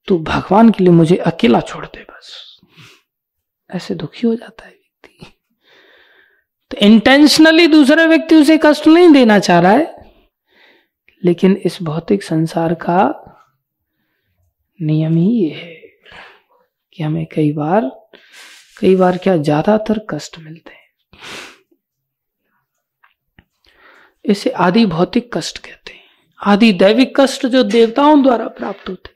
तू 0.09 0.19
भगवान 0.19 0.71
के 0.71 0.85
लिए 0.85 0.93
मुझे 0.93 1.17
अकेला 1.17 1.61
छोड़ 1.61 1.85
दे 1.87 2.03
बस। 2.03 2.59
ऐसे 3.71 3.95
दुखी 3.95 4.27
हो 4.27 4.35
जाता 4.35 4.67
है। 4.67 4.76
तो 6.77 6.85
इंटेंशनली 6.85 7.67
दूसरे 7.67 8.07
व्यक्ति 8.07 8.35
उसे 8.35 8.59
कष्ट 8.63 8.87
नहीं 8.87 9.11
देना 9.13 9.39
चाह 9.39 9.61
रहा 9.61 9.73
है, 9.73 9.95
लेकिन 11.23 11.57
इस 11.67 11.79
भौतिक 11.83 12.23
संसार 12.23 12.75
का 12.75 12.99
नियम 14.81 15.17
ही 15.17 15.29
ये 15.29 15.51
है 15.51 15.75
कि 16.93 17.03
हमें 17.03 17.27
कई 17.35 17.53
बार 17.53 17.91
कई 18.77 18.95
बार 18.97 19.17
क्या 19.17 19.37
ज़्यादातर 19.37 20.01
कष्ट 20.11 20.39
मिलते 20.39 20.71
हैं। 20.71 20.85
इसे 24.25 24.51
आदि 24.51 24.85
भौतिक 24.87 25.31
कष्ट 25.37 25.59
कहते 25.59 25.93
हैं। 25.93 26.05
आदि 26.41 26.73
दैविक 26.75 27.21
कष्ट 27.21 27.47
जो 27.47 27.63
देवताओं 27.65 28.23
द्वारा 28.23 28.49
प्राप्त 28.49 28.89
होते 28.89 29.15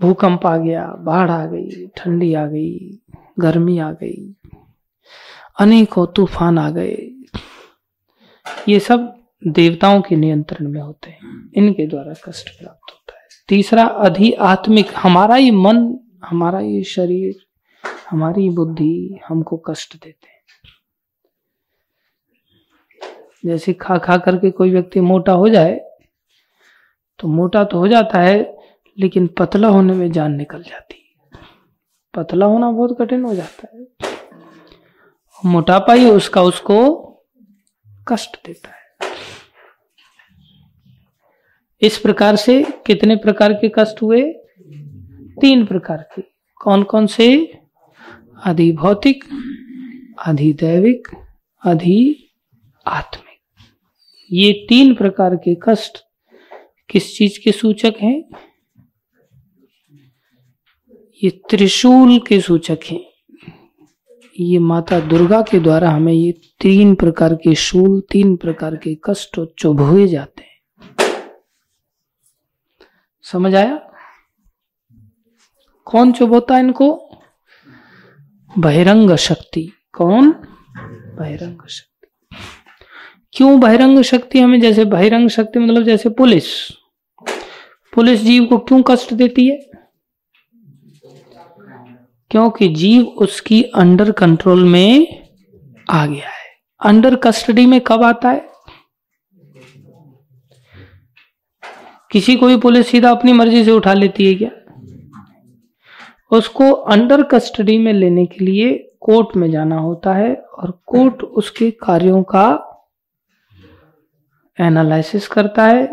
भूकंप 0.00 0.46
आ 0.46 0.56
गया, 0.56 0.86
बाढ़ 0.98 1.30
आ 1.30 1.44
गई, 1.46 1.86
ठंडी 1.96 2.32
आ 2.34 2.46
गई, 2.46 2.98
गर्मी 3.40 3.78
आ 3.78 3.90
गई 3.92 4.34
अनेकों 5.58 6.06
तूफ़ान 6.06 6.58
आ 6.58 6.70
गए। 6.70 6.96
ये 8.68 8.78
सब 8.80 9.12
देवताओं 9.42 10.00
के 10.00 10.16
नियंत्रण 10.16 10.68
में 10.68 10.80
होते 10.80 11.10
हैं। 11.10 11.50
इनके 11.56 11.86
द्वारा 11.86 12.14
कष्ट 12.24 12.48
प्राप्त 12.58 12.92
होता 12.92 13.18
है। 13.18 13.26
तीसरा, 13.48 13.84
अधि 13.84 14.32
आत्मिक। 14.32 14.90
हमारा 14.96 15.34
ही 15.34 15.50
मन, 15.50 15.98
हमारा 16.24 16.58
ही 16.58 16.82
शरीर, 16.84 17.34
हमारी 18.10 18.48
बुद्धि 18.50 19.20
हमको 19.28 19.56
कष्ट 19.66 19.94
देते 19.94 20.26
हैं। 20.26 20.40
जैसे 23.44 23.72
खा 23.72 23.98
खा 23.98 24.16
करके 24.16 24.50
कोई 24.50 24.70
व्यक्ति 24.70 25.00
मोटा 25.00 25.32
हो 25.32 25.48
जाए 25.48 25.80
तो 27.20 27.28
मोटा 27.28 27.64
तो 27.64 27.78
हो 27.78 27.88
जाता 27.88 28.20
है, 28.20 28.56
लेकिन 28.98 29.26
पतला 29.38 29.68
होने 29.68 29.92
में 29.92 30.10
जान 30.12 30.32
निकल 30.32 30.62
जाती 30.62 30.94
है। 30.94 31.40
पतला 32.14 32.46
होना 32.46 32.70
बहुत 32.70 32.96
कठिन 33.00 33.24
हो 33.24 33.34
जाता 33.34 33.68
है। 33.74 34.11
मोटापा 35.44 35.92
ही 35.92 36.10
उसका 36.10 36.42
उसको 36.42 37.08
कष्ट 38.08 38.46
देता 38.46 38.68
है। 38.68 38.82
इस 41.82 41.98
प्रकार 41.98 42.36
से 42.36 42.64
कितने 42.86 43.16
प्रकार 43.16 43.52
के 43.52 43.72
कष्ट 43.78 44.02
हुए? 44.02 44.32
तीन 45.40 45.66
प्रकार 45.66 45.96
के। 45.96 46.22
कौन 46.54 46.82
कौन 46.82 47.06
से? 47.06 47.58
अधि 48.44 48.72
भौतिक 48.72 49.24
अधि 50.26 50.52
दैविक 50.52 51.08
अधि 51.64 52.30
आत्मिक। 52.86 53.38
ये 54.32 54.66
तीन 54.68 54.94
प्रकार 54.94 55.36
के 55.36 55.56
कष्ट 55.68 55.98
किस 56.88 57.16
चीज़ 57.16 57.44
के 57.44 57.52
सूचक 57.52 57.94
हैं? 58.00 58.24
ये 61.24 61.30
त्रिशूल 61.30 62.18
के 62.18 62.40
सूचक 62.40 62.78
हैं। 62.90 63.11
ये 64.40 64.58
माता 64.58 65.00
दुर्गा 65.00 65.42
के 65.42 65.60
द्वारा 65.60 65.90
हमें 65.90 66.12
ये 66.12 66.32
तीन 66.60 66.94
प्रकार 66.94 67.34
के 67.34 67.54
शूल, 67.54 68.00
तीन 68.00 68.36
प्रकार 68.36 68.76
के 68.76 68.98
कष्ट 69.04 69.40
चुभोए 69.58 70.06
जाते 70.06 70.42
हैं। 70.42 70.52
समझ 73.22 73.54
आया? 73.54 73.92
कौन 75.84 76.12
चुभोता 76.12 76.58
इनको? 76.58 77.10
बहिरंग 78.58 79.16
शक्ति। 79.16 79.72
कौन? 79.92 80.30
बहिरंग 81.18 81.66
शक्ति। 81.68 82.36
क्यों 83.32 83.60
बहिरंग 83.60 84.02
शक्ति? 84.02 84.40
हमें 84.40 84.60
जैसे 84.60 84.84
बहिरंग 84.84 85.28
शक्ति 85.28 85.58
मतलब 85.58 85.82
जैसे 85.82 86.10
पुलिस। 86.10 86.70
पुलिस 87.94 88.20
जीव 88.20 88.44
को 88.44 88.58
क्यों 88.58 88.82
कष्ट 88.82 89.14
देती 89.14 89.48
है? 89.48 89.71
क्योंकि 92.32 92.68
जीव 92.68 93.04
उसकी 93.04 93.62
अंडर 93.62 94.10
कंट्रोल 94.10 94.64
में 94.64 95.06
आ 95.90 96.06
गया 96.06 96.28
है। 96.28 96.44
अंडर 96.80 97.16
कस्टडी 97.16 97.66
में 97.66 97.80
कब 97.80 98.02
आता 98.02 98.30
है? 98.30 98.48
किसी 102.10 102.36
को 102.36 102.46
भी 102.46 102.56
पुलिस 102.56 102.88
सीधा 102.88 103.10
अपनी 103.10 103.32
मर्ज़ी 103.32 103.64
से 103.64 103.70
उठा 103.70 103.92
लेती 103.92 104.26
है 104.26 104.34
क्या? 104.34 104.50
उसको 106.30 106.72
अंडर 106.72 107.22
कस्टडी 107.22 107.78
में 107.78 107.92
लेने 107.92 108.26
के 108.26 108.44
लिए 108.44 108.96
कोर्ट 109.00 109.36
में 109.36 109.50
जाना 109.50 109.78
होता 109.78 110.14
है 110.14 110.34
और 110.34 110.82
कोर्ट 110.86 111.22
उसके 111.22 111.70
कार्यों 111.70 112.22
का 112.22 112.68
एनालिसिस 114.60 115.28
करता 115.28 115.66
है, 115.66 115.86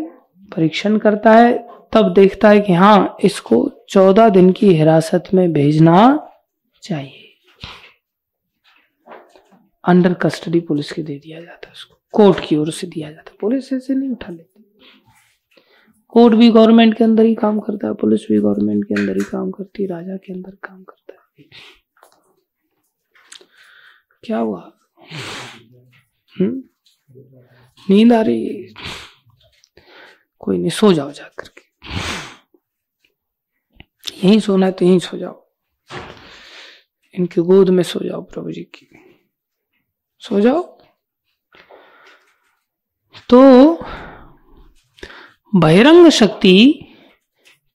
परीक्षण 0.56 0.98
करता 0.98 1.32
है, 1.32 1.70
तब 1.92 2.14
देखता 2.14 2.50
है 2.50 2.60
कि 2.60 2.74
हाँ 2.74 3.18
इसको 3.24 3.72
चौदह 3.90 4.30
दिन 4.30 4.52
की 4.52 4.74
हिरासत 4.74 5.24
में 5.34 5.54
भेजना 5.54 6.26
चाहिए। 6.84 7.26
अंडर 9.88 10.14
कस्टडी 10.14 10.60
पुलिस 10.60 10.92
के 10.92 11.04
दे 11.04 11.20
दिया 11.20 11.42
जाता 11.42 11.68
है 11.68 11.74
उसको। 11.74 11.96
कोर्ट 12.12 12.48
की 12.48 12.56
ओर 12.56 12.72
से 12.72 12.88
दिया 12.88 13.12
जाता 13.12 13.32
है। 13.32 13.38
पुलिस 13.42 13.74
ऐसे 13.74 13.96
नहीं 13.96 14.10
उठा 14.10 14.32
लेती। 14.32 14.80
कोर्ट 16.08 16.36
भी 16.36 16.52
गवर्नमेंट 16.52 16.98
के 16.98 17.04
अंदर 17.04 17.24
ही 17.24 17.36
काम 17.36 17.60
करता 17.60 17.88
है, 17.88 17.94
पुलिस 17.94 18.22
भी 18.22 18.40
गवर्नमेंट 18.40 18.86
के 18.86 18.94
अंदर 18.94 19.14
ही 19.14 19.24
काम 19.24 19.52
करती 19.52 19.84
है, 19.84 19.90
राजा 19.90 20.18
के 20.18 20.34
अंदर 20.34 20.52
काम 20.52 20.84
करता 20.84 21.14
है। 21.40 21.46
क्या 24.24 24.38
हुआ? 24.38 24.80
हम्म? 26.40 26.64
नींद 27.90 28.14
आ 28.14 28.22
रही 28.22 28.48
है। 28.48 28.74
कोई 30.40 30.58
नहीं, 30.58 30.70
सो 30.70 30.94
जाओ 30.94 31.12
जा 31.12 31.24
करके 31.24 31.70
यहीं 34.28 34.40
सोना 34.40 34.66
है 34.66 34.72
तो 34.72 34.86
यहीं 34.86 35.00
सो 35.00 35.18
जाओ। 35.18 35.50
इनकी 37.14 37.42
गोद 37.42 37.70
में 37.70 37.84
सो 37.84 38.00
जाओ 38.00 38.22
प्रभु 38.22 38.52
जी 38.52 38.64
की। 38.64 38.90
सो 40.20 40.40
जाओ। 40.40 40.80
तो 43.30 43.74
बहिरंग 45.56 46.10
शक्ति 46.10 46.86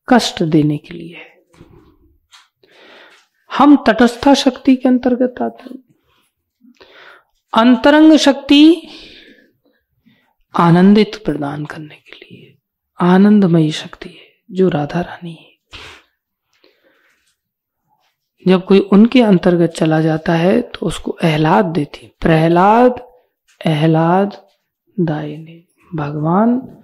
कष्ट 0.08 0.42
देने 0.42 0.78
के 0.78 0.94
लिए 0.94 1.14
है। 1.14 1.44
हम 3.52 3.84
तटस्था 3.86 4.34
शक्ति 4.34 4.76
के 4.76 4.88
अंतर्गत 4.88 5.34
आते 5.42 5.64
हैं। 5.64 5.84
अंतरंग 7.52 8.16
शक्ति 8.16 8.88
आनंदित 10.58 11.24
प्रदान 11.24 11.64
करने 11.64 11.94
के 11.94 12.12
लिए, 12.12 12.58
आनंदमयी 13.00 13.72
शक्ति 13.72 14.08
है, 14.08 14.42
जो 14.50 14.68
राधा 14.68 15.00
रानी 15.00 15.34
है। 15.34 15.53
जब 18.48 18.64
कोई 18.64 18.78
उनके 18.78 19.22
अंतर्गत 19.22 19.70
चला 19.76 20.00
जाता 20.00 20.32
है 20.32 20.60
तो 20.60 20.86
उसको 20.86 21.18
एहलाद 21.24 21.64
देती 21.64 22.12
प्रहलाद, 22.20 23.12
एहलाद 23.66 24.46
दायने। 25.00 25.64
भगवान 25.94 26.78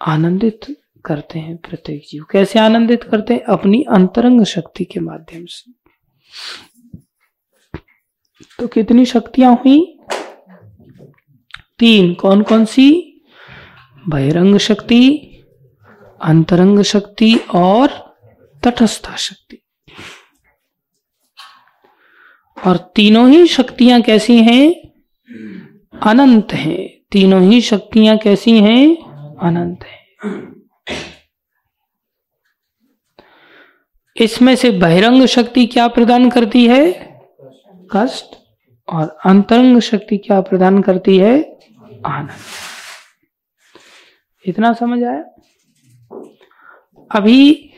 आनंदित 0.00 0.60
करते 1.04 1.38
हैं 1.38 1.56
प्रत्येक 1.56 2.02
जीव 2.10 2.24
कैसे 2.30 2.58
आनंदित 2.58 3.04
करते 3.04 3.34
हैं? 3.34 3.40
अपनी 3.40 3.82
अंतरंग 3.82 4.44
शक्ति 4.44 4.84
के 4.84 5.00
माध्यम 5.00 5.46
से। 5.46 5.72
तो 8.58 8.66
कितनी 8.66 9.04
शक्तियाँ 9.04 9.54
हुई? 9.54 9.98
तीन। 11.78 12.14
कौन 12.14 12.42
कौन 12.42 12.64
सी? 12.64 13.12
बहिरंग 14.08 14.56
शक्ति, 14.56 15.18
अंतरंग 16.22 16.82
शक्ति 16.82 17.36
और 17.54 18.14
तटस्था 18.64 19.16
शक्ति। 19.16 19.62
और 22.64 22.76
तीनों 22.76 23.30
ही 23.30 23.46
शक्तियाँ 23.46 24.02
कैसी 24.02 24.38
हैं? 24.38 24.74
अनंत 26.02 26.52
हैं। 26.52 26.88
तीनों 27.12 27.42
ही 27.42 27.60
शक्तियाँ 27.60 28.18
कैसी 28.18 28.60
हैं? 28.60 28.96
अनंत 29.36 29.84
हैं। 29.84 29.96
इसमें 34.16 34.56
से 34.56 34.70
बहिरंग 34.70 35.26
शक्ति 35.26 35.66
क्या 35.66 35.88
प्रदान 35.88 36.30
करती 36.30 36.66
है? 36.66 36.92
कष्ट। 37.92 38.26
और 38.88 39.18
अंतरंग 39.26 39.80
शक्ति 39.80 40.18
क्या 40.18 40.40
प्रदान 40.40 40.82
करती 40.82 41.18
है? 41.18 41.58
आनंद। 42.06 42.30
इतना 44.46 44.72
समझ 44.72 45.02
आया? 45.02 45.24
अभी 47.10 47.70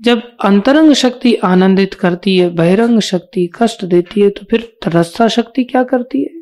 जब 0.00 0.36
अंतरंग 0.38 0.92
शक्ति 0.92 1.34
आनंदित 1.34 1.94
करती 1.94 2.36
है, 2.38 2.48
बहिरंग 2.50 3.00
शक्ति 3.00 3.46
कष्ट 3.54 3.84
देती 3.84 4.20
है 4.20 4.30
तो 4.30 4.46
फिर 4.50 4.78
तटस्था 4.84 5.28
शक्ति 5.28 5.64
क्या 5.64 5.82
करती 5.84 6.22
है? 6.22 6.38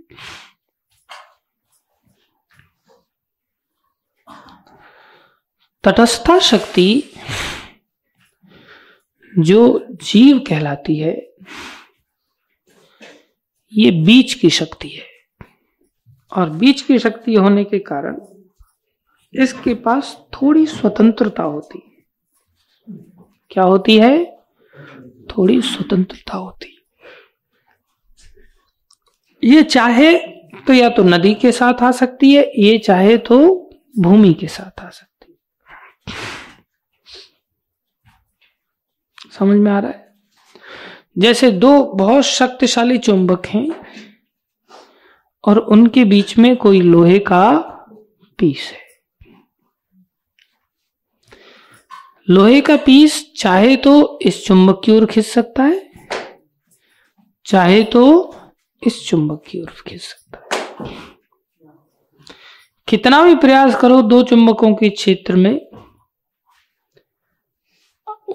तटस्था 5.85 6.39
शक्ति 6.39 7.03
जो 9.39 9.87
जीव 9.91 10.39
कहलाती 10.39 10.97
है, 10.97 11.17
ये 13.73 13.91
बीच 13.91 14.35
की 14.35 14.51
शक्ति 14.51 14.89
है। 14.89 15.05
और 16.33 16.51
बीच 16.51 16.81
की 16.83 16.99
शक्ति 16.99 17.35
होने 17.35 17.65
के 17.65 17.79
कारण 17.79 18.21
इसके 19.33 19.75
पास 19.75 20.17
थोड़ी 20.35 20.67
स्वतंत्रता 20.67 21.43
होती 21.43 21.86
क्या 23.51 23.65
होती 23.65 23.99
है? 23.99 24.25
थोड़ी 25.31 25.61
स्वतंत्रता 25.63 26.37
होती 26.37 26.73
ये 29.43 29.63
चाहे 29.63 30.15
तो 30.67 30.73
या 30.73 30.89
तो 30.89 31.03
नदी 31.03 31.35
के 31.35 31.53
साथ 31.53 31.83
आ 31.83 31.91
सकती 31.91 32.33
है, 32.35 32.53
ये 32.59 32.79
चाहे 32.79 33.17
तो 33.19 33.39
भूमि 33.99 34.33
के 34.35 34.47
साथ 34.47 34.81
आ 34.81 34.89
सकती 34.89 35.33
है। 35.33 36.15
समझ 39.31 39.59
में 39.59 39.71
आ 39.73 39.79
रहा 39.79 39.91
है? 39.91 40.15
जैसे 41.19 41.51
दो 41.51 41.83
बहुत 41.95 42.25
शक्तिशाली 42.25 42.99
चुंबक 42.99 43.47
हैं 43.47 43.69
और 45.45 45.59
उनके 45.59 46.05
बीच 46.05 46.37
में 46.39 46.57
कोई 46.57 46.81
लोहे 46.81 47.19
का 47.19 47.53
पीस 48.39 48.71
है। 48.73 48.86
लोहे 52.29 52.61
का 52.61 52.77
पीस 52.77 53.33
चाहे 53.37 53.77
तो 53.77 54.19
इस 54.23 54.45
चुंबक 54.47 54.81
की 54.85 54.93
ओर 54.93 55.07
खींच 55.07 55.25
सकता 55.25 55.63
है, 55.63 55.91
चाहे 57.47 57.83
तो 57.85 58.03
इस 58.83 59.09
चुंबक 59.09 59.43
की 59.47 59.61
ओर 59.63 59.73
खींच 59.87 60.01
सकता 60.01 60.39
है। 60.39 60.95
कितना 62.89 63.23
भी 63.25 63.35
प्रयास 63.35 63.77
करो 63.77 64.01
दो 64.03 64.23
चुंबकों 64.23 64.75
के 64.75 64.89
क्षेत्र 64.89 65.37
में, 65.37 65.55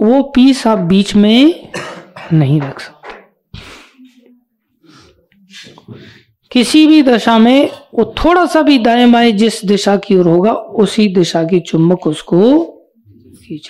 वो 0.01 0.21
पीस 0.35 0.65
आप 0.67 0.79
बीच 0.79 1.15
में 1.15 1.69
नहीं 2.33 2.61
रख 2.61 2.79
सकते। 2.79 2.99
किसी 6.51 6.87
भी 6.87 7.01
दशा 7.03 7.37
में 7.39 7.71
वो 7.93 8.13
थोड़ा 8.17 8.45
सा 8.45 8.61
भी 8.61 8.77
दाएँ 8.79 9.11
बाएँ 9.11 9.31
जिस 9.31 9.65
दिशा 9.65 9.97
की 9.97 10.17
ओर 10.17 10.27
होगा, 10.27 10.53
उसी 10.53 11.07
दिशा 11.07 11.43
की 11.43 11.59
चुंबक 11.59 12.07
उसको 12.07 12.77
खींच 13.51 13.69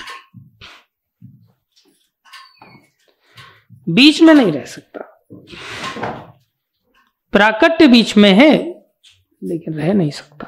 बीच 3.89 4.21
में 4.21 4.33
नहीं 4.33 4.51
रह 4.51 4.65
सकता। 4.65 4.99
प्राकट्य 7.31 7.87
बीच 7.87 8.17
में 8.17 8.31
है, 8.31 8.51
लेकिन 9.43 9.73
रह 9.73 9.93
नहीं 9.93 10.11
सकता। 10.11 10.47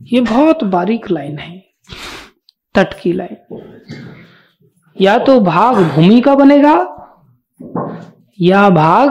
ये 0.00 0.20
बहुत 0.20 0.64
बारीक 0.64 1.10
लाइन 1.10 1.38
है 1.38 1.58
तट 2.74 3.00
की 3.00 3.12
लाइन। 3.12 3.36
या 5.00 5.18
तो 5.18 5.40
भाग 5.40 5.76
भूमि 5.76 6.20
का 6.20 6.34
बनेगा, 6.34 6.76
या 8.40 8.70
भाग 8.70 9.08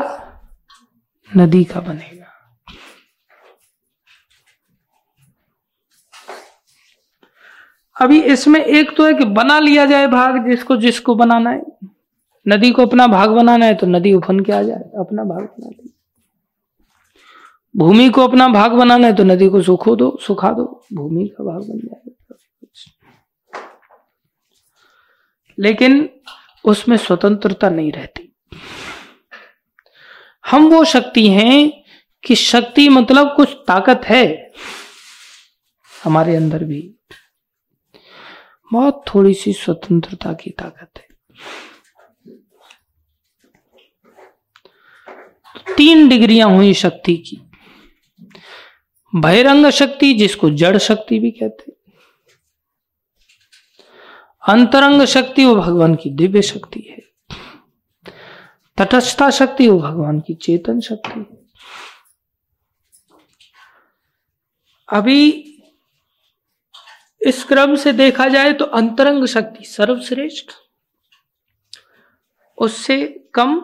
नदी 1.37 1.63
का 1.63 1.79
बनेगा। 1.79 2.26
अभी 7.97 8.21
इसमें 8.23 8.59
एक 8.59 8.95
तो 8.97 9.05
है 9.05 9.13
कि 9.13 9.25
बना 9.25 9.59
लिया 9.59 9.85
जाए 9.85 10.07
भाग 10.07 10.47
जिसको 10.47 10.77
जिसको 10.77 11.15
बनाना 11.15 11.49
है। 11.49 11.61
नदी 12.45 12.71
को 12.71 12.81
अपना 12.81 13.07
भाग 13.07 13.29
बनाना 13.29 13.65
है 13.65 13.75
तो 13.75 13.87
नदी 13.87 14.13
उफन 14.13 14.39
के 14.39 14.51
आ 14.51 14.61
जाए, 14.63 14.83
अपना 14.99 15.23
भाग 15.23 15.41
बना 15.41 15.69
ले 15.69 15.89
भूमि 17.75 18.09
को 18.09 18.21
अपना 18.21 18.47
भाग 18.47 18.71
बनाना 18.71 19.07
है 19.07 19.15
तो 19.15 19.23
नदी 19.23 19.49
को 19.49 19.61
सुखो 19.61 19.95
दो, 19.95 20.17
सुखा 20.21 20.51
दो, 20.51 20.85
भूमि 20.93 21.27
का 21.27 21.43
भाग 21.43 21.61
बन 21.61 21.77
जाएगा। 21.79 22.35
लेकिन 25.57 26.09
उसमें 26.65 26.97
स्वतंत्रता 26.97 27.69
नहीं 27.69 27.91
रहती। 27.91 28.33
हम 30.45 30.67
वो 30.67 30.83
शक्ति 30.85 31.27
हैं 31.27 31.83
कि 32.23 32.35
शक्ति 32.35 32.87
मतलब 32.89 33.33
कुछ 33.35 33.53
ताकत 33.67 34.01
है, 34.05 34.51
हमारे 36.03 36.35
अंदर 36.35 36.63
भी। 36.63 36.96
बहुत 38.73 39.03
थोड़ी 39.07 39.33
सी 39.33 39.53
स्वतंत्रता 39.53 40.33
की 40.33 40.49
ताकत 40.49 40.91
है। 40.97 41.07
तीन 45.77 46.09
डिग्रियाँ 46.09 46.49
हुई 46.49 46.73
शक्ति 46.73 47.17
की। 47.17 47.41
बहिरंग 49.15 49.65
शक्ति, 49.65 50.13
जिसको 50.13 50.49
जड़ 50.49 50.77
शक्ति 50.77 51.19
भी 51.19 51.31
कहते 51.31 51.71
अंतरंग 54.49 55.05
शक्ति 55.05 55.45
वो 55.45 55.55
भगवान 55.55 55.95
की 55.95 56.09
दिव्य 56.09 56.41
शक्ति 56.41 56.79
है। 56.79 57.01
तटस्थता 58.77 59.29
शक्ति 59.29 59.67
वो 59.67 59.79
भगवान 59.79 60.19
की 60.19 60.33
चेतन 60.33 60.79
शक्ति 60.79 61.19
है। 61.19 61.47
अभी 64.89 65.46
इस 67.27 67.43
क्रम 67.43 67.75
से 67.75 67.91
देखा 67.93 68.27
जाए 68.27 68.53
तो 68.53 68.65
अंतरंग 68.65 69.25
शक्ति 69.25 69.65
सर्वश्रेष्ठ, 69.65 70.51
उससे 72.57 72.97
कम 73.33 73.59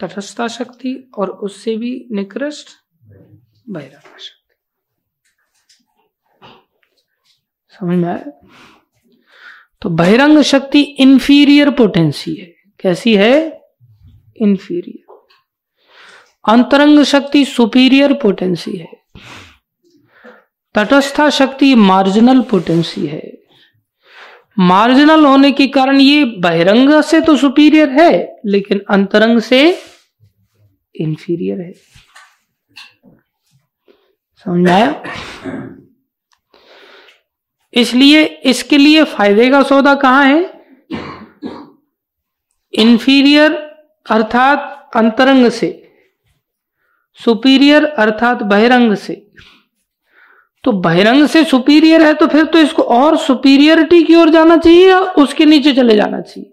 तटस्थता 0.00 0.48
शक्ति 0.48 1.10
और 1.18 1.30
उससे 1.30 1.76
भी 1.76 1.92
निकृष्ट 2.12 2.70
बहिरंग 3.68 4.18
शक्ति। 4.18 4.54
समझ 7.72 7.96
में 7.98 8.08
आया? 8.08 8.32
तो 9.82 9.90
बहिरंग 9.90 10.42
शक्ति 10.42 10.80
इंफीरियर 10.80 11.70
पोटेंसी 11.70 12.34
है। 12.34 12.52
कैसी 12.80 13.14
है? 13.16 13.60
इंफीरियर 14.36 15.02
अंतरंग 16.44 17.02
शक्ति 17.04 17.44
सुपीरियर 17.44 18.12
पोटेंसी 18.12 18.76
है। 18.76 19.03
तटस्था 20.74 21.28
शक्ति 21.30 21.74
मार्जिनल 21.74 22.40
पोटेंसी 22.42 23.06
है। 23.06 23.22
मार्जिनल 24.58 25.24
होने 25.26 25.50
के 25.52 25.66
कारण 25.68 26.00
ये 26.00 26.24
बहिरंग 26.40 27.00
से 27.02 27.20
तो 27.20 27.36
सुपीरियर 27.36 27.88
है, 27.90 28.40
लेकिन 28.46 28.80
अंतरंग 28.90 29.40
से 29.40 29.60
इंफीरियर 30.94 31.60
है। 31.60 31.72
समझ 34.46 34.68
आया 34.70 35.02
इसलिए 37.74 38.24
इसके 38.46 38.78
लिए 38.78 39.04
फ़ायदे 39.04 39.48
का 39.50 39.62
सौदा 39.62 39.94
कहाँ 39.96 40.26
है? 40.26 40.42
इंफीरियर 42.74 43.52
अर्थात 44.06 44.90
अंतरंग 44.96 45.48
से 45.50 45.70
सुपीरियर 47.18 47.84
अर्थात 47.84 48.42
बहिरंग 48.44 48.94
से। 48.96 49.14
तो 50.64 50.72
बहिरंग 50.72 51.26
से 51.28 51.44
सुपीरियर 51.44 52.02
है 52.02 52.12
तो 52.14 52.26
फिर 52.26 52.44
तो 52.44 52.58
इसको 52.58 52.82
और 52.82 53.16
सुपीरियरिटी 53.16 54.02
की 54.02 54.14
ओर 54.14 54.30
जाना 54.30 54.56
चाहिए 54.56 54.88
या 54.88 55.00
उसके 55.00 55.44
नीचे 55.44 55.72
चले 55.72 55.96
जाना 55.96 56.20
चाहिए? 56.20 56.50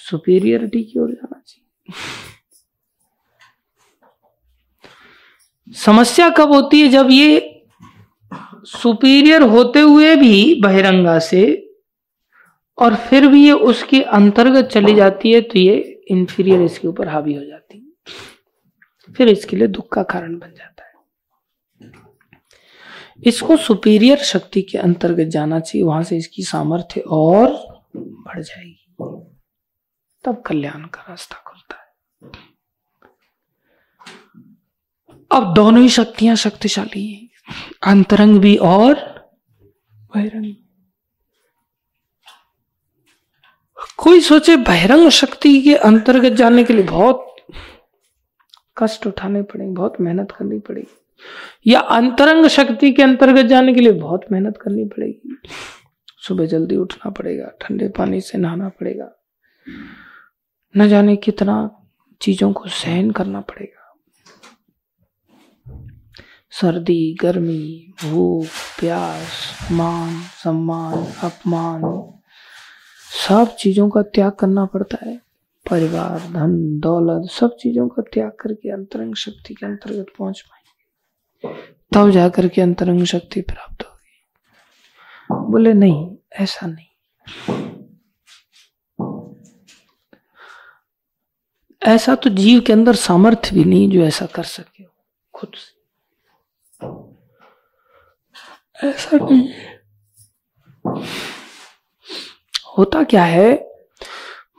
सुपीरियरिटी 0.00 0.82
की 0.82 1.00
ओर 1.00 1.10
जाना 1.10 1.40
चाहिए। 1.46 1.94
समस्या 5.76 6.28
कब 6.28 6.52
होती 6.52 6.80
है 6.80 6.88
जब 6.88 7.10
ये 7.10 7.56
सुपीरियर 8.66 9.42
होते 9.42 9.80
हुए 9.80 10.14
भी 10.16 10.54
बहिरंगा 10.62 11.18
से 11.18 11.42
और 12.78 12.94
फिर 12.94 13.26
भी 13.26 13.44
ये 13.44 13.52
उसके 13.52 14.02
अंतर्गत 14.02 14.68
चली 14.68 14.94
जाती 14.94 15.32
है 15.32 15.40
तो 15.40 15.58
ये 15.58 15.76
इंफीरियर 16.10 16.62
इसके 16.62 16.88
ऊपर 16.88 17.08
हावी 17.08 17.34
हो 17.34 17.44
जाती 17.44 17.78
है। 17.78 19.14
फिर 19.14 19.28
इसके 19.28 19.56
लिए 19.56 19.66
दुख 19.68 19.92
का 19.92 20.02
कारण 20.02 20.38
बन 20.38 20.48
जाता 20.48 20.64
है। 20.64 20.69
इसको 23.24 23.56
सुपीरियर 23.56 24.18
शक्ति 24.18 24.62
के 24.62 24.78
अंतर्गत 24.78 25.26
जाना 25.26 25.60
चाहिए। 25.60 25.86
वहाँ 25.86 26.02
से 26.02 26.16
इसकी 26.16 26.42
सामर्थ्य 26.42 27.00
और 27.00 27.48
बढ़ 27.96 28.40
जाएगी। 28.42 28.94
तब 30.24 30.42
कल्याण 30.46 30.84
का 30.84 31.04
रास्ता 31.08 31.42
खुलता 31.46 31.76
है। 31.76 31.88
अब 35.32 35.54
दोनों 35.54 35.82
ही 35.82 35.88
शक्तियाँ 35.88 36.36
शक्तिशाली 36.36 37.06
हैं। 37.06 37.28
अंतरंग 37.82 38.38
भी 38.38 38.56
और 38.56 38.94
बहिरंग। 39.94 40.54
कोई 43.96 44.20
सोचे 44.20 44.56
बहिरंग 44.56 45.08
शक्ति 45.08 45.60
के 45.62 45.74
अंतर्गत 45.74 46.32
जाने 46.32 46.64
के 46.64 46.72
लिए 46.72 46.84
बहुत 46.84 47.26
कष्ट 48.78 49.06
उठाने 49.06 49.42
पड़ेंगे, 49.42 49.74
बहुत 49.74 50.00
मेहनत 50.00 50.30
करनी 50.30 50.58
पड़ेगी। 50.58 50.99
या 51.66 51.80
अंतरंग 51.80 52.46
शक्ति 52.46 52.92
के 52.92 53.02
अंतर्गत 53.02 53.46
जाने 53.46 53.74
के 53.74 53.80
लिए 53.80 53.92
बहुत 53.92 54.20
मेहनत 54.32 54.56
करनी 54.56 54.84
पड़ेगी। 54.84 55.36
सुबह 56.28 56.46
जल्दी 56.46 56.76
उठना 56.76 57.10
पड़ेगा, 57.10 57.52
ठंडे 57.60 57.88
पानी 57.88 58.20
से 58.20 58.38
नहाना 58.38 58.68
पड़ेगा। 58.68 59.10
न 60.76 60.88
जाने 60.88 61.16
कितना 61.16 61.76
चीज़ों 62.20 62.52
को 62.52 62.68
सहन 62.68 63.10
करना 63.10 63.40
पड़ेगा। 63.40 63.76
सर्दी, 66.50 67.16
गर्मी, 67.20 67.94
भूख, 68.04 68.46
प्यास, 68.80 69.58
मान, 69.72 70.20
सम्मान, 70.44 71.06
अपमान, 71.22 71.82
सब 73.26 73.56
चीज़ों 73.56 73.90
का 73.90 74.02
त्याग 74.02 74.32
करना 74.32 74.64
पड़ता 74.64 74.98
है। 75.06 75.20
परिवार, 75.70 76.18
धन, 76.18 76.80
दौलत, 76.80 77.30
सब 77.30 77.56
चीज़ों 77.60 77.88
का 77.88 78.02
त्याग 78.02 78.32
करके 78.40 78.70
अंतरंग 78.70 79.14
शक्ति 79.14 79.54
के 79.54 79.66
अंतर्गत 79.66 80.06
पहुँच 80.18 80.40
पाएँगे 80.40 80.59
तब 81.94 82.10
जाकर 82.10 82.48
के 82.48 82.60
अंतरंग 82.60 83.04
शक्ति 83.04 83.40
प्राप्त 83.40 83.82
होगी। 83.82 85.50
बोले, 85.52 85.72
नहीं, 85.72 86.16
ऐसा 86.32 86.66
नहीं। 86.66 86.86
ऐसा 91.82 92.14
तो 92.14 92.30
जीव 92.30 92.60
के 92.60 92.72
अंदर 92.72 92.94
सामर्थ्य 92.94 93.50
भी 93.54 93.64
नहीं 93.64 93.90
जो 93.90 94.00
ऐसा 94.00 94.26
कर 94.26 94.42
सके, 94.42 94.84
खुद 95.34 95.52
से। 95.54 95.80
ऐसा 98.88 99.16
नहीं। 99.16 99.48
होता 102.78 103.02
क्या 103.02 103.24
है? 103.24 103.70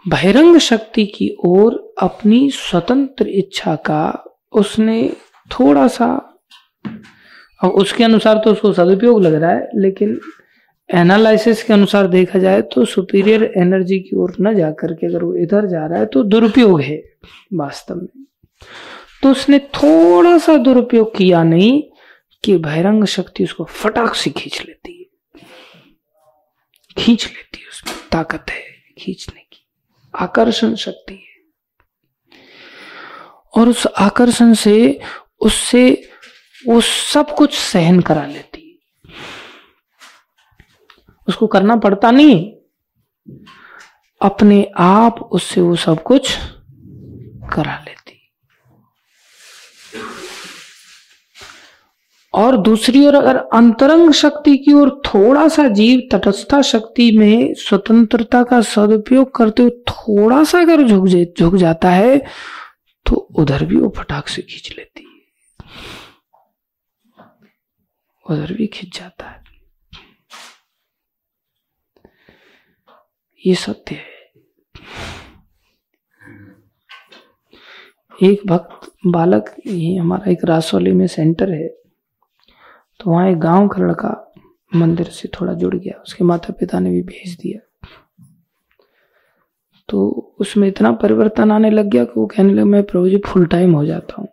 बहिरंग 0.07 0.57
शक्ति 0.57 1.05
की 1.05 1.35
ओर 1.45 1.93
अपनी 2.01 2.51
स्वतंत्र 2.51 3.27
इच्छा 3.27 3.75
का 3.75 4.23
उसने 4.51 5.15
थोड़ा 5.51 5.87
सा 5.87 6.30
अब 7.61 7.71
उसके 7.71 8.03
अनुसार 8.03 8.37
तो 8.37 8.51
उसको 8.51 8.73
सदुपयोग 8.73 9.21
लग 9.21 9.33
रहा 9.33 9.51
है, 9.51 9.69
लेकिन 9.75 10.19
एनालिसिस 10.89 11.63
के 11.63 11.73
अनुसार 11.73 12.07
देखा 12.07 12.39
जाए 12.39 12.61
तो 12.61 12.85
सुपीरियर 12.85 13.43
एनर्जी 13.57 13.99
की 13.99 14.15
ओर 14.15 14.35
न 14.41 14.53
जाकर 14.55 14.93
के 14.93 15.07
अगर 15.07 15.23
वो 15.23 15.35
इधर 15.35 15.65
जा 15.65 15.85
रहा 15.85 15.99
है 15.99 16.05
तो 16.05 16.23
दुरुपयोग 16.23 16.81
है 16.81 16.97
वास्तव 17.53 17.95
में। 17.95 18.25
तो 19.23 19.31
उसने 19.31 19.59
थोड़ा 19.59 20.37
सा 20.37 20.55
दुरुपयोग 20.57 21.15
किया 21.17 21.43
नहीं 21.43 21.81
कि 22.43 22.57
बहिरंग 22.57 23.05
शक्ति 23.05 23.43
उसको 23.43 23.63
फटाक 23.63 24.15
से 24.15 24.29
खींच 24.29 24.61
लेती 24.67 24.97
है। 24.99 25.45
खींच 26.97 27.25
लेती 27.25 27.61
है 27.61 27.67
उसमें, 27.69 27.95
ताकत 28.11 28.49
है 28.49 28.63
खींचने 28.97 29.41
की। 29.41 29.65
आकर्षण 30.13 30.75
शक्ति 30.75 31.13
है। 31.13 31.29
और 33.57 33.69
उस 33.69 33.87
आकर्षण 33.87 34.53
से, 34.53 34.99
उससे 35.39 36.10
वो 36.67 36.81
सब 36.81 37.35
कुछ 37.35 37.57
सहन 37.57 38.01
करा 38.01 38.25
लेती। 38.25 38.79
उसको 41.27 41.47
करना 41.47 41.75
पड़ता 41.75 42.11
नहीं। 42.11 42.53
अपने 44.21 44.71
आप 44.77 45.19
उससे 45.31 45.61
वो 45.61 45.75
सब 45.75 46.03
कुछ 46.03 46.37
करा 47.53 47.85
लेती। 47.87 48.31
और 52.33 52.57
दूसरी 52.57 53.07
ओर 53.07 53.15
अगर 53.15 53.37
अंतरंग 53.37 54.11
शक्ति 54.11 54.57
की 54.57 54.73
ओर 54.73 55.01
थोड़ा 55.05 55.47
सा 55.47 55.67
जीव 55.67 56.09
तटस्थता 56.11 56.61
शक्ति 56.61 57.17
में 57.17 57.53
स्वतंत्रता 57.53 58.43
का 58.43 58.61
सदुपयोग 58.61 59.35
करते 59.35 59.61
हुए 59.61 59.71
थोड़ा 59.71 60.43
सा 60.43 60.59
अगर 60.59 60.87
झुक 60.87 61.07
झुक 61.39 61.55
जाता 61.55 61.89
है 61.89 62.17
तो 63.05 63.15
उधर 63.15 63.65
भी 63.65 63.75
वो 63.75 63.93
फटाक 63.97 64.27
से 64.27 64.41
खींच 64.41 64.75
लेती। 64.77 65.03
है 65.03 65.11
उधर 68.31 68.53
भी 68.53 68.67
खींच 68.67 68.97
जाता 68.97 69.29
है। 69.29 69.39
ये 73.43 73.55
सत्य 73.57 73.95
है। 73.95 74.09
एक 78.19 78.41
भक्त, 78.47 78.91
बालक 79.07 79.53
ये 79.67 79.95
हमारा 79.95 80.31
एक 80.31 80.43
रासौली 80.45 80.91
में 80.91 81.05
सेंटर 81.07 81.51
है 81.51 81.67
तो 82.99 83.11
वहाँ 83.11 83.29
एक 83.29 83.37
गाँव 83.39 83.67
का 83.67 83.81
लड़का 83.81 84.09
मंदिर 84.71 85.07
से 85.07 85.29
थोड़ा 85.33 85.53
जुड़ 85.53 85.75
गया, 85.75 85.93
उसके 85.97 86.23
माता 86.23 86.53
पिता 86.59 86.79
ने 86.79 86.89
भी 86.91 87.01
भेज 87.03 87.35
दिया। 87.35 87.59
तो 89.89 90.35
उसमें 90.39 90.67
इतना 90.67 90.91
परिवर्तन 90.93 91.51
आने 91.51 91.69
लग 91.69 91.85
गया 91.85 92.03
कि 92.05 92.19
वो 92.19 92.25
कहने 92.25 92.53
लगा, 92.53 92.65
मैं 92.65 92.83
प्रभु 92.83 93.09
जी 93.09 93.17
फुल 93.25 93.45
टाइम 93.45 93.73
हो 93.75 93.85
जाता 93.85 94.15
हूँ। 94.19 94.27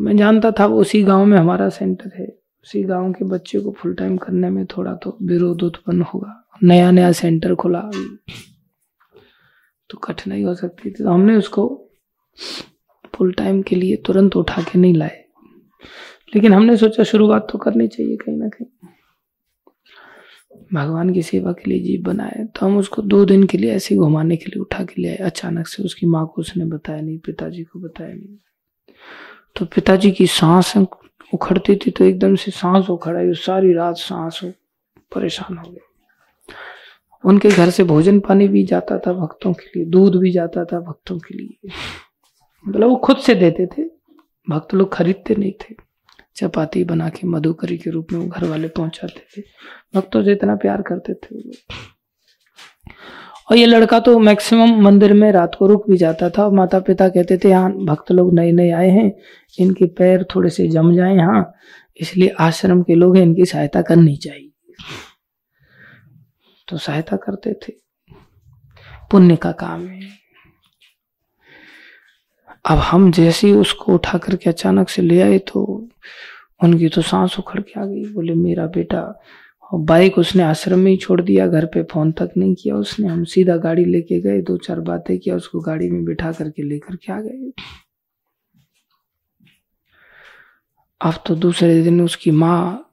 मैं 0.00 0.16
जानता 0.16 0.50
था 0.50 0.66
उसी 0.66 1.02
गाँव 1.02 1.24
में 1.24 1.38
हमारा 1.38 1.68
सेंटर 1.68 2.10
है। 2.18 2.26
उसी 2.64 2.82
गाँव 2.82 3.12
के 3.12 3.24
बच्चे 3.24 3.60
को 3.60 3.72
फुल 3.72 3.94
टाइम 3.94 4.16
करने 4.16 4.50
में 4.50 4.66
थोड़ा 4.66 4.94
तो 4.94 5.18
विरोध 5.22 5.62
उत्पन्न 5.62 6.02
होगा। 6.02 6.48
नया 6.62 6.90
नया 6.90 7.12
सेंटर 7.12 7.54
खुला। 7.54 7.90
तो 9.90 9.98
कठिनाई 9.98 10.42
हो 10.42 10.54
सकती 10.54 10.90
थी। 10.90 11.04
तो 11.04 11.10
हमने 11.10 11.36
उसको 11.36 11.90
फुल 13.14 13.32
टाइम 13.32 13.62
के 13.62 13.76
लिए 13.76 13.96
तुरंत 13.96 14.36
उठा 14.36 14.62
के 14.62 14.78
नहीं 14.78 14.94
लाए। 14.94 15.24
लेकिन 16.34 16.52
हमने 16.52 16.76
सोचा 16.76 17.02
शुरुआत 17.02 17.48
तो 17.52 17.58
करनी 17.58 17.88
चाहिए 17.88 18.16
कहीं 18.16 18.36
ना 18.36 18.48
कहीं। 18.48 18.88
भगवान 20.74 21.12
की 21.12 21.22
सेवा 21.22 21.52
के 21.52 21.70
लिए 21.70 21.80
जीव 21.80 22.02
बनाए। 22.02 22.44
तो 22.44 22.66
हम 22.66 22.76
उसको 22.76 23.02
दो 23.02 23.24
दिन 23.24 23.44
के 23.44 23.58
लिए 23.58 23.72
ऐसे 23.72 23.96
घुमाने 23.96 24.36
के 24.36 24.46
लिए 24.46 24.60
उठा 24.60 24.84
के 24.84 25.02
ले 25.02 25.08
आए। 25.08 25.16
अचानक 25.16 25.66
से 25.66 25.82
उसकी 25.82 26.06
माँ 26.06 26.26
को 26.26 26.40
उसने 26.42 26.64
बताया 26.64 27.00
नहीं, 27.00 27.18
पिताजी 27.18 27.64
को 27.64 27.80
बताया 27.80 28.14
नहीं। 28.14 28.38
तो 29.56 29.64
पिताजी 29.66 30.10
की 30.10 30.26
सांस 30.26 30.76
उखड़ती 31.32 31.76
थी 31.76 31.90
तो 31.90 32.04
एकदम 32.04 32.34
से 32.36 32.50
सांस 32.50 32.90
उखड़ 32.90 33.16
आई, 33.16 33.32
सारी 33.34 33.72
रात 33.72 33.96
सांस 33.96 34.40
परेशान 35.12 35.56
हो 35.58 35.70
गए 35.70 35.90
उनके 37.24 37.48
घर 37.48 37.70
से 37.70 37.84
भोजन 37.84 38.18
पानी 38.20 38.48
भी 38.48 38.64
जाता 38.66 38.98
था 38.98 39.12
भक्तों 39.12 39.52
के 39.52 39.66
लिए, 39.66 39.84
दूध 39.84 40.16
भी 40.16 40.30
जाता 40.32 40.64
था 40.64 40.80
भक्तों 40.80 41.18
के 41.18 41.34
लिए। 41.34 41.70
मतलब 42.66 42.88
वो 42.88 42.96
खुद 42.96 43.16
से 43.16 43.34
देते 43.34 43.66
थे, 43.66 43.84
भक्त 44.46 44.74
लोग 44.74 44.92
खरीदते 44.94 45.34
नहीं 45.34 45.52
थे। 45.60 45.74
चपाती 46.36 46.82
बना 46.84 47.08
के 47.08 47.26
मधुकरी 47.26 47.76
के 47.78 47.90
रूप 47.90 48.12
में 48.12 48.18
वो 48.20 48.26
घर 48.26 48.44
वाले 48.44 48.68
पहुंचाते 48.68 49.26
थे। 49.36 49.42
भक्तों 49.94 50.22
से 50.24 50.32
इतना 50.32 50.56
प्यार 50.56 50.82
करते 50.82 51.14
थे 51.14 51.36
वो 51.36 51.52
और 53.48 53.56
ये 53.56 53.66
लड़का 53.66 53.98
तो 54.00 54.18
मैक्सिमम 54.18 54.80
मंदिर 54.82 55.12
में 55.12 55.30
रात 55.32 55.54
को 55.54 55.66
रुक 55.66 55.88
भी 55.90 55.96
जाता 55.96 56.28
था। 56.30 56.48
माता 56.50 56.80
पिता 56.80 57.08
कहते 57.08 57.38
थे 57.38 57.48
यहाँ 57.48 57.72
भक्त 57.86 58.12
लोग 58.12 58.32
नए 58.34 58.52
नए 58.52 58.70
आए 58.72 58.88
हैं। 58.90 59.10
इनके 59.58 59.86
पैर 59.92 60.24
थोड़े 60.34 60.50
से 60.50 60.66
जम 60.68 60.94
जाए 60.94 61.14
यहाँ 61.16 61.52
इसलिए 62.00 62.34
आश्रम 62.40 62.82
के 62.82 62.94
लोग 62.94 63.16
इनकी 63.18 63.44
सहायता 63.44 63.82
करनी 63.82 64.16
चाहिए। 64.16 64.50
तो 66.68 66.78
सहायता 66.78 67.16
करते 67.16 67.52
थे। 67.62 67.72
पुण्य 69.10 69.36
का 69.36 69.52
काम 69.52 69.86
है। 69.86 70.00
अब 72.64 72.78
हम 72.80 73.10
जैसे 73.12 73.46
ही 73.46 73.52
उसको 73.52 73.94
उठा 73.94 74.18
करके 74.18 74.50
अचानक 74.50 74.88
से 74.88 75.02
ले 75.02 75.20
आए 75.22 75.38
तो 75.48 75.62
उनकी 76.62 76.88
तो 76.88 77.02
सांस 77.02 77.38
उखड़ 77.38 77.60
के 77.60 77.80
आ 77.80 77.84
गई। 77.84 78.04
बोले, 78.04 78.34
मेरा 78.34 78.66
बेटा 78.66 79.00
बाइक 79.72 80.18
उसने 80.18 80.42
आश्रम 80.42 80.78
में 80.78 80.90
ही 80.90 80.96
छोड़ 80.96 81.20
दिया, 81.20 81.46
घर 81.46 81.66
पे 81.66 81.82
फ़ोन 81.82 82.10
तक 82.12 82.30
नहीं 82.36 82.54
किया 82.54 82.76
उसने। 82.76 83.08
हम 83.08 83.24
सीधा 83.24 83.56
गाड़ी 83.56 83.84
लेके 83.84 84.20
गए, 84.20 84.40
दो 84.42 84.56
चार 84.56 84.80
बातें 84.80 85.18
किया, 85.18 85.36
उसको 85.36 85.60
गाड़ी 85.60 85.90
में 85.90 86.04
बिठा 86.04 86.32
करके 86.32 86.62
लेकर 86.62 86.96
के 86.96 87.12
आ 87.12 87.20
गए। 87.20 87.52
अब 91.00 91.14
तो 91.26 91.34
दूसरे 91.36 91.82
दिन 91.82 92.00
उसकी 92.00 92.30
माँ 92.30 92.88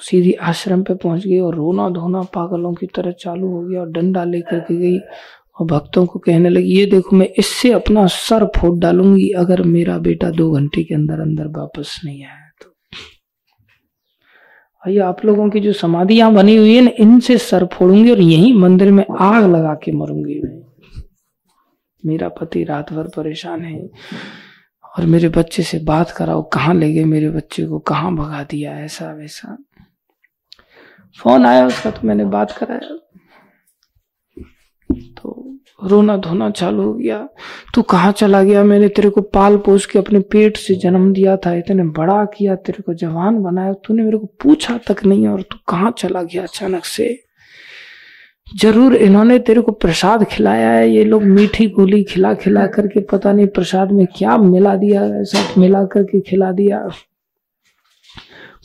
सीधी 0.00 0.32
आश्रम 0.32 0.82
पे 0.82 0.94
पहुँच 0.94 1.26
गई 1.26 1.38
और 1.38 1.54
रोना 1.54 1.88
धोना 1.90 2.22
पागलों 2.34 2.72
की 2.74 2.86
तरह 2.86 3.12
चालू 3.20 3.48
हो 3.48 3.60
गया 3.60 3.80
और 3.80 3.90
डंडा 3.90 4.24
लेकर 4.24 4.60
के 4.60 4.76
गई 4.76 4.98
और 4.98 5.66
भक्तों 5.66 6.04
को 6.06 6.18
कहने 6.18 6.48
लगी, 6.48 6.74
ये 6.78 6.86
देखो, 6.86 7.16
मैं 7.16 7.28
इससे 7.38 7.72
अपना 7.72 8.06
सर 8.06 8.44
फोड़ 8.56 8.78
डालूँगी 8.78 9.28
अगर 9.36 9.62
मेरा 9.64 9.98
बेटा 9.98 10.30
दो 10.30 10.50
घंटे 10.52 10.84
के 10.84 10.94
अंदर 10.94 11.20
अंदर 11.20 11.46
वापस 11.58 12.00
नहीं 12.04 12.24
आया। 12.24 12.45
तो 14.86 14.90
भैया 14.90 15.06
आप 15.08 15.24
लोगों 15.24 15.48
की 15.50 15.60
जो 15.60 15.72
समाधि 15.72 16.14
यहाँ 16.14 16.32
बनी 16.34 16.56
हुई 16.56 16.74
है 16.74 16.80
ना 16.80 16.90
इनसे 16.98 17.36
सर 17.38 17.64
फोड़ूँगी 17.72 18.10
और 18.10 18.20
यही 18.20 18.52
मंदिर 18.52 18.90
में 18.92 19.04
आग 19.20 19.44
लगा 19.44 19.74
के 19.74 19.92
मरूँगी 19.92 20.40
मैं। 20.44 20.62
मेरा 22.06 22.28
पति 22.28 22.62
रात 22.64 22.92
भर 22.92 23.08
परेशान 23.16 23.64
है 23.64 23.80
और 24.98 25.06
मेरे 25.06 25.28
बच्चे 25.28 25.62
से 25.62 25.78
बात 25.78 26.10
कराओ, 26.10 26.42
कहाँ 26.42 26.74
ले 26.74 26.92
गए 26.92 27.04
मेरे 27.04 27.30
बच्चे 27.30 27.66
को, 27.66 27.78
कहाँ 27.78 28.14
भगा 28.14 28.42
दिया, 28.44 28.78
ऐसा 28.78 29.12
वैसा। 29.12 29.56
फ़ोन 31.18 31.46
आया 31.46 31.66
उसका 31.66 31.90
तो 31.90 32.06
मैंने 32.06 32.24
बात 32.24 32.52
कराया। 32.52 32.98
रोना 35.80 36.16
धोना 36.16 36.50
चालू 36.50 36.82
हो 36.82 36.92
गया। 36.94 37.18
तू 37.74 37.82
कहाँ 37.82 38.12
चला 38.12 38.42
गया? 38.42 38.62
मैंने 38.64 38.88
तेरे 38.88 39.10
को 39.10 39.20
पाल 39.20 39.56
पोस 39.56 39.86
के 39.86 39.98
अपने 39.98 40.20
पेट 40.20 40.56
से 40.56 40.74
जन्म 40.74 41.12
दिया 41.12 41.36
था। 41.36 41.54
इतने 41.54 41.82
बड़ा 41.82 42.24
किया, 42.24 42.54
तेरे 42.54 42.82
को 42.82 42.94
जवान 42.94 43.42
बनाया। 43.42 43.72
तूने 43.72 44.02
मेरे 44.02 44.18
को 44.18 44.26
पूछा 44.42 44.78
तक 44.88 45.04
नहीं 45.04 45.28
और 45.28 45.42
तू 45.42 45.58
कहाँ 45.68 45.94
चला 45.98 46.22
गया 46.22 46.42
अचानक 46.42 46.84
से? 46.84 47.18
ज़रूर 48.60 48.94
इन्होंने 48.94 49.38
तेरे 49.38 49.60
को 49.60 49.72
प्रसाद 49.72 50.24
खिलाया 50.24 50.70
है। 50.70 50.90
ये 50.90 51.04
लोग 51.04 51.22
मीठी 51.22 51.66
गोली 51.68 52.02
खिला 52.04 52.32
खिला 52.34 52.66
करके 52.66 53.00
पता 53.00 53.32
नहीं 53.32 53.46
प्रसाद 53.46 53.92
में 53.92 54.06
क्या 54.16 54.36
मिला 54.36 54.74
दिया, 54.76 55.04
ऐसा 55.20 55.60
मिला 55.60 55.84
करके 55.84 56.20
खिला 56.20 56.50
दिया। 56.52 56.88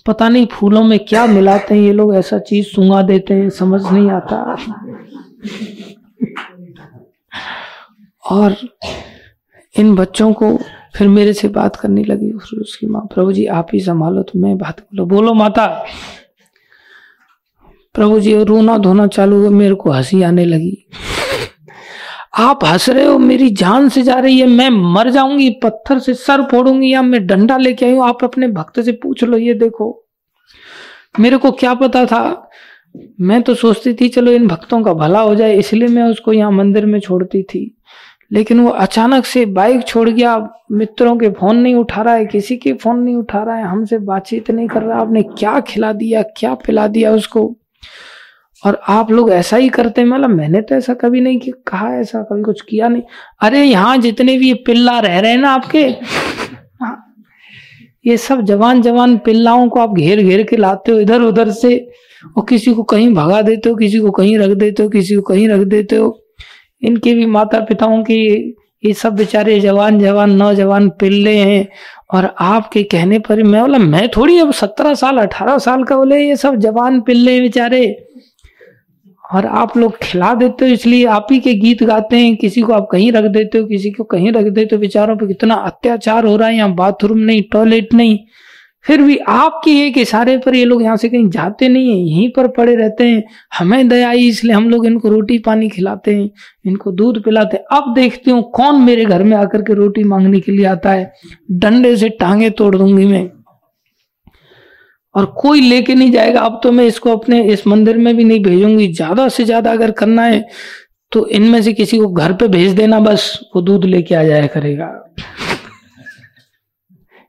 पता 0.06 0.30
नहीं 0.30 0.46
फूलों 0.52 0.84
में 0.84 1.00
क्या 1.00 1.26
मिलाते 1.28 1.76
हैं। 1.76 1.82
ये 1.82 1.94
लोग 1.94 2.16
ऐसा 2.16 2.40
चीज़ 2.40 2.66
सुंगा 2.66 3.02
देते 3.02 3.34
हैं, 3.34 3.50
समझ 3.50 3.82
नहीं 3.92 4.10
आता। 4.12 4.56
और 8.24 8.56
इन 9.76 9.96
बच्चों 9.96 10.32
को 10.34 10.56
फिर 10.96 11.08
मेरे 11.08 11.34
से 11.34 11.48
बात 11.48 11.76
करने 11.76 12.04
लगी 12.04 12.32
उसकी 12.32 12.88
माँ, 12.88 13.02
प्रभु 13.14 13.32
जी, 13.34 13.46
आप 13.46 13.68
ही 13.74 13.80
संभालो 13.80 14.24
तो 14.24 14.40
मैं 14.40 14.58
बात 14.58 14.80
बोलो। 14.80 15.06
बोलो 15.06 15.34
माता। 15.34 15.68
प्रभु 17.96 18.20
जी, 18.20 18.44
रोना 18.44 18.78
धोना 18.78 19.08
चालू 19.08 19.40
हुआ 19.42 19.50
मेरे 19.50 19.76
को 19.76 19.92
हँसी 19.92 20.22
आने 20.22 20.46
लगी। 20.46 20.88
आप 22.34 22.64
हंस 22.66 22.90
रहे 22.90 23.06
हो, 23.06 23.18
मेरी 23.20 23.50
जान 23.50 23.90
से 23.90 24.02
जा 24.04 24.20
रही 24.20 24.40
है, 24.40 24.46
मैं 24.48 24.70
मर 24.70 25.10
जाऊँगी, 25.10 25.50
पत्थर 25.64 26.00
से 26.00 26.14
सर 26.14 26.42
फोड़ूँगी, 26.42 26.94
या 26.94 27.02
मैं 27.02 27.26
डंडा 27.28 27.58
लेके 27.58 27.86
आई 27.86 27.92
हूँ 27.92 28.08
आप 28.08 28.24
अपने 28.24 28.48
भक्त 28.48 28.80
से 28.82 28.92
पूछ 28.92 29.24
लो, 29.24 29.38
ये 29.38 29.54
देखो। 29.54 30.06
मेरे 31.20 31.38
को 31.38 31.52
क्या 31.52 31.74
पता 31.74 32.06
था? 32.06 32.50
मैं 33.22 33.42
तो 33.42 33.56
सोचती 33.56 33.94
थी, 33.94 34.08
चलो 34.10 34.32
इन 34.32 34.48
भक्तों 34.48 34.82
का 34.84 34.94
भला 34.94 35.20
हो 35.20 35.36
जाए, 35.36 35.56
इसलिए 35.56 35.88
मैं 35.88 36.04
उसको 36.04 36.34
यहाँ 36.34 36.52
मंदिर 36.52 36.86
में 36.86 37.00
छोड़ती 37.00 37.44
थी। 37.44 37.81
लेकिन 38.32 38.60
वो 38.60 38.70
अचानक 38.70 39.26
से 39.26 39.46
बाइक 39.48 39.84
छोड़ 39.88 40.10
गया। 40.10 40.38
मित्रों 40.72 41.16
के 41.18 41.30
फ़ोन 41.30 41.58
नहीं 41.58 41.76
उठा 41.76 42.02
रहा 42.02 42.14
है 42.14 42.26
किसी 42.26 42.58
के 42.58 42.74
फ़ोन 42.74 43.00
नहीं 43.00 43.16
उठा 43.16 43.44
रहा 43.44 43.56
है 43.56 43.64
हमसे 43.64 43.98
बातचीत 44.00 44.52
नहीं 44.52 44.68
कर 44.68 44.84
रहा 44.84 45.00
आपने 45.02 45.24
क्या 45.30 45.60
खिला 45.60 45.92
दिया 45.94 46.22
क्या 46.38 46.54
पिला 46.56 46.88
दिया 46.88 47.12
उसको? 47.14 47.56
और 48.64 48.80
आप 48.90 49.12
लोग 49.12 49.32
ऐसा 49.32 49.58
ही 49.58 49.70
करते 49.70 50.02
हैं 50.02 50.08
मतलब 50.08 50.30
मैंने 50.30 50.62
तो 50.62 50.76
ऐसा 50.76 50.94
कभी 50.94 51.22
नहीं 51.22 51.40
कि 51.40 51.52
कहा 51.68 51.94
ऐसा 51.96 52.22
कभी 52.24 52.42
कुछ 52.44 52.62
किया 52.62 52.88
नहीं। 52.88 53.02
अरे 53.42 53.64
यहाँ 53.64 53.98
जितने 53.98 54.38
भी 54.38 54.54
पिल्ला 54.66 55.00
रह 55.00 55.20
रहे 55.20 55.32
हैं 55.32 55.38
ना 55.38 55.52
आपके 55.52 55.84
हाँ, 56.82 56.98
ये 58.06 58.18
सब 58.18 58.42
जवान 58.42 58.82
जवान 58.82 59.18
पिल्लाओं 59.18 59.68
को 59.70 59.80
आप 59.80 59.94
घेर 59.94 60.22
घेर 60.24 60.44
के 60.44 60.58
लाते 60.58 60.92
हो 60.92 61.00
इधर 61.00 61.22
उधर 61.22 61.52
से 61.52 61.76
और 62.38 62.46
किसी 62.50 62.74
को 62.74 62.84
कहीं 62.84 63.14
भगा 63.16 63.42
देते 63.42 63.70
हो 63.70 63.76
किसी 63.76 64.00
को 64.00 64.12
कहीं 64.12 64.38
रख 64.40 64.58
देते 64.58 64.84
हो 64.84 64.90
किसी 64.90 65.16
को 65.16 65.22
कहीं 65.24 65.48
रख 65.50 65.68
देते 65.68 65.96
हो। 65.96 66.21
इनके 66.84 67.14
भी 67.14 67.26
माता 67.26 67.60
पिताओं 67.60 68.04
की 68.04 68.58
ये 68.86 68.94
सब 68.94 69.16
बेचारे 69.16 69.60
जवान 69.60 70.00
जवान, 70.00 70.32
नौजवान 70.32 70.90
पिल्ले 70.90 71.38
हैं 71.38 71.68
और 72.14 72.36
आपके 72.40 72.84
कहने 72.84 73.20
पर 73.20 73.44
मैं 73.44 73.62
बोला, 73.62 73.78
मैं 73.78 74.10
थोड़ी 74.10 74.40
अब 74.40 74.52
सत्रह 74.52 74.94
साल, 74.94 75.18
अठारह 75.18 75.58
साल 75.58 75.84
का 75.84 75.98
बोले, 75.98 76.28
ये 76.28 76.36
सब 76.36 76.56
जवान 76.56 77.02
पिल्ले 77.02 77.42
बेचारे। 77.42 78.08
और 79.34 79.46
आप 79.46 79.78
लोग 79.78 79.98
खिला 79.98 80.34
देते 80.34 80.66
हो, 80.66 80.72
इसलिए 80.72 81.06
आप 81.06 81.28
ही 81.32 81.40
के 81.40 81.54
गीत 81.54 81.84
गाते 81.84 82.18
हैं, 82.18 82.36
किसी 82.36 82.62
को 82.62 82.74
आप 82.74 82.88
कहीं 82.92 83.12
रख 83.12 83.24
देते 83.24 83.58
हो, 83.58 83.66
किसी 83.66 83.92
को 83.92 84.04
कहीं 84.04 84.32
रख 84.32 84.44
देते 84.44 84.76
हो, 84.76 84.80
बेचारों 84.82 85.16
पे 85.18 85.28
कितना 85.28 85.56
अत्याचार 85.56 86.26
हो 86.26 86.36
रहा 86.38 86.48
है, 86.48 86.56
यहाँ 86.56 86.74
बाथरूम 86.76 87.18
नहीं, 87.18 87.44
टॉयलेट 87.52 87.94
नहीं। 87.94 88.20
फिर 88.86 89.02
भी 89.02 89.18
आपके 89.30 89.72
एक 89.80 89.98
इशारे 89.98 90.38
पर 90.38 90.56
ये 90.56 90.66
लोग 90.66 90.84
यहाँ 90.84 90.98
से 90.98 91.10
कहीं 91.10 91.30
जाते 91.30 91.70
नहीं 91.70 91.90
है, 91.90 91.98
यहीं 91.98 92.32
पर 92.32 92.48
पड़े 92.50 92.76
रहते 92.76 93.04
हैं। 93.04 93.24
हमें 93.54 93.90
दया 93.90 94.10
आई 94.10 94.28
इसलिए 94.28 94.54
हम 94.54 94.70
लोग 94.70 94.86
इनको 94.86 95.10
रोटी 95.10 95.40
पानी 95.40 95.70
खिलाते 95.70 96.16
हैं, 96.16 96.30
इनको 96.66 96.94
दूध 96.94 97.24
पिलाते 97.24 97.58
हैं। 97.58 97.64
अब 97.74 97.94
देखती 97.96 98.32
हूँ 98.32 98.52
कौन 98.52 98.84
मेरे 98.84 99.06
घर 99.06 99.24
में 99.24 99.38
आकर 99.38 99.62
के 99.62 99.74
रोटी 99.74 100.06
मांगने 100.06 100.40
के 100.40 100.52
लिए 100.52 100.68
आता 100.68 100.92
है। 100.92 101.14
डंडे 101.54 101.98
से 101.98 102.12
टांगे 102.12 102.52
तोड़ 102.52 102.76
दूँगी 102.76 103.06
मैं। 103.06 103.30
और 105.16 105.26
कोई 105.38 105.62
लेके 105.62 105.96
नहीं 105.96 106.12
जाएगा। 106.12 106.42
अब 106.42 106.60
तो 106.64 106.72
मैं 106.72 106.86
इसको 106.86 107.10
अपने 107.10 107.44
इस 107.46 107.68
मंदिर 107.68 107.98
में 107.98 108.18
भी 108.18 108.24
नहीं 108.24 108.44
भेजूँगी। 108.44 108.88
ज़्यादा 108.90 109.30
से 109.30 109.46
ज़्यादा 109.46 109.72
अगर 109.72 109.92
करना 109.94 110.24
है 110.24 110.48
तो 111.12 111.30
इनमें 111.30 111.62
से 111.62 111.74
किसी 111.74 111.98
को 111.98 112.08
घर 112.08 112.34
पे 112.34 112.48
भेज 112.48 112.74
देना 112.74 113.02
बस। 113.02 113.40
वो 113.56 113.62
दूध 113.62 113.86
लेके 113.86 114.16
आ 114.16 114.24
जाया 114.24 114.48
करेगा। 114.48 115.14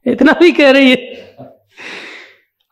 इतना 0.07 0.33
भी 0.41 0.53
कह 0.53 0.71
रही 0.71 0.91
है 0.91 0.97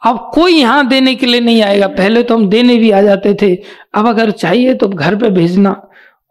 अब 0.02 0.30
कोई 0.34 0.52
यहाँ 0.52 0.88
देने 0.88 1.14
के 1.14 1.26
लिए 1.26 1.40
नहीं 1.40 1.62
आएगा। 1.62 1.86
पहले 1.86 2.22
तो 2.22 2.34
हम 2.34 2.48
देने 2.48 2.76
भी 2.76 2.90
आ 2.90 3.02
जाते 3.02 3.34
थे। 3.42 3.54
अब 3.94 4.06
अगर 4.06 4.30
चाहिए 4.30 4.74
तो 4.74 4.88
घर 4.88 5.16
पे 5.16 5.30
भेजना। 5.30 5.82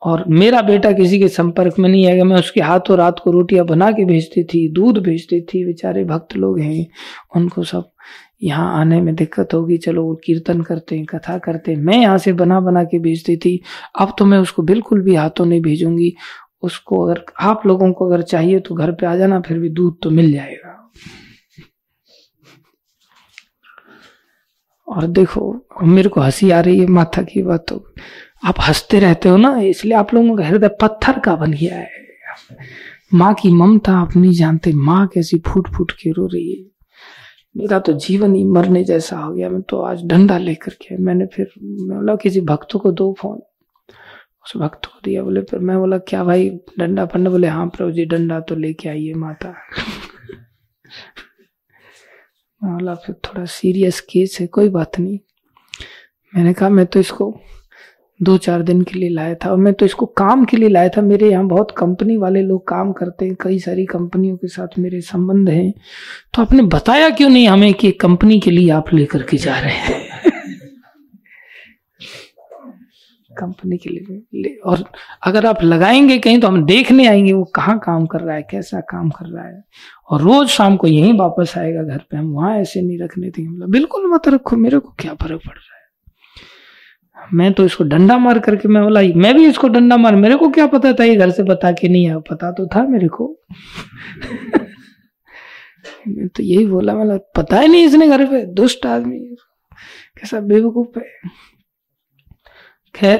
और 0.01 0.23
मेरा 0.29 0.61
बेटा 0.61 0.91
किसी 0.91 1.19
के 1.19 1.27
संपर्क 1.27 1.79
में 1.79 1.89
नहीं 1.89 2.07
आएगा। 2.07 2.23
मैं 2.23 2.37
उसके 2.37 2.61
हाथों 2.61 2.97
रात 2.97 3.19
को 3.19 3.31
रोटियाँ 3.31 3.65
बना 3.65 3.91
के 3.91 4.05
भेजती 4.05 4.43
थी, 4.43 4.67
दूध 4.69 4.97
भेजती 4.97 5.41
थी। 5.41 5.65
बेचारे 5.65 6.03
भक्त 6.03 6.35
लोग 6.37 6.59
हैं। 6.59 6.87
उनको 7.35 7.63
सब 7.63 7.89
यहाँ 8.43 8.79
आने 8.79 9.01
में 9.01 9.15
दिक्कत 9.15 9.53
होगी। 9.53 9.77
चलो 9.77 10.03
वो 10.03 10.15
कीर्तन 10.15 10.61
करते 10.61 10.95
हैं, 10.95 11.05
कथा 11.05 11.37
करते 11.37 11.71
हैं। 11.71 11.79
मैं 11.79 11.97
यहाँ 11.97 12.17
से 12.17 12.33
बना 12.33 12.59
बना 12.59 12.83
के 12.83 12.99
भेजती 12.99 13.37
थी। 13.37 13.61
अब 13.99 14.15
तो 14.19 14.25
मैं 14.25 14.37
उसको 14.37 14.61
बिल्कुल 14.61 15.01
भी 15.01 15.15
हाथों 15.15 15.45
नहीं 15.45 15.61
भेजूँगी। 15.61 16.13
उसको 16.61 17.05
अगर 17.05 17.23
आप 17.39 17.65
लोगों 17.65 17.91
को 17.93 18.07
अगर 18.07 18.21
चाहिए 18.21 18.59
तो 18.59 18.75
घर 18.75 18.91
पे 18.91 19.05
आ 19.05 19.15
जाना, 19.15 19.41
फिर 19.41 19.59
भी 19.59 19.69
दूध 19.69 19.97
तो 20.03 20.09
मिल 20.09 20.31
जाएगा। 20.33 20.91
और 24.89 25.07
देखो, 25.07 25.67
मेरे 25.83 26.09
को 26.09 26.21
हँसी 26.21 26.51
आ 26.51 26.59
रही 26.59 26.79
है, 26.79 26.85
माथा 26.85 27.21
की 27.21 27.41
बात 27.41 27.65
तो 27.69 27.85
आप 28.45 28.55
हँसते 28.59 28.99
रहते 28.99 29.29
हो 29.29 29.37
ना, 29.37 29.59
इसलिए 29.61 29.93
आप 29.93 30.13
लोगों 30.13 30.37
का 30.37 30.45
हृदय 30.45 30.67
पत्थर 30.81 31.19
का 31.19 31.35
बन 31.35 31.51
गया 31.51 31.75
है। 31.75 31.89
माँ 33.13 33.33
की 33.33 33.51
ममता 33.53 33.93
आप 33.93 34.15
नहीं 34.15 34.31
जानते, 34.31 34.73
माँ 34.73 35.07
कैसी 35.07 35.39
फूट 35.47 35.67
फूट 35.67 35.91
के 35.91 36.11
रो 36.11 36.27
रही 36.27 36.53
है। 36.53 36.65
मेरा 37.57 37.79
तो 37.79 37.93
जीवन 37.93 38.35
ही 38.35 38.43
मरने 38.43 38.83
जैसा 38.83 39.17
हो 39.17 39.33
गया, 39.33 39.49
मैं 39.49 39.61
तो 39.61 39.81
आज 39.81 40.03
डंडा 40.05 40.37
लेकर 40.37 40.73
के, 40.73 40.97
मैंने 40.97 41.25
फिर, 41.25 41.51
मैं 41.63 41.97
बोला, 41.97 42.15
किसी 42.15 42.41
भक्त 42.41 42.77
को 42.77 42.91
दो 42.91 43.15
फ़ोन। 43.19 43.39
उस 44.45 44.53
भक्त 44.57 44.85
को 44.85 44.99
दिया, 45.03 45.23
बोले, 45.23 45.41
फिर 45.41 45.59
मैं 45.59 45.79
बोला, 45.79 45.97
क्या 45.97 46.23
भाई 46.23 46.49
डंडा 46.79 47.05
फंडा 47.05 47.29
बोले 47.29 47.47
हाँ 47.47 47.67
प्रभु 47.67 47.91
जी, 47.91 48.05
डंडा 48.05 48.39
तो 48.39 48.55
लेके 48.55 48.89
आइए 48.89 49.13
माता। 49.13 49.53
बोला 52.63 52.95
फिर 52.95 53.15
थोड़ा 53.25 53.45
सीरियस 53.45 53.99
केस 54.01 54.37
है, 54.41 54.47
कोई 54.47 54.69
बात 54.69 54.99
नहीं। 54.99 55.19
मैंने 56.35 56.53
कहा, 56.53 56.69
मैं 56.69 56.85
तो 56.85 56.99
इसको 56.99 57.39
दो 58.21 58.37
चार 58.37 58.61
दिन 58.61 58.81
के 58.81 58.99
लिए 58.99 59.09
लाया 59.09 59.35
था 59.35 59.51
और 59.51 59.57
मैं 59.57 59.73
तो 59.73 59.85
इसको 59.85 60.05
काम 60.05 60.45
के 60.45 60.57
लिए 60.57 60.69
लाया 60.69 60.89
था। 60.89 61.01
मेरे 61.01 61.29
यहाँ 61.31 61.47
बहुत 61.47 61.71
कंपनी 61.77 62.17
वाले 62.17 62.41
लोग 62.41 62.67
काम 62.67 62.91
करते 62.91 63.25
हैं, 63.25 63.35
कई 63.41 63.59
सारी 63.59 63.85
कंपनियों 63.85 64.37
के 64.37 64.47
साथ 64.47 64.79
मेरे 64.79 65.01
संबंध 65.01 65.49
हैं। 65.49 65.73
तो 66.33 66.41
आपने 66.41 66.63
बताया 66.63 67.09
क्यों 67.09 67.29
नहीं 67.29 67.47
हमें 67.47 67.73
कि 67.73 67.91
कंपनी 67.91 68.39
के 68.39 68.51
लिए 68.51 68.69
आप 68.69 68.93
लेकर 68.93 69.23
के 69.23 69.37
जा 69.37 69.59
रहे 69.59 69.73
हैं? 69.73 70.08
कंपनी 73.39 73.77
के 73.77 73.89
लिए। 73.89 74.55
और 74.65 74.83
अगर 75.23 75.45
आप 75.45 75.63
लगाएँगे 75.63 76.17
कहीं 76.19 76.39
तो 76.39 76.47
हम 76.47 76.63
देखने 76.65 77.07
आएँगे 77.07 77.33
वो 77.33 77.43
कहाँ 77.55 77.77
काम 77.79 78.05
कर 78.05 78.19
रहा 78.19 78.35
है, 78.35 78.41
कैसा 78.51 78.79
काम 78.89 79.09
कर 79.09 79.25
रहा 79.25 79.45
है। 79.45 79.63
और 80.09 80.21
रोज 80.21 80.47
शाम 80.47 80.77
को 80.77 80.87
यहीं 80.87 81.17
वापस 81.19 81.53
आएगा 81.57 81.83
घर 81.83 82.03
पे, 82.11 82.17
हम 82.17 82.31
वहाँ 82.31 82.55
ऐसे 82.57 82.81
नहीं 82.81 82.99
रखने 82.99 83.29
देंगे। 83.29 83.71
बिल्कुल 83.71 84.11
मत 84.13 84.27
रखो, 84.27 84.55
मेरे 84.55 84.79
को 84.79 84.95
क्या 84.99 85.13
फ़र्क 85.13 85.41
पड़ 85.47 85.55
रहा 85.55 85.73
है। 85.73 87.27
मैं 87.33 87.51
तो 87.53 87.65
इसको 87.65 87.83
डंडा 87.83 88.17
मार 88.17 88.39
करके 88.39 88.67
मैं 88.67 88.83
बोला, 88.83 89.01
मैं 89.15 89.33
भी 89.35 89.45
इसको 89.45 89.67
डंडा 89.67 89.97
मार, 89.97 90.15
मेरे 90.15 90.35
को 90.35 90.49
क्या 90.49 90.65
पता 90.67 90.93
था 90.93 91.03
ये 91.03 91.15
घर 91.15 91.31
से 91.31 91.43
बता 91.43 91.71
के 91.71 91.89
नहीं 91.89 92.07
आया, 92.07 92.19
पता 92.19 92.51
तो 92.51 92.67
था 92.67 92.83
मेरे 92.83 93.07
को। 93.07 93.27
तो 96.09 96.43
यही 96.43 96.65
बोला 96.65 96.95
मतलब 96.95 97.29
पता 97.35 97.59
ही 97.59 97.67
नहीं 97.67 97.85
इसने 97.85 98.07
घर 98.07 98.25
पे, 98.25 98.43
दुष्ट 98.45 98.85
आदमी, 98.85 99.19
कैसा 100.17 100.39
बेवकूफ़ 100.39 100.99
है। 100.99 101.05
खैर, 102.95 103.19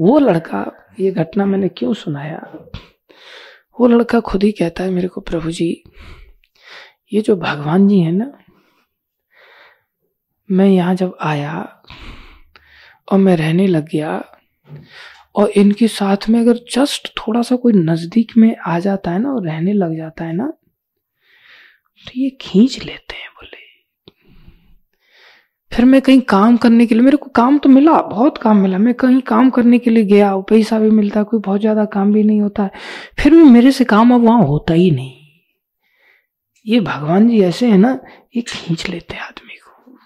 वो 0.00 0.18
लड़का, 0.18 0.64
ये 1.00 1.10
घटना 1.10 1.46
मैंने 1.46 1.68
क्यों 1.68 1.92
सुनाया? 1.94 2.40
वो 3.80 3.86
लड़का 3.86 4.20
खुद 4.20 4.42
ही 4.42 4.52
कहता 4.52 4.84
है, 4.84 4.90
मेरे 4.90 5.08
को 5.08 5.20
प्रभु 5.20 5.50
जी, 5.50 5.82
ये 7.12 7.20
जो 7.20 7.36
भगवान 7.36 7.88
जी 7.88 8.00
है 8.00 8.12
ना, 8.12 8.32
मैं 10.48 10.66
यहाँ 10.66 10.94
जब 10.94 11.16
आया 11.20 11.82
और 13.08 13.18
मैं 13.18 13.36
रहने 13.36 13.66
लग 13.66 13.88
गया 13.88 14.10
और 15.34 15.50
इनके 15.50 15.88
साथ 15.88 16.28
में 16.28 16.38
अगर 16.40 16.58
जस्ट 16.72 17.08
थोड़ा 17.18 17.42
सा 17.42 17.56
कोई 17.56 17.72
नज़दीक 17.72 18.36
में 18.36 18.54
आ 18.66 18.78
जाता 18.78 19.10
है 19.10 19.18
ना 19.18 19.32
और 19.32 19.46
रहने 19.46 19.72
लग 19.72 19.96
जाता 19.96 20.24
है 20.24 20.32
ना 20.32 20.46
तो 22.04 22.10
ये 22.16 22.30
खींच 22.40 22.78
लेते 22.84 23.16
हैं 23.16 23.28
बोले। 23.30 23.51
फिर 25.72 25.84
मैं 25.84 26.02
कहीं 26.02 26.20
काम 26.20 26.56
करने 26.56 26.86
के 26.86 26.94
लिए, 26.94 27.04
मेरे 27.04 27.16
को 27.16 27.30
काम 27.30 27.58
तो 27.58 27.68
मिला, 27.68 27.92
बहुत 27.92 28.38
काम 28.38 28.56
मिला। 28.56 28.78
मैं 28.78 28.94
कहीं 28.94 29.20
काम 29.20 29.50
करने 29.50 29.78
के 29.78 29.90
लिए 29.90 30.04
गया, 30.04 30.36
पैसा 30.36 30.78
भी 30.78 30.90
मिलता, 30.90 31.22
कोई 31.22 31.40
बहुत 31.40 31.60
ज़्यादा 31.60 31.84
काम 31.84 32.12
भी 32.12 32.22
नहीं 32.22 32.40
होता। 32.40 32.62
है 32.62 32.70
फिर 33.18 33.34
भी 33.34 33.42
मेरे 33.42 33.72
से 33.72 33.84
काम 33.84 34.14
अब 34.14 34.20
वहाँ 34.20 34.42
होता 34.42 34.74
ही 34.74 34.90
नहीं। 34.90 35.12
ये 36.66 36.80
भगवान 36.80 37.28
जी 37.28 37.42
ऐसे 37.42 37.70
है 37.70 37.78
ना, 37.78 38.00
ये 38.36 38.42
खींच 38.42 38.88
लेते 38.88 39.14
हैं 39.14 39.22
आदमी 39.22 39.54
को। 39.54 39.96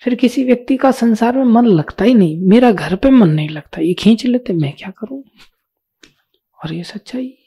फिर 0.00 0.14
किसी 0.14 0.44
व्यक्ति 0.44 0.76
का 0.76 0.90
संसार 0.90 1.36
में 1.36 1.44
मन 1.44 1.66
लगता 1.66 2.04
ही 2.04 2.14
नहीं। 2.14 2.48
मेरा 2.48 2.72
घर 2.72 2.96
पे 2.96 3.10
मन 3.10 3.28
नहीं 3.28 3.48
लगता। 3.48 3.80
ये 3.80 3.94
खींच 3.94 4.26
लेते, 4.26 4.52
मैं 4.52 4.72
क्या 4.72 4.90
करूँ? 4.90 5.22
और 6.64 6.74
ये 6.74 6.84
सच्चाई। 6.84 7.37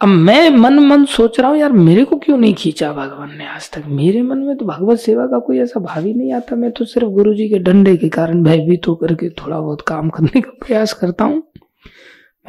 अब 0.00 0.08
मैं 0.08 0.50
मन 0.50 0.78
मन 0.78 1.04
सोच 1.04 1.40
रहा 1.40 1.50
हूँ, 1.50 1.58
यार 1.58 1.72
मेरे 1.72 2.04
को 2.04 2.16
क्यों 2.16 2.38
नहीं 2.38 2.54
खींचा 2.54 2.92
भगवान 2.92 3.36
ने 3.38 3.46
आज 3.46 3.70
तक? 3.70 3.82
मेरे 3.86 4.22
मन 4.22 4.38
में 4.38 4.56
तो 4.56 4.64
भगवत 4.64 4.98
सेवा 4.98 5.26
का 5.26 5.38
कोई 5.38 5.58
ऐसा 5.58 5.80
भाव 5.80 6.04
ही 6.04 6.14
नहीं 6.14 6.32
आता। 6.32 6.56
मैं 6.56 6.70
तो 6.72 6.84
सिर्फ़ 6.84 7.08
गुरु 7.08 7.34
जी 7.34 7.48
के 7.48 7.58
डंडे 7.58 7.96
के 7.96 8.08
कारण 8.08 8.42
भयभीत 8.42 8.88
होकर 8.88 9.14
के 9.14 9.30
थोड़ा 9.30 9.60
बहुत 9.60 9.80
काम 9.80 10.10
करने 10.10 10.40
का 10.40 10.50
प्रयास 10.50 10.92
करता 10.92 11.24
हूँ। 11.24 11.42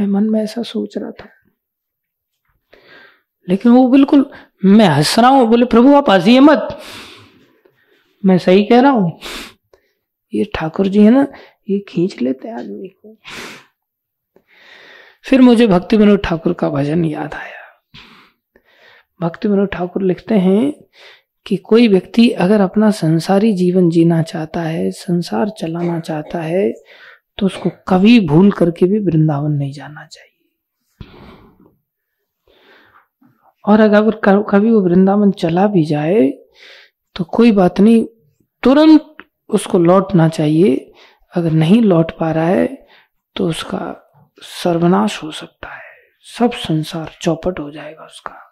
मैं 0.02 0.08
मन 0.08 0.24
में 0.24 0.44
ऐसा 0.44 0.62
सोच 0.62 0.98
रहा 0.98 1.12
था। 1.12 1.30
लेकिन 3.50 3.72
वो 3.72 3.88
बिल्कुल, 3.88 4.30
मैं 4.66 4.88
हंस 4.88 5.20
रहा 5.20 5.30
हूँ, 5.30 5.48
बोले, 5.48 5.66
प्रभु, 5.66 5.94
आप 5.94 6.10
हंसिए 6.10 6.40
मत। 6.40 6.80
मैं 8.26 8.38
सही 8.38 8.64
कह 8.64 8.80
रहा 8.80 8.92
हूँ। 8.92 9.20
ये 10.34 10.52
ठाकुर 10.56 10.88
जी 10.88 11.00
है 11.00 11.12
ना, 11.12 11.28
ये 11.70 11.80
खींच 11.80 12.22
लेते 12.22 12.50
आदमी 12.50 12.88
को। 12.88 13.18
फिर 15.30 15.42
मुझे 15.42 15.66
भक्ति 15.68 15.98
विनोद 15.98 16.20
ठाकुर 16.24 16.54
का 16.54 16.70
भजन 16.70 17.04
याद 17.06 17.34
आया। 17.34 17.58
भक्ति 19.20 19.48
विनोद 19.48 19.68
ठाकुर 19.68 20.04
लिखते 20.04 20.36
हैं 20.36 20.72
कि 21.46 21.58
कोई 21.58 21.88
व्यक्ति 21.88 22.30
अगर 22.46 22.62
अपना 22.62 22.90
संसारी 22.92 23.52
जीवन 23.54 23.90
जीना 23.90 24.22
चाहता 24.22 24.62
है, 24.62 24.90
संसार 24.92 25.50
चलाना 25.50 26.00
चाहता 26.00 26.42
है 26.42 26.72
तो 27.38 27.46
उसको 27.46 27.70
कभी 27.88 28.20
भूल 28.28 28.52
करके 28.52 28.86
भी 28.86 29.00
वृंदावन 29.00 29.52
नहीं 29.52 29.72
जाना 29.72 30.06
चाहिए। 30.06 30.28
और 33.66 33.80
अगर 33.82 34.12
कभी 34.26 34.72
वो 34.72 34.82
वृंदावन 34.82 35.32
चला 35.34 35.68
भी 35.68 35.86
जाए 35.86 36.28
तो 37.16 37.24
कोई 37.24 37.52
बात 37.52 37.80
नहीं, 37.80 38.06
तुरंत 38.64 39.16
उसको 39.50 39.80
लौटना 39.80 40.28
चाहिए। 40.30 40.92
अगर 41.34 41.52
नहीं 41.54 41.82
लौट 41.82 42.12
पा 42.12 42.32
रहा 42.32 42.48
है 42.48 42.68
तो 43.36 43.48
उसका 43.50 43.96
सर्वनाश 44.42 45.24
हो 45.24 45.32
सकता 45.32 45.74
है। 45.74 45.90
सब 46.38 46.52
संसार 46.52 47.16
चौपट 47.22 47.60
हो 47.60 47.72
जाएगा 47.72 48.06
उसका। 48.06 48.46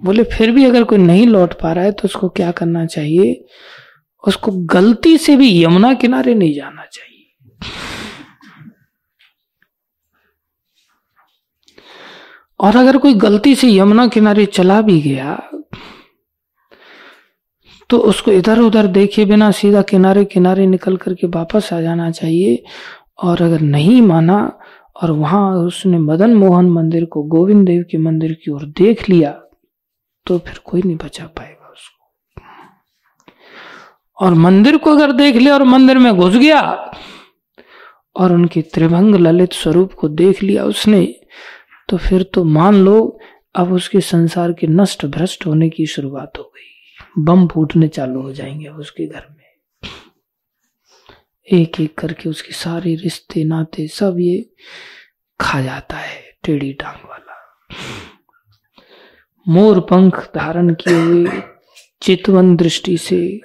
बोले, 0.00 0.22
फिर 0.22 0.50
भी 0.50 0.64
अगर 0.64 0.84
कोई 0.84 0.98
नहीं 0.98 1.26
लौट 1.26 1.52
पा 1.60 1.72
रहा 1.72 1.84
है 1.84 1.92
तो 1.92 2.02
उसको 2.04 2.28
क्या 2.28 2.50
करना 2.52 2.86
चाहिए? 2.86 3.44
उसको 4.26 4.52
गलती 4.52 5.18
से 5.18 5.36
भी 5.36 5.64
यमुना 5.64 5.94
किनारे 5.94 6.34
नहीं 6.34 6.54
जाना 6.54 6.84
चाहिए। 6.84 7.18
और 12.60 12.76
अगर 12.76 12.96
कोई 12.96 13.14
गलती 13.14 13.54
से 13.54 13.72
यमुना 13.72 14.06
किनारे 14.06 14.46
चला 14.46 14.80
भी 14.80 15.00
गया 15.00 15.50
तो 17.92 17.98
उसको 18.00 18.32
इधर 18.32 18.58
उधर 18.60 18.86
देखे 18.88 19.24
बिना 19.24 19.50
सीधा 19.52 19.82
किनारे 19.84 20.24
किनारे 20.24 20.66
निकल 20.66 20.96
करके 20.96 21.26
वापस 21.28 21.72
आ 21.72 21.80
जाना 21.80 22.10
चाहिए। 22.10 22.62
और 23.18 23.42
अगर 23.42 23.60
नहीं 23.60 24.00
माना 24.02 24.38
और 24.96 25.10
वहाँ 25.10 25.50
उसने 25.56 25.98
मदन 26.00 26.34
मोहन 26.34 26.70
मंदिर 26.70 27.04
को, 27.04 27.22
गोविंद 27.24 27.66
देव 27.66 27.84
के 27.90 27.98
मंदिर 27.98 28.32
की 28.34 28.50
ओर 28.50 28.64
देख 28.78 29.08
लिया 29.08 29.30
तो 30.26 30.38
फिर 30.38 30.60
कोई 30.64 30.82
नहीं 30.82 30.96
बचा 30.96 31.24
पाएगा 31.26 31.72
उसको। 31.72 32.02
और 34.18 34.34
मंदिर 34.36 34.76
को 34.76 34.90
अगर 34.90 35.12
देख 35.12 35.36
लिया 35.36 35.54
और 35.54 35.62
मंदिर 35.64 35.98
में 35.98 36.14
घुस 36.14 36.36
गया 36.36 36.60
और 38.16 38.32
उनके 38.32 38.62
त्रिभंग 38.74 39.14
ललित 39.16 39.52
स्वरूप 39.52 39.92
को 39.92 40.08
देख 40.08 40.42
लिया 40.42 40.64
उसने 40.64 41.04
तो 41.88 41.96
फिर 41.98 42.22
तो 42.34 42.44
मान 42.44 42.74
लो 42.74 43.18
अब 43.54 43.72
उसके 43.72 44.00
संसार 44.00 44.52
के 44.52 44.66
नष्ट 44.66 45.06
भ्रष्ट 45.06 45.46
होने 45.46 45.68
की 45.70 45.86
शुरुआत 45.86 46.38
हो 46.38 46.44
गई। 46.44 46.70
बम 47.18 47.46
फूटने 47.48 47.88
चालू 47.88 48.20
हो 48.22 48.32
जाएँगे 48.32 48.68
उसके 48.68 49.06
घर 49.06 49.26
में। 49.30 49.42
एक 51.52 51.80
एक 51.80 51.98
करके 51.98 52.28
उसके 52.28 52.52
सारे 52.52 52.94
रिश्ते, 52.94 53.44
नाते, 53.44 53.88
सब 53.88 54.16
ये 54.18 54.52
खा 55.40 55.60
जाता 55.60 55.96
है 55.96 56.22
टेढ़ी 56.44 56.72
टांग 56.72 57.08
वाला। 57.08 57.32
मोर 59.48 59.80
पंख 59.80 60.30
धारण 60.34 60.74
किए 60.74 60.94
हुए 60.94 61.42
चितवन 62.02 62.56
दृष्टि 62.56 62.96
से 62.98 63.40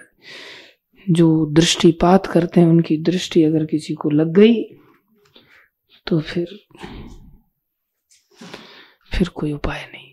जो 1.09 1.45
दृष्टिपात 1.45 2.25
करते 2.27 2.61
हैं, 2.61 2.67
उनकी 2.67 2.97
दृष्टि 2.97 3.43
अगर 3.43 3.65
किसी 3.65 3.93
को 3.93 4.09
लग 4.09 4.33
गई 4.33 4.63
तो 6.07 6.19
फिर 6.19 6.47
फिर 9.13 9.27
कोई 9.29 9.53
उपाय 9.53 9.89
नहीं। 9.93 10.06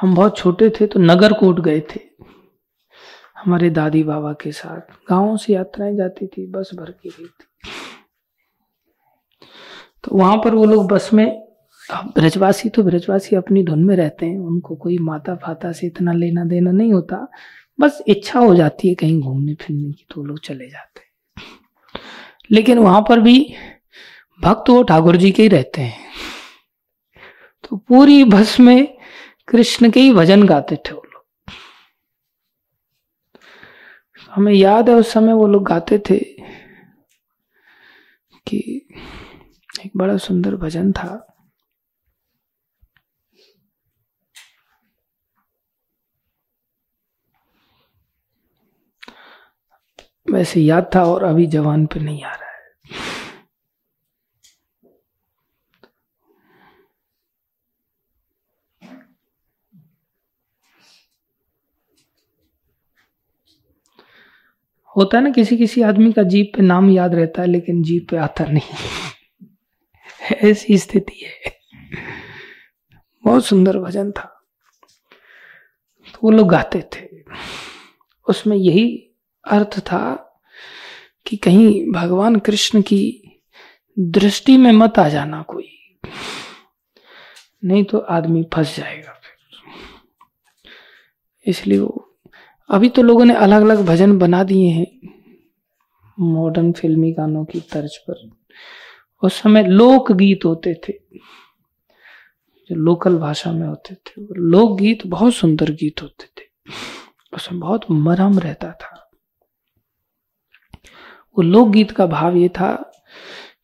हम 0.00 0.14
बहुत 0.14 0.36
छोटे 0.38 0.70
थे 0.70 0.86
तो 0.86 1.00
नगर 1.00 1.32
कोट 1.32 1.60
गए 1.60 1.80
थे। 1.80 2.00
हमारे 3.44 3.70
दादी 3.70 4.02
बाबा 4.02 4.32
के 4.32 4.52
साथ। 4.52 4.80
गाँवों 5.10 5.36
से 5.36 5.52
यात्राएँ 5.52 5.96
जाती 5.96 6.26
थी, 6.26 6.46
बस 6.46 6.70
भर 6.74 6.90
के 6.90 7.08
गई 7.08 7.24
थी। 7.24 7.46
तो 10.04 10.16
वहाँ 10.16 10.36
पर 10.36 10.54
वो 10.54 10.64
लोग 10.64 10.88
बस 10.88 11.10
में 11.12 11.42
ब्रजवासी 11.92 12.68
तो 12.68 12.82
ब्रजवासी 12.82 13.36
अपनी 13.36 13.62
धुन 13.64 13.84
में 13.84 13.96
रहते 13.96 14.26
हैं। 14.26 14.38
उनको 14.38 14.74
कोई 14.74 14.98
माता 14.98 15.34
फाता 15.36 15.72
से 15.72 15.86
इतना 15.86 16.12
लेना 16.12 16.44
देना 16.44 16.70
नहीं 16.70 16.92
होता। 16.92 17.26
बस 17.80 18.02
इच्छा 18.08 18.40
हो 18.40 18.54
जाती 18.54 18.88
है 18.88 18.94
कहीं 18.94 19.20
घूमने 19.20 19.54
फिरने 19.54 19.92
की 19.92 20.06
तो 20.10 20.24
लोग 20.24 20.40
चले 20.40 20.68
जाते 20.68 21.00
हैं। 21.00 22.00
लेकिन 22.50 22.78
वहाँ 22.78 23.00
पर 23.08 23.20
भी 23.20 23.54
भक्त 24.42 24.70
वो 24.70 24.82
ठाकुर 24.82 25.16
जी 25.16 25.30
के 25.30 25.42
ही 25.42 25.48
रहते 25.48 25.82
हैं। 25.82 25.98
तो 27.70 27.76
पूरी 27.76 28.24
बस 28.24 28.60
में 28.60 28.95
कृष्ण 29.48 29.90
के 29.90 30.00
ही 30.00 30.12
भजन 30.12 30.42
गाते 30.46 30.76
थे 30.76 30.92
वो 30.94 31.02
लोग। 31.04 31.52
हमें 34.30 34.52
याद 34.52 34.88
है 34.88 34.94
उस 34.94 35.12
समय 35.12 35.32
वो 35.32 35.46
लोग 35.46 35.64
गाते 35.64 35.98
थे 36.10 36.18
कि 38.46 38.58
एक 39.84 39.90
बड़ा 39.96 40.16
सुंदर 40.16 40.56
भजन 40.56 40.92
था। 40.92 41.22
वैसे 50.30 50.60
याद 50.60 50.90
था 50.94 51.04
और 51.04 51.24
अभी 51.24 51.46
जवान 51.46 51.86
पे 51.86 52.00
नहीं 52.00 52.24
आ 52.24 52.34
रहा 52.34 52.38
है 52.38 52.44
होता 64.96 65.18
है 65.18 65.24
ना, 65.24 65.30
किसी 65.30 65.56
किसी 65.56 65.82
आदमी 65.82 66.12
का 66.12 66.22
जीप 66.22 66.52
पे 66.56 66.62
नाम 66.62 66.90
याद 66.90 67.14
रहता 67.14 67.42
है, 67.42 67.48
लेकिन 67.48 67.82
जीप 67.82 68.06
पे 68.10 68.16
आता 68.16 68.44
नहीं 68.44 68.74
ऐसी 70.32 70.78
स्थिति 70.78 71.24
है। 71.24 71.56
बहुत 73.24 73.46
सुंदर 73.46 73.78
भजन 73.78 74.10
था। 74.10 74.44
तो 76.12 76.18
वो 76.24 76.30
लोग 76.30 76.48
गाते 76.48 76.84
थे। 76.92 77.08
उसमें 78.28 78.56
यही 78.56 79.10
अर्थ 79.44 79.78
था 79.80 80.14
कि 81.26 81.36
कहीं 81.36 81.92
भगवान 81.92 82.36
कृष्ण 82.36 82.82
की 82.82 83.22
दृष्टि 83.98 84.56
में 84.56 84.72
मत 84.72 84.98
आ 84.98 85.08
जाना 85.08 85.42
कोई। 85.42 85.98
नहीं 87.64 87.84
तो 87.84 87.98
आदमी 87.98 88.46
फंस 88.54 88.76
जाएगा 88.76 89.12
फिर। 89.12 89.56
इसलिए 91.46 91.78
वो 91.78 92.15
अभी 92.70 92.88
तो 92.88 93.02
लोगों 93.02 93.24
ने 93.24 93.34
अलग 93.36 93.62
अलग 93.62 93.84
भजन 93.86 94.16
बना 94.18 94.42
दिए 94.44 94.70
हैं 94.70 94.86
मॉडर्न 96.18 96.72
फिल्मी 96.72 97.12
गानों 97.12 97.44
की 97.44 97.60
तर्ज 97.72 97.96
पर। 98.08 98.28
उस 99.22 99.40
समय 99.42 99.62
लोक 99.62 100.12
गीत 100.12 100.44
होते 100.44 100.74
थे, 100.84 100.92
जो 102.70 102.74
लोकल 102.74 103.16
भाषा 103.18 103.52
में 103.52 103.66
होते 103.66 103.94
थे। 103.94 104.22
लोक 104.50 104.78
गीत 104.78 105.06
बहुत 105.06 105.34
सुंदर 105.34 105.70
गीत 105.72 106.02
होते 106.02 106.26
थे। 106.38 106.44
उसमें 107.32 107.60
बहुत 107.60 107.90
मरम 107.90 108.38
रहता 108.38 108.72
था। 108.72 109.02
वो 111.36 111.42
लोकगीत 111.42 111.90
का 111.90 112.06
भाव 112.06 112.36
ये 112.36 112.48
था 112.48 112.72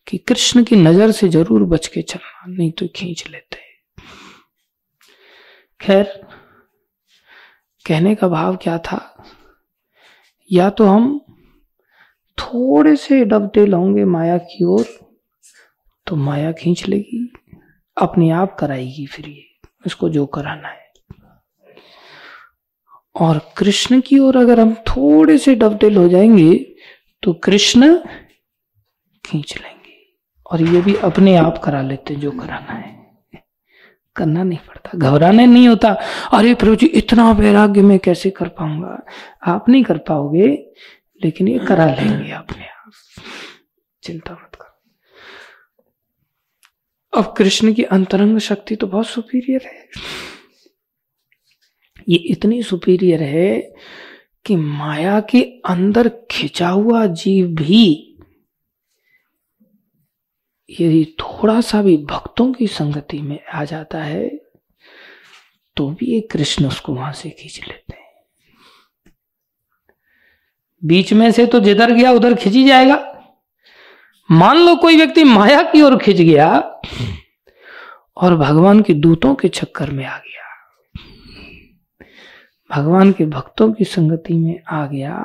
कि 0.08 0.18
कृष्ण 0.18 0.64
की 0.64 0.76
नज़र 0.76 1.10
से 1.10 1.28
ज़रूर 1.28 1.64
बच 1.64 1.86
के 1.86 2.02
चलना, 2.02 2.46
नहीं 2.48 2.70
तो 2.72 2.86
खींच 2.96 3.24
लेते। 3.30 3.60
खैर 5.80 6.20
कहने 7.86 8.14
का 8.14 8.28
भाव 8.28 8.56
क्या 8.56 8.78
था? 8.78 9.00
या 10.50 10.70
तो 10.70 10.86
हम 10.86 11.18
थोड़े 12.38 12.96
से 12.96 13.24
डबटेल 13.24 13.74
होंगे 13.74 14.04
माया 14.04 14.38
की 14.38 14.64
ओर 14.64 14.84
तो 16.06 16.16
माया 16.16 16.52
खींच 16.52 16.86
लेगी, 16.88 17.32
अपने 17.96 18.30
आप 18.30 18.56
कराएगी 18.58 19.06
फिर 19.06 19.28
ये, 19.28 19.44
इसको 19.86 20.08
जो 20.08 20.26
कराना 20.26 20.68
है। 20.68 20.80
और 23.14 23.40
कृष्ण 23.56 24.00
की 24.00 24.18
ओर 24.18 24.36
अगर 24.36 24.60
हम 24.60 24.74
थोड़े 24.74 25.38
से 25.38 25.54
डबटेल 25.54 25.96
हो 25.96 26.08
जाएँगे 26.08 26.54
तो 27.22 27.32
कृष्ण 27.32 27.96
खींच 29.24 29.56
लेंगे। 29.56 29.96
और 30.46 30.62
ये 30.62 30.80
भी 30.80 30.94
अपने 30.94 31.36
आप 31.36 31.58
करा 31.58 31.82
लेते 31.82 32.14
जो 32.14 32.30
कराना 32.30 32.72
है। 32.72 33.01
करना 34.16 34.42
नहीं 34.42 34.58
पड़ता, 34.58 34.98
घबराने 34.98 35.46
नहीं 35.46 35.68
होता। 35.68 35.92
अरे 36.32 36.54
प्रभु 36.54 36.74
जी, 36.74 36.86
इतना 36.86 37.32
वैराग्य 37.32 37.82
में 37.82 37.98
कैसे 37.98 38.30
कर 38.30 38.48
पाऊँगा? 38.48 39.06
आप 39.46 39.68
नहीं 39.68 39.84
कर 39.84 39.98
पाओगे, 39.98 40.48
लेकिन 41.24 41.48
ये 41.48 41.58
करा 41.58 41.86
लेंगे 41.86 42.30
अपने 42.30 42.64
आप। 42.64 42.92
चिंता 44.02 44.32
मत 44.32 44.54
करो। 44.54 44.68
अब 47.18 47.34
कृष्ण 47.36 47.72
की 47.74 47.82
अंतरंग 47.82 48.38
शक्ति 48.38 48.76
तो 48.76 48.86
बहुत 48.86 49.06
सुपीरियर 49.06 49.60
है। 49.64 49.88
ये 52.08 52.16
इतनी 52.16 52.62
सुपीरियर 52.62 53.22
है 53.22 53.74
कि 54.44 54.56
माया 54.56 55.20
के 55.20 55.42
अंदर 55.66 56.10
खिंचा 56.30 56.68
हुआ 56.68 57.06
जीव 57.06 57.46
भी 57.46 58.11
यदि 60.80 61.04
थोड़ा 61.20 61.60
सा 61.60 61.82
भी 61.82 61.96
भक्तों 62.04 62.52
की 62.52 62.66
संगति 62.66 63.20
में 63.22 63.38
आ 63.44 63.64
जाता 63.64 64.02
है 64.02 64.28
तो 65.76 65.88
भी 65.90 66.06
ये 66.06 66.20
कृष्ण 66.20 66.66
उसको 66.66 66.94
वहाँ 66.94 67.12
से 67.12 67.30
खींच 67.30 67.60
लेते 67.68 67.94
हैं। 67.96 68.00
बीच 70.82 71.12
में 71.12 71.30
से 71.32 71.46
तो 71.46 71.60
जिधर 71.60 71.90
गया, 71.90 72.10
उधर 72.12 72.34
खिंची 72.34 72.64
जाएगा। 72.64 72.96
मान 74.30 74.58
लो 74.58 74.74
कोई 74.76 74.96
व्यक्ति 74.96 75.24
माया 75.24 75.62
की 75.62 75.82
ओर 75.82 75.96
खींच 75.98 76.16
गया 76.16 76.48
और 78.16 78.36
भगवान 78.36 78.82
के 78.82 78.94
दूतों 78.94 79.34
के 79.34 79.48
चक्कर 79.48 79.90
में 79.90 80.04
आ 80.06 80.18
गया। 80.18 80.30
भगवान 82.70 83.12
के 83.12 83.26
भक्तों 83.26 83.72
की 83.72 83.84
संगति 83.84 84.34
में 84.34 84.60
आ 84.68 84.86
गया, 84.86 85.18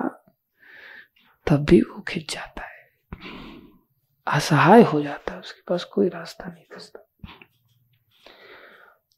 तब 1.48 1.66
भी 1.66 1.82
वो 1.82 2.02
खिंच 2.02 2.34
जाता 2.34 2.62
है। 2.62 2.67
असहाय 4.28 4.84
हो 4.84 5.02
जाता 5.02 5.34
है, 5.34 5.40
उसके 5.40 5.62
पास 5.68 5.84
कोई 5.84 6.10
रास्ता 6.10 6.46
नहीं 6.48 6.76
बचता। 6.76 7.04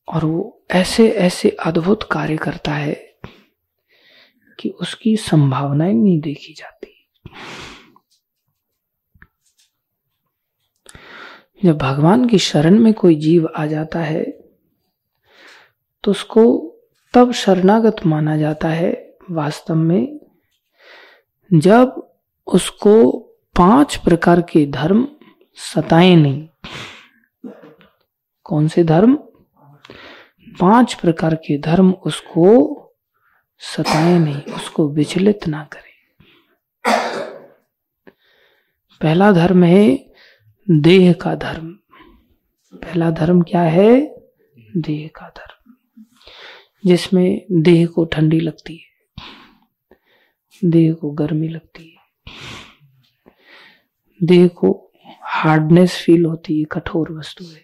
और 0.08 0.26
वो 0.26 0.64
ऐसे 0.72 1.12
ऐसे 1.12 1.50
अद्भुत 1.50 2.10
कार्य 2.12 2.38
करता 2.38 2.72
है 2.72 3.20
कि 4.60 4.70
उसकी 4.70 5.18
संभावनाएँ 5.18 5.94
नहीं 5.94 6.22
देखी 6.22 6.54
जाती। 6.54 7.10
जब 11.66 11.78
भगवान 11.78 12.28
की 12.28 12.38
शरण 12.40 12.80
में 12.80 12.94
कोई 12.94 13.16
जीव 13.16 13.50
आ 13.58 13.66
जाता 13.66 14.00
है 14.00 14.24
तो 16.04 16.12
उसको 16.12 16.76
तब 17.14 17.32
शरणागत 17.32 17.96
माना 18.06 18.38
जाता 18.38 18.68
है 18.68 19.18
वास्तव 19.32 19.76
में 19.76 20.20
जब 21.54 22.14
उसको 22.48 23.26
पाँच 23.60 23.96
प्रकार 23.96 24.42
के 24.42 24.66
धर्म 24.66 25.08
सताए 25.58 26.16
नहीं। 26.16 26.48
कौन 28.46 28.68
से 28.68 28.84
धर्म? 28.84 29.16
पाँच 30.60 30.94
प्रकार 30.94 31.36
के 31.36 31.58
धर्म 31.58 31.92
उसको 32.06 32.46
सताए 33.62 34.18
नहीं, 34.20 34.42
उसको 34.54 34.88
विचलित 34.90 35.48
ना 35.48 35.64
करे। 35.64 35.92
पहला 39.02 39.32
धर्म 39.32 39.64
है 39.64 40.14
देह 40.68 41.12
का 41.14 41.36
धर्म। 41.36 41.72
पहला 42.74 43.12
धर्म 43.12 43.42
क्या 43.42 43.62
है? 43.62 44.00
देह 44.78 45.08
का 45.16 45.30
धर्म, 45.38 45.74
जिसमें 46.86 47.46
देह 47.52 47.86
को 47.88 48.06
ठंडी 48.06 48.40
लगती 48.40 48.76
है, 48.76 49.24
देह 50.62 50.94
को 50.94 51.12
गर्मी 51.12 51.48
लगती 51.48 51.84
है। 51.84 51.98
देह 54.20 54.48
को 54.48 54.72
हार्डनेस 55.24 55.96
फील 55.98 56.26
होती 56.26 56.60
है, 56.60 56.66
कठोर 56.72 57.12
वस्तु 57.12 57.46
है। 57.46 57.64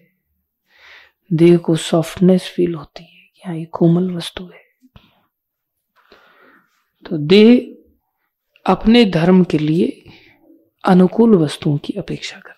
देह 1.31 1.57
को 1.57 1.75
सॉफ्टनेस 1.75 2.51
फील 2.55 2.75
होती 2.75 3.03
है 3.03 3.29
यहाँ 3.37 3.55
ये 3.55 3.65
कोमल 3.73 4.11
वस्तु 4.15 4.45
है। 4.45 4.63
तो 7.05 7.17
देह 7.17 8.71
अपने 8.71 9.03
धर्म 9.05 9.43
के 9.43 9.57
लिए 9.57 10.03
अनुकूल 10.83 11.35
वस्तुओं 11.35 11.77
की 11.77 11.93
अपेक्षा 11.93 12.39
करती 12.39 12.53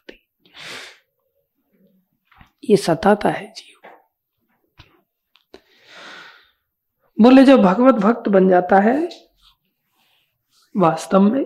ये 2.64 2.78
सताता 2.78 3.30
है 3.30 3.46
जीव 3.48 3.90
बोले, 7.18 7.44
जब 7.44 7.62
भगवत 7.62 7.96
भक्त 7.96 8.28
बन 8.30 8.50
जाता 8.50 8.80
है, 8.80 9.10
वास्तव 10.76 11.22
में 11.22 11.46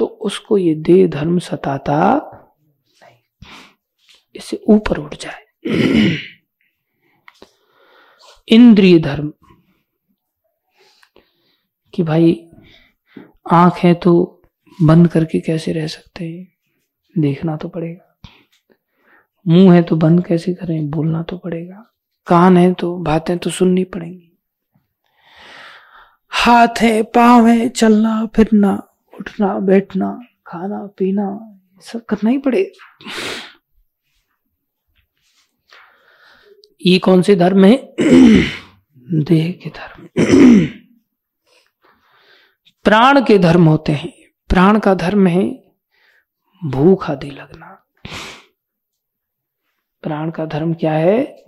तो 0.00 0.06
उसको 0.06 0.58
ये 0.58 0.74
देह 0.74 1.08
धर्म 1.08 1.38
सताता 1.38 2.16
नहीं। 3.02 3.48
इससे 4.34 4.64
ऊपर 4.68 4.98
उठ 4.98 5.14
जाए। 5.14 5.46
इंद्रिय 8.48 8.98
धर्म 8.98 9.32
कि 11.94 12.02
भाई 12.02 12.46
आँख 13.52 13.76
है 13.76 13.94
तो 13.94 14.42
बंद 14.82 15.08
करके 15.08 15.40
कैसे 15.40 15.72
रह 15.72 15.86
सकते 15.86 16.24
हैं? 16.24 16.48
देखना 17.18 17.56
तो 17.56 17.68
पड़ेगा। 17.68 18.20
मुँह 19.48 19.74
है 19.74 19.82
तो 19.82 19.96
बंद 19.96 20.26
कैसे 20.26 20.54
करें? 20.54 20.90
बोलना 20.90 21.22
तो 21.22 21.38
पड़ेगा। 21.38 21.94
कान 22.26 22.56
है 22.56 22.72
तो 22.72 22.96
बातें 22.96 23.38
तो 23.38 23.50
सुननी 23.50 23.84
पड़ेंगी। 23.84 24.38
हाथ 26.30 26.80
है, 26.80 27.02
पाँव 27.02 27.46
है, 27.46 27.68
चलना, 27.68 28.26
फिरना 28.26 28.86
उठना, 29.20 29.58
बैठना, 29.58 30.20
खाना, 30.46 30.86
पीना 30.86 31.56
सब 31.80 32.04
करना 32.04 32.30
ही 32.30 32.38
पड़ेगा 32.38 33.00
ये 36.86 36.98
कौन 36.98 37.22
से 37.22 37.36
धर्म 37.36 37.64
है? 37.64 37.94
देह 39.24 39.52
के 39.52 39.70
धर्म। 39.70 40.08
प्राण 42.84 43.24
के 43.24 43.38
धर्म 43.38 43.64
होते 43.64 43.92
हैं। 43.92 44.12
प्राण 44.48 44.78
का 44.78 44.94
धर्म 44.94 45.26
है 45.26 45.72
भूख 46.64 47.10
आदि 47.10 47.30
लगना। 47.30 47.66
प्राण 50.02 50.30
का 50.30 50.46
धर्म 50.46 50.74
क्या 50.74 50.92
है? 50.92 51.44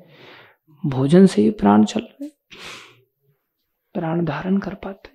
भोजन 0.86 1.26
से 1.26 1.42
ही 1.42 1.50
प्राण 1.50 1.84
चल 1.84 2.00
रहे 2.00 2.28
प्राण 3.94 4.24
धारण 4.24 4.58
कर 4.58 4.74
पाते 4.74 5.11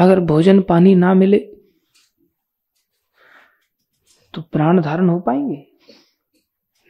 अगर 0.00 0.20
भोजन 0.20 0.62
पानी 0.62 0.94
ना 0.94 1.14
मिले 1.14 1.38
तो 4.34 4.42
प्राण 4.42 4.80
धारण 4.80 5.08
हो 5.08 5.20
पाएँगे? 5.20 5.66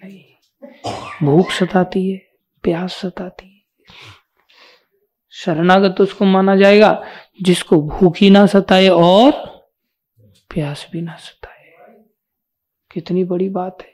नहीं। 0.05 0.25
भूख 1.27 1.51
सताती 1.51 2.11
है, 2.11 2.17
प्यास 2.63 2.93
सताती 2.93 3.47
है। 3.47 3.63
शरणागत 5.31 6.01
उसको 6.01 6.25
माना 6.25 6.57
जाएगा, 6.57 7.05
जिसको 7.43 7.83
भूख 7.83 8.17
ही 8.17 8.31
ना 8.31 8.47
सताए 8.47 8.89
और 8.89 9.33
प्यास 10.51 10.87
भी 10.93 11.01
ना 11.01 11.17
सताए। 11.17 11.95
कितनी 12.91 13.25
बड़ी 13.25 13.49
बात 13.49 13.79
है। 13.83 13.93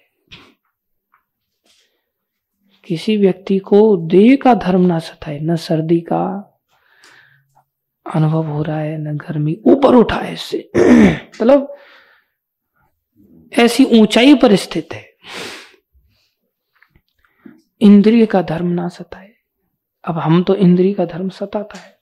किसी 2.85 3.17
व्यक्ति 3.17 3.59
को 3.59 3.97
देह 3.97 4.39
का 4.43 4.55
धर्म 4.55 4.81
ना 4.81 4.99
सताए, 4.99 5.39
न 5.41 5.57
सर्दी 5.57 6.01
का 6.01 6.48
अनुभव 8.15 8.47
हो 8.47 8.63
रहा 8.63 8.79
है, 8.79 8.99
न 8.99 9.17
गर्मी 9.17 9.61
ऊपर 9.67 9.95
उठा 9.95 10.17
है 10.17 10.33
इससे। 10.33 10.71
मतलब 11.13 11.75
ऐसी 13.59 13.85
ऊंचाई 13.85 14.35
पर 14.35 14.57
स्थित 14.57 14.89
है। 14.93 15.09
इंद्रिय 17.81 18.27
का 18.27 18.43
धर्म 18.43 18.67
ना 18.67 18.89
सताए। 18.89 19.31
अब 20.05 20.19
हम 20.19 20.43
तो 20.43 20.55
इंद्रिय 20.55 20.95
का 20.95 21.05
धर्म 21.05 21.29
सताता 21.29 21.79
है। 21.79 21.99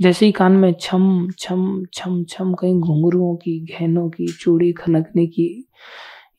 जैसे 0.00 0.26
ही 0.26 0.32
कान 0.32 0.52
में 0.52 0.74
छम 0.80 1.30
छम 1.38 1.84
छम 1.94 2.24
छम, 2.24 2.54
कहीं 2.54 2.80
घुंघरुओं 2.80 3.36
की, 3.36 3.60
गहनों 3.60 4.10
की, 4.10 4.26
चूड़ी 4.40 4.72
खनकने 4.72 5.26
की 5.26 5.68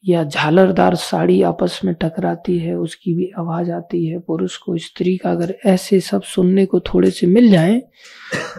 या 0.06 0.24
झालरदार 0.24 0.96
साड़ी 0.96 1.42
आपस 1.42 1.82
में 1.86 1.96
टकराती 1.96 2.60
है, 2.60 2.76
उसकी 2.76 3.14
भी 3.14 3.32
आवाज़ 3.38 3.72
आती 3.72 4.06
है। 4.06 4.20
पुरुष 4.20 4.58
को 4.58 4.78
स्त्री 4.78 5.18
का 5.18 5.32
अगर 5.32 5.58
ऐसे 5.66 6.00
सब 6.00 6.22
सुनने 6.22 6.66
को 6.66 6.80
थोड़े 6.80 7.12
से 7.12 7.28
मिल 7.28 7.52
जाए, 7.52 7.82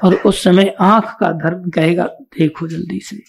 और 0.04 0.14
उस 0.14 0.44
समय 0.44 0.74
आँख 0.80 1.16
का 1.20 1.32
धर्म 1.32 1.70
कहेगा, 1.70 2.04
देखो 2.06 2.68
जल्दी 2.68 3.00
से। 3.00 3.22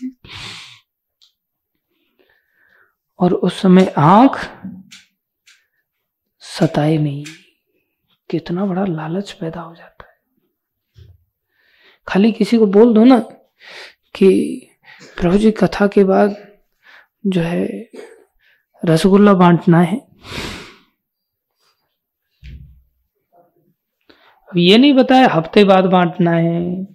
और 3.20 3.34
उस 3.34 3.62
समय 3.62 3.94
आँख 3.98 4.50
सताए 6.40 6.98
नहीं। 6.98 7.26
कितना 8.30 8.66
बड़ा 8.66 8.86
लालच 8.86 9.32
पैदा 9.32 9.62
हो 9.62 9.76
जाता 9.76 10.04
है। 10.04 10.12
खाली 12.08 12.32
किसी 12.32 12.58
को 12.58 12.66
बोल 12.66 12.94
दो 12.94 13.04
ना 13.04 13.20
कि 14.16 14.62
प्रभु 15.22 15.38
जी 15.38 15.52
कथा 15.52 15.88
के 15.88 16.04
बाद 16.04 16.51
जो 17.28 17.42
है, 17.42 17.90
रसगुल्ला 18.86 19.34
बांटना 19.34 19.80
है। 19.80 19.98
अब 24.50 24.58
ये 24.58 24.78
नहीं 24.78 24.94
बताया, 24.94 25.28
हफ़्ते 25.28 25.64
बाद 25.64 25.86
बांटना 25.86 26.32
है, 26.32 26.88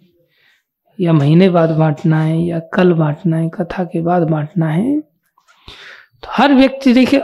या 1.00 1.12
महीने 1.12 1.50
बाद 1.50 1.70
बांटना 1.70 2.22
है, 2.22 2.38
या 2.38 2.58
कल 2.58 2.92
बांटना 2.92 3.36
है, 3.36 3.48
कथा 3.48 3.84
के 3.84 4.00
बाद 4.00 4.22
बांटना 4.22 4.68
है। 4.68 5.00
तो 6.22 6.28
हर 6.28 6.54
व्यक्ति, 6.54 6.92
देखिए 6.92 7.20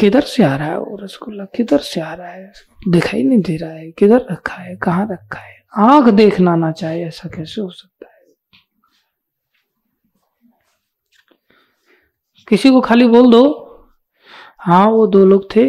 किधर 0.00 0.20
से 0.20 0.42
आ 0.42 0.56
रहा 0.56 0.68
है 0.68 0.78
वो 0.78 0.98
रसगुल्ला? 1.02 1.44
किधर 1.44 1.78
से 1.78 2.00
आ 2.00 2.14
रहा 2.14 2.28
है? 2.28 2.52
दिखाई 2.88 3.22
नहीं 3.22 3.40
दे 3.40 3.56
रहा 3.56 3.70
है। 3.70 3.90
किधर 3.90 4.26
रखा 4.30 4.62
है? 4.62 4.76
कहाँ 4.76 5.08
रखा 5.12 5.38
है? 5.38 5.62
आँख 5.76 6.04
देखना 6.04 6.56
ना 6.56 6.72
चाहे, 6.72 7.04
ऐसा 7.04 7.28
कैसे 7.28 7.60
हो 7.60 7.70
सकता 7.70 8.06
है? 8.06 8.07
किसी 12.48 12.70
को 12.70 12.80
खाली 12.80 13.06
बोल 13.08 13.30
दो। 13.32 13.44
हाँ 14.58 14.86
वो 14.86 15.06
दो 15.06 15.24
लोग 15.26 15.48
थे 15.56 15.66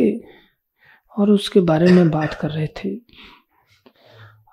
और 1.12 1.30
उसके 1.32 1.60
बारे 1.62 1.92
में 1.94 2.10
बात 2.12 2.34
कर 2.34 2.50
रहे 2.50 2.68
थे। 2.76 2.96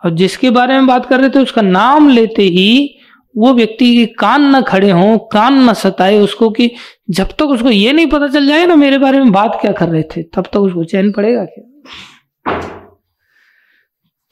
और 0.03 0.11
जिसके 0.13 0.51
बारे 0.51 0.75
में 0.75 0.87
बात 0.87 1.07
कर 1.07 1.21
रहे 1.21 1.31
थे, 1.31 1.39
उसका 1.39 1.63
नाम 1.63 2.09
लेते 2.09 2.43
ही 2.43 2.99
वो 3.35 3.53
व्यक्ति 3.55 3.87
के 3.97 4.07
कान 4.15 4.43
न 4.57 4.61
खड़े 4.63 4.91
हों, 4.91 5.19
कान 5.19 5.59
न 5.69 5.73
सताए 5.73 6.19
उसको 6.19 6.51
कि 6.51 6.71
जब 7.11 7.29
तक 7.29 7.45
उसको 7.45 7.71
ये 7.71 7.93
नहीं 7.93 8.07
पता 8.07 8.29
चल 8.29 8.47
जाए 8.47 8.67
ना 8.67 8.77
मेरे 8.77 8.99
बारे 8.99 9.19
में 9.19 9.33
बात 9.33 9.59
क्या 9.61 9.73
कर 9.73 9.89
रहे 9.89 10.03
थे, 10.03 10.23
तब 10.23 10.47
तक 10.47 10.57
उसको 10.57 10.85
चैन 10.85 11.13
पड़ेगा 11.13 11.45
क्या? 11.45 11.65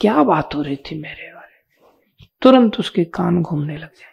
क्या 0.00 0.22
बात 0.22 0.54
हो 0.54 0.62
रही 0.62 0.76
थी 0.76 0.94
मेरे 0.94 1.32
बारे 1.34 1.54
में? 1.80 2.28
तुरंत 2.42 2.78
उसके 2.80 3.04
कान 3.04 3.42
घूमने 3.42 3.74
लग 3.74 3.80
जाए 3.80 4.12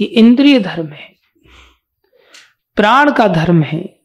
ये 0.00 0.06
इंद्रिय 0.06 0.60
धर्म 0.60 0.86
है, 0.86 1.14
प्राण 2.76 3.12
का 3.12 3.28
धर्म 3.28 3.62
है, 3.62 3.98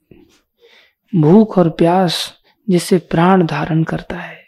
भूख 1.15 1.57
और 1.57 1.69
प्यास 1.69 2.34
जिससे 2.69 2.97
प्राण 2.97 3.45
धारण 3.45 3.84
करता 3.84 4.18
है, 4.18 4.43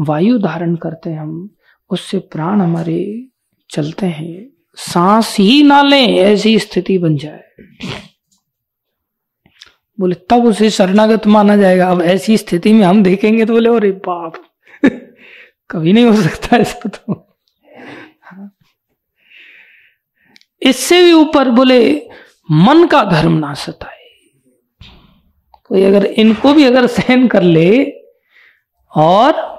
वायु 0.00 0.38
धारण 0.38 0.76
करते 0.76 1.10
हैं 1.10 1.20
हम, 1.20 1.50
उससे 1.90 2.18
प्राण 2.18 2.60
हमारे 2.60 3.28
चलते 3.70 4.06
हैं, 4.06 4.46
सांस 4.74 5.36
ही 5.38 5.62
ना 5.62 5.82
लें, 5.82 6.16
ऐसी 6.18 6.58
स्थिति 6.58 6.98
बन 6.98 7.16
जाए। 7.16 7.44
बोले, 10.00 10.14
तब 10.14 10.44
उसे 10.44 10.70
शरणागत 10.70 11.26
माना 11.26 11.56
जाएगा, 11.56 11.90
अब 11.90 12.02
ऐसी 12.02 12.36
स्थिति 12.36 12.72
में 12.72 12.82
हम 12.82 13.02
देखेंगे 13.02 13.44
तो 13.44 13.52
बोले, 13.52 13.70
अरे 13.70 13.90
बाप, 13.92 14.32
कभी 15.70 15.92
नहीं 15.92 16.04
हो 16.04 16.16
सकता 16.16 16.56
ऐसा 16.56 16.88
तो। 16.88 17.31
इससे 20.62 21.02
भी 21.02 21.12
ऊपर 21.12 21.50
बोले, 21.50 22.08
मन 22.50 22.86
का 22.86 23.04
धर्म 23.04 23.32
ना 23.32 23.54
सताए। 23.54 24.30
कोई 25.64 25.82
अगर 25.82 26.04
इनको 26.04 26.54
भी 26.54 26.64
अगर 26.64 26.86
सहन 26.86 27.28
कर 27.28 27.42
ले 27.42 27.84
और 28.96 29.52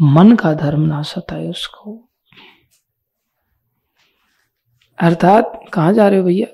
मन 0.00 0.36
का 0.36 0.54
धर्म 0.54 0.80
ना 0.80 1.02
सताए 1.02 1.48
उसको। 1.48 2.08
अर्थात 4.98 5.60
कहा 5.72 5.92
जा 5.92 6.08
रहे 6.08 6.18
हो 6.18 6.24
भैया? 6.24 6.46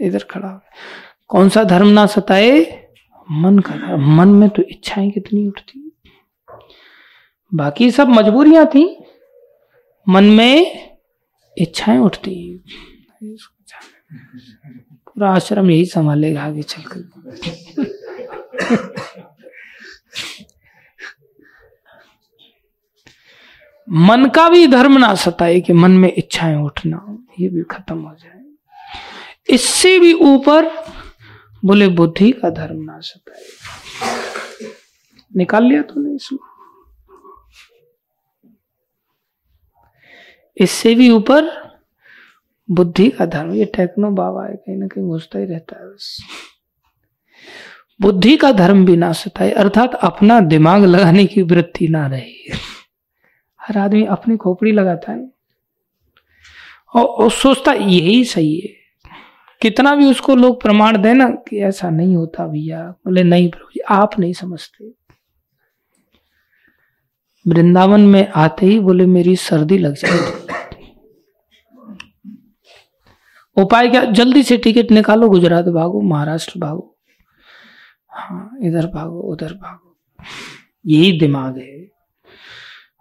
इधर 0.00 0.24
खड़ा 0.30 0.48
हो। 0.48 0.60
कौन 1.28 1.48
सा 1.48 1.64
धर्म 1.64 1.86
ना 1.86 2.06
सताए? 2.06 2.88
मन 3.30 3.58
का 3.58 3.74
धर्म। 3.74 4.16
मन 4.16 4.28
में 4.28 4.48
तो 4.48 4.62
इच्छाएँ 4.62 5.10
कितनी 5.10 5.48
उठती 5.48 5.85
बाकी 7.54 7.90
सब 7.90 8.08
मजबूरियाँ 8.08 8.66
थी। 8.66 8.84
मन 10.08 10.24
में 10.24 10.96
इच्छाएँ 11.56 11.98
उठती। 11.98 12.64
पूरा 15.06 15.30
आश्रम 15.30 15.70
यही 15.70 15.84
संभालेगा 15.84 16.42
आगे 16.42 16.62
चलकर। 16.62 17.00
मन 23.88 24.26
का 24.34 24.48
भी 24.48 24.66
धर्म 24.66 24.98
ना 24.98 25.14
सताए 25.14 25.60
कि 25.60 25.72
मन 25.72 25.90
में 25.90 26.12
इच्छाएँ 26.12 26.56
उठना, 26.56 27.18
ये 27.40 27.48
भी 27.48 27.62
खत्म 27.62 27.98
हो 27.98 28.14
जाए। 28.14 28.42
इससे 29.54 29.98
भी 29.98 30.12
ऊपर 30.12 30.70
बोले 31.64 31.88
बुद्धि 31.88 32.30
का 32.32 32.50
धर्म 32.50 32.82
ना 32.82 33.00
सताए। 33.00 33.44
निकाल 35.36 35.64
लिया 35.64 35.82
तूने 35.82 36.14
इसमें। 36.14 36.55
इससे 40.56 40.94
भी 40.94 41.10
ऊपर 41.10 41.50
बुद्धि 42.70 43.08
का 43.10 43.26
धर्म 43.26 43.54
ये 43.54 43.64
टेक्नो 43.64 44.10
बाबा 44.10 44.46
है 44.46 44.54
कहीं 44.56 44.76
ना 44.76 44.86
कहीं 44.86 45.04
घुसता 45.04 45.38
ही 45.38 45.44
रहता 45.44 45.78
है 45.78 45.86
बस। 45.86 46.24
बुद्धि 48.00 48.36
का 48.36 48.52
धर्म 48.52 48.84
भी 48.86 48.96
ना 48.96 49.12
सताए 49.12 49.50
अर्थात 49.50 49.94
अपना 49.94 50.40
दिमाग 50.40 50.84
लगाने 50.84 51.26
की 51.26 51.42
वृत्ति 51.42 51.88
ना 51.88 52.06
रही। 52.06 52.52
हर 53.62 53.78
आदमी 53.78 54.04
अपनी 54.04 54.36
खोपड़ी 54.36 54.72
लगाता 54.72 55.12
है। 55.12 55.30
और, 56.94 57.04
और 57.04 57.30
सोचता 57.30 57.72
यही 57.72 58.24
सही 58.24 58.58
है। 58.58 58.74
कितना 59.62 59.94
भी 59.94 60.10
उसको 60.10 60.34
लोग 60.36 60.62
प्रमाण 60.62 61.02
दे 61.02 61.12
ना 61.12 61.28
कि 61.28 61.58
ऐसा 61.58 61.90
नहीं 61.90 62.16
होता 62.16 62.46
भैया 62.46 62.82
बोले 62.82 63.22
नहीं 63.22 63.50
प्रभु 63.50 63.70
जी 63.74 63.80
आप 63.80 64.18
नहीं 64.18 64.32
समझते। 64.32 64.92
वृंदावन 67.46 68.00
में 68.00 68.28
आते 68.28 68.66
ही 68.66 68.80
बोले 68.80 69.06
मेरी 69.06 69.36
सर्दी 69.36 69.78
लग 69.78 69.94
जाती 69.94 70.45
उपाय 73.56 73.88
क्या 73.88 74.04
जल्दी 74.04 74.42
से 74.42 74.56
टिकट 74.56 74.90
निकालो, 74.90 75.28
गुजरात 75.28 75.64
भागो, 75.64 76.00
महाराष्ट्र 76.00 76.60
भागो। 76.60 76.96
हाँ 78.10 78.58
इधर 78.62 78.86
भागो, 78.86 79.20
उधर 79.20 79.52
भागो। 79.52 79.96
यही 80.86 81.18
दिमाग 81.18 81.58
है। 81.58 81.90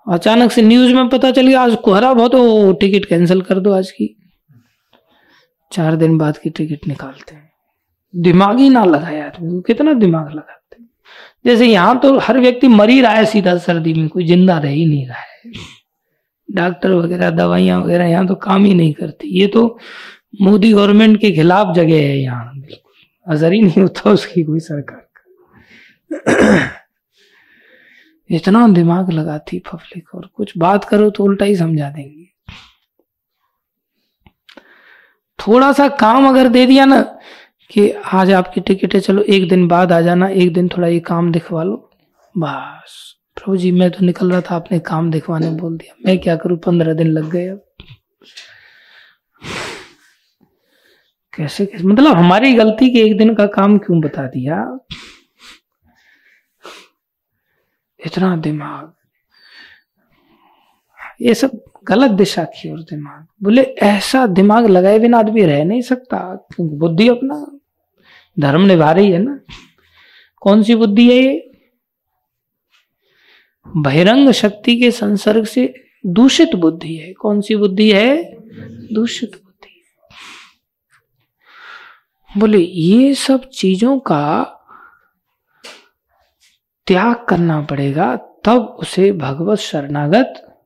अचानक 0.08 0.52
से 0.52 0.62
न्यूज़ 0.62 0.94
में 0.94 1.10
पता 1.10 1.32
चल 1.32 1.48
गया, 1.48 1.62
आज 1.62 1.76
कोहरा 1.76 2.14
बहुत 2.14 2.34
हो, 2.36 2.74
टिकट 2.74 3.06
कैंसिल 3.06 3.42
कर 3.42 3.60
दो 3.60 3.74
आज 3.74 3.92
की। 3.92 4.16
चार 5.72 5.96
दिन 5.96 6.18
बाद 6.18 6.38
की 6.38 6.50
टिकट 6.50 6.88
निकालते 6.88 7.36
हैं। 7.36 7.52
दिमाग 8.14 8.60
ही 8.60 8.70
ना 8.70 8.84
लगाया 8.86 9.26
आदमी 9.26 9.62
कितना 9.68 9.94
दिमाग 9.94 10.30
लगाते 10.30 10.82
हैं। 10.82 10.90
जैसे 11.46 11.66
यहाँ 11.66 12.00
तो 12.00 12.18
हर 12.20 12.40
व्यक्ति 12.40 12.68
मर 12.68 12.90
ही 12.90 13.02
रहा 13.02 13.12
है 13.12 13.26
सीधा 13.26 13.58
सर्दी 13.58 13.94
में, 13.94 14.08
कोई 14.08 14.26
ज़िंदा 14.28 14.58
रह 14.58 14.70
ही 14.70 14.86
नहीं 14.86 15.08
रहा 15.08 15.20
है। 15.20 15.52
डॉक्टर 16.50 16.92
वगैरह, 16.92 17.30
दवाइयाँ 17.30 17.80
वगैरह 17.82 18.06
यहाँ 18.06 18.28
तो 18.28 18.36
काम 18.36 18.66
ही 18.66 18.74
नहीं 18.74 18.94
करती। 18.94 19.40
ये 19.40 19.48
तो 19.48 19.78
मोदी 20.42 20.74
गवर्नमेंट 20.74 21.22
के 21.22 21.32
खिलाफ 21.32 21.76
जगह 21.76 21.96
है 21.96 22.20
यहाँ, 22.20 22.60
बिल्कुल। 22.60 23.36
असर 23.36 23.54
ही 23.54 23.62
नहीं 23.62 23.82
होता 23.82 24.10
उसकी 24.10 24.44
कोई 24.44 24.60
सरकार 24.60 25.10
का। 25.18 26.70
इतना 28.32 28.68
दिमाग 28.68 29.12
लगाती 29.12 29.60
पब्लिक, 29.60 30.16
और 30.16 30.30
कुछ 30.34 30.58
बात 30.58 30.86
करो 30.86 31.10
तो 31.10 31.24
उल्टा 31.24 31.46
ही 31.46 31.56
समझा 31.56 31.90
देंगे। 31.90 32.26
थोड़ा 35.40 35.74
सा 35.74 35.88
काम 35.88 36.30
अगर 36.30 36.50
दे 36.50 36.66
दिया 36.66 36.86
ना, 36.86 37.20
कि 37.72 37.92
आज 37.92 38.32
आपकी 38.32 38.62
टिकट 38.62 38.94
है 38.94 39.00
चलो 39.00 39.22
एक 39.22 39.50
दिन 39.50 39.68
बाद 39.68 39.92
आ 39.92 40.02
जाना, 40.02 40.28
एक 40.28 40.54
दिन 40.54 40.68
थोड़ा 40.68 40.88
ये 40.88 41.00
काम 41.00 41.32
दिखवा 41.32 41.64
लो। 41.64 41.92
बस, 42.38 43.16
प्रभु 43.36 43.58
जी, 43.58 43.72
मैं 43.72 43.92
तो 43.92 44.06
निकल 44.06 44.32
रहा 44.32 44.42
था, 44.42 44.56
आपने 44.56 44.80
काम 44.80 45.12
दिखवाने 45.12 45.50
बोल 45.50 45.78
दिया। 45.78 45.96
मैं 46.06 46.20
क्या 46.20 46.36
करूँ? 46.36 46.58
पंद्रह 46.58 46.94
दिन 46.94 47.08
लग 47.08 47.30
गए 47.30 47.48
अब। 47.48 47.62
कैसे 51.36 51.66
कैसे? 51.66 51.84
मतलब 51.84 52.14
हमारी 52.14 52.54
गलती 52.54 52.90
के 52.90 53.00
एक 53.00 53.18
दिन 53.18 53.36
का 53.36 53.48
काम 53.48 53.78
क्यों 53.78 54.02
बता 54.02 54.28
दिया? 54.28 54.80
इतना 58.06 58.38
दिमाग। 58.38 58.94
ये 61.22 61.34
सब 61.34 61.64
गलत 61.84 62.12
दिशा 62.12 62.44
की 62.44 62.72
ओर 62.72 62.80
दिमाग। 62.80 63.28
बोले, 63.44 63.62
ऐसा 63.62 64.28
दिमाग 64.28 64.66
लगाए 64.66 65.00
बिना 65.00 65.20
आदमी 65.20 65.42
रह 65.42 65.64
नहीं 65.64 65.82
सकता। 65.82 66.36
क्योंकि 66.36 66.76
बुद्धि 66.76 67.10
अपना 67.10 67.60
धर्म 68.40 68.62
निभा 68.62 68.92
रही 68.92 69.12
है 69.12 69.20
ना। 69.20 69.40
कौन 70.42 70.64
सी 70.64 70.76
बुद्धि 70.76 71.10
है 71.10 71.24
ये? 71.24 71.52
बहिरंग 73.68 74.30
शक्ति 74.30 74.80
के 74.80 74.92
संसर्ग 74.92 75.46
से 75.46 75.74
दूषित 76.06 76.56
बुद्धि 76.56 76.96
है। 76.96 77.14
कौन 77.14 77.42
सी 77.42 77.56
बुद्धि 77.56 77.92
है? 77.92 78.36
दूषित 78.94 79.42
बोले, 82.38 82.58
ये 82.58 83.14
सब 83.14 83.50
चीज़ों 83.50 84.00
का 84.00 84.44
त्याग 86.88 87.26
करना 87.30 87.62
पड़ेगा, 87.62 88.16
तब 88.16 88.62
उसे 88.80 89.12
भगवत 89.12 89.58
शरणागत 89.58 90.60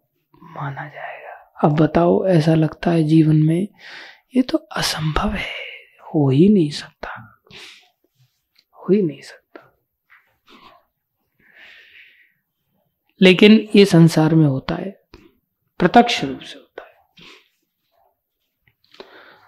माना 0.43 0.87
जाएगा। 0.87 1.53
अब 1.63 1.75
बताओ, 1.75 2.27
ऐसा 2.27 2.55
लगता 2.55 2.91
है 2.91 3.03
जीवन 3.03 3.35
में, 3.35 3.67
ये 4.35 4.41
तो 4.41 4.57
असंभव 4.57 5.29
है, 5.29 5.53
हो 6.01 6.29
ही 6.29 6.49
नहीं 6.49 6.69
सकता। 6.69 7.41
हो 8.71 8.93
ही 8.93 9.01
नहीं 9.01 9.21
सकता। 9.21 9.75
लेकिन 13.21 13.69
ये 13.75 13.85
संसार 13.85 14.35
में 14.35 14.47
होता 14.47 14.75
है, 14.75 15.01
प्रत्यक्ष 15.79 16.23
रूप 16.23 16.39
से 16.39 16.59
होता 16.59 16.83
है। 16.83 16.95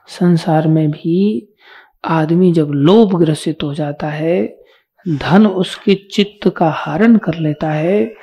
संसार 0.07 0.67
में 0.67 0.91
भी 0.91 1.47
आदमी 2.05 2.51
जब 2.51 2.67
लोभ 2.67 3.15
ग्रसित 3.15 3.63
हो 3.63 3.73
जाता 3.73 4.07
है, 4.07 4.57
धन 5.07 5.47
उसके 5.47 5.95
चित्त 5.95 6.49
का 6.49 6.71
हरण 6.71 7.17
कर 7.17 7.35
लेता 7.35 7.71
है, 7.71 8.13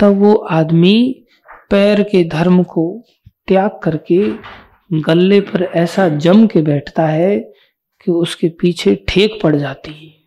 तब 0.00 0.18
वो 0.18 0.34
आदमी 0.34 1.24
पैर 1.70 2.02
के 2.02 2.24
धर्म 2.24 2.62
को 2.62 3.04
त्याग 3.46 3.80
करके 3.82 4.32
गले 4.92 5.40
पर 5.40 5.62
ऐसा 5.62 6.08
जम 6.08 6.46
के 6.46 6.62
बैठता 6.62 7.06
है 7.06 7.38
कि 8.04 8.10
उसके 8.10 8.48
पीछे 8.48 9.04
ठेक 9.08 9.40
पड़ 9.42 9.56
जाती 9.56 10.06
है। 10.06 10.22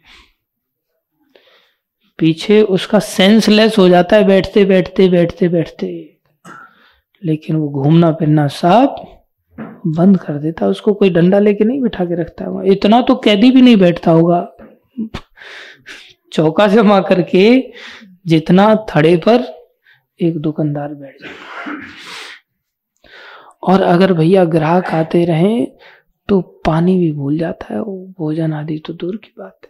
पीछे 2.17 2.61
उसका 2.61 2.99
सेंसलेस 2.99 3.77
हो 3.77 3.89
जाता 3.89 4.15
है 4.15 4.23
बैठते 4.23 4.65
बैठते 4.65 5.09
बैठते 5.09 5.47
बैठते। 5.47 6.17
लेकिन 7.23 7.55
वो 7.55 7.69
घूमना 7.69 8.11
फिरना 8.11 8.47
सब 8.47 9.14
बंद 9.87 10.17
कर 10.19 10.33
देता, 10.33 10.67
उसको 10.67 10.93
कोई 10.93 11.09
डंडा 11.09 11.39
लेके 11.39 11.63
नहीं 11.63 11.81
बिठा 11.81 12.05
के 12.05 12.21
रखता। 12.21 12.45
है 12.45 12.71
इतना 12.71 13.01
तो 13.01 13.15
कैदी 13.15 13.51
भी 13.51 13.61
नहीं 13.61 13.77
बैठता 13.77 14.11
होगा। 14.11 14.47
चौका 16.33 16.67
जमा 16.67 16.99
करके 17.01 17.73
जितना 18.27 18.73
थड़े 18.89 19.15
पर 19.17 19.43
एक 20.19 20.37
दुकानदार 20.37 20.93
बैठ 20.93 21.21
जाए। 21.21 21.77
और 23.63 23.81
अगर 23.81 24.13
भैया 24.13 24.45
ग्राहक 24.45 24.87
आते 24.87 25.23
रहे 25.25 25.65
तो 26.29 26.39
पानी 26.65 26.97
भी 26.99 27.11
भूल 27.11 27.37
जाता 27.37 27.73
है 27.73 27.81
भोजन 28.11 28.53
आदि 28.53 28.77
तो 28.77 28.93
दूर 28.93 29.15
की 29.15 29.33
बात 29.39 29.59
है। 29.63 29.69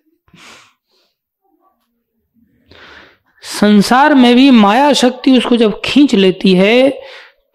संसार 3.44 4.14
में 4.16 4.36
भी 4.36 4.50
माया 4.52 4.92
शक्ति 4.94 5.38
उसको 5.38 5.58
जब 5.58 5.80
खींच 5.86 6.16
लेती 6.16 6.54
है 6.54 6.90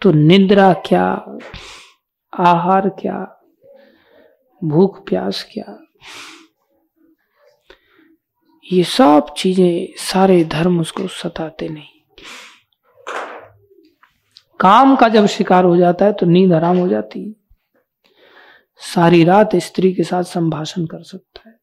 तो 0.01 0.11
निद्रा 0.11 0.73
क्या? 0.85 1.39
आहार 2.33 2.89
क्या? 2.89 3.37
भूख 4.63 5.05
प्यास 5.09 5.49
क्या? 5.53 5.79
ये 8.73 8.83
सब 8.83 9.33
चीज़ें 9.37 9.87
सारे 9.97 10.43
धर्म 10.43 10.79
उसको 10.81 11.07
सताते 11.07 11.69
नहीं। 11.69 11.87
काम 14.59 14.95
का 14.95 15.07
जब 15.09 15.25
शिकार 15.25 15.63
हो 15.63 15.77
जाता 15.77 16.05
है 16.05 16.13
तो 16.13 16.25
नींद 16.25 16.53
आराम 16.53 16.77
हो 16.77 16.87
जाती 16.87 17.23
है। 17.27 17.35
सारी 18.75 19.23
रात 19.23 19.55
स्त्री 19.55 19.93
के 19.93 20.03
साथ 20.03 20.23
संभाषण 20.23 20.85
कर 20.85 21.03
सकता 21.03 21.49
है। 21.49 21.55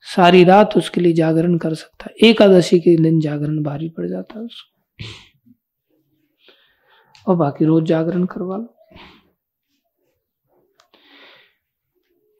सारी 0.00 0.44
रात 0.44 0.76
उसके 0.76 1.00
लिए 1.00 1.12
जागरण 1.12 1.58
कर 1.58 1.74
सकता 1.74 2.06
है। 2.06 2.28
एकादशी 2.28 2.78
के 2.80 2.96
दिन 3.02 3.20
जागरण 3.20 3.62
भारी 3.62 3.88
पड़ 3.88 4.08
जाता 4.08 4.38
है 4.38 4.44
उसको। 4.44 5.04
और 7.26 7.36
बाकी 7.36 7.64
रोज 7.64 7.84
जागरण 7.84 8.24
करवा 8.24 8.56
लो। 8.56 8.81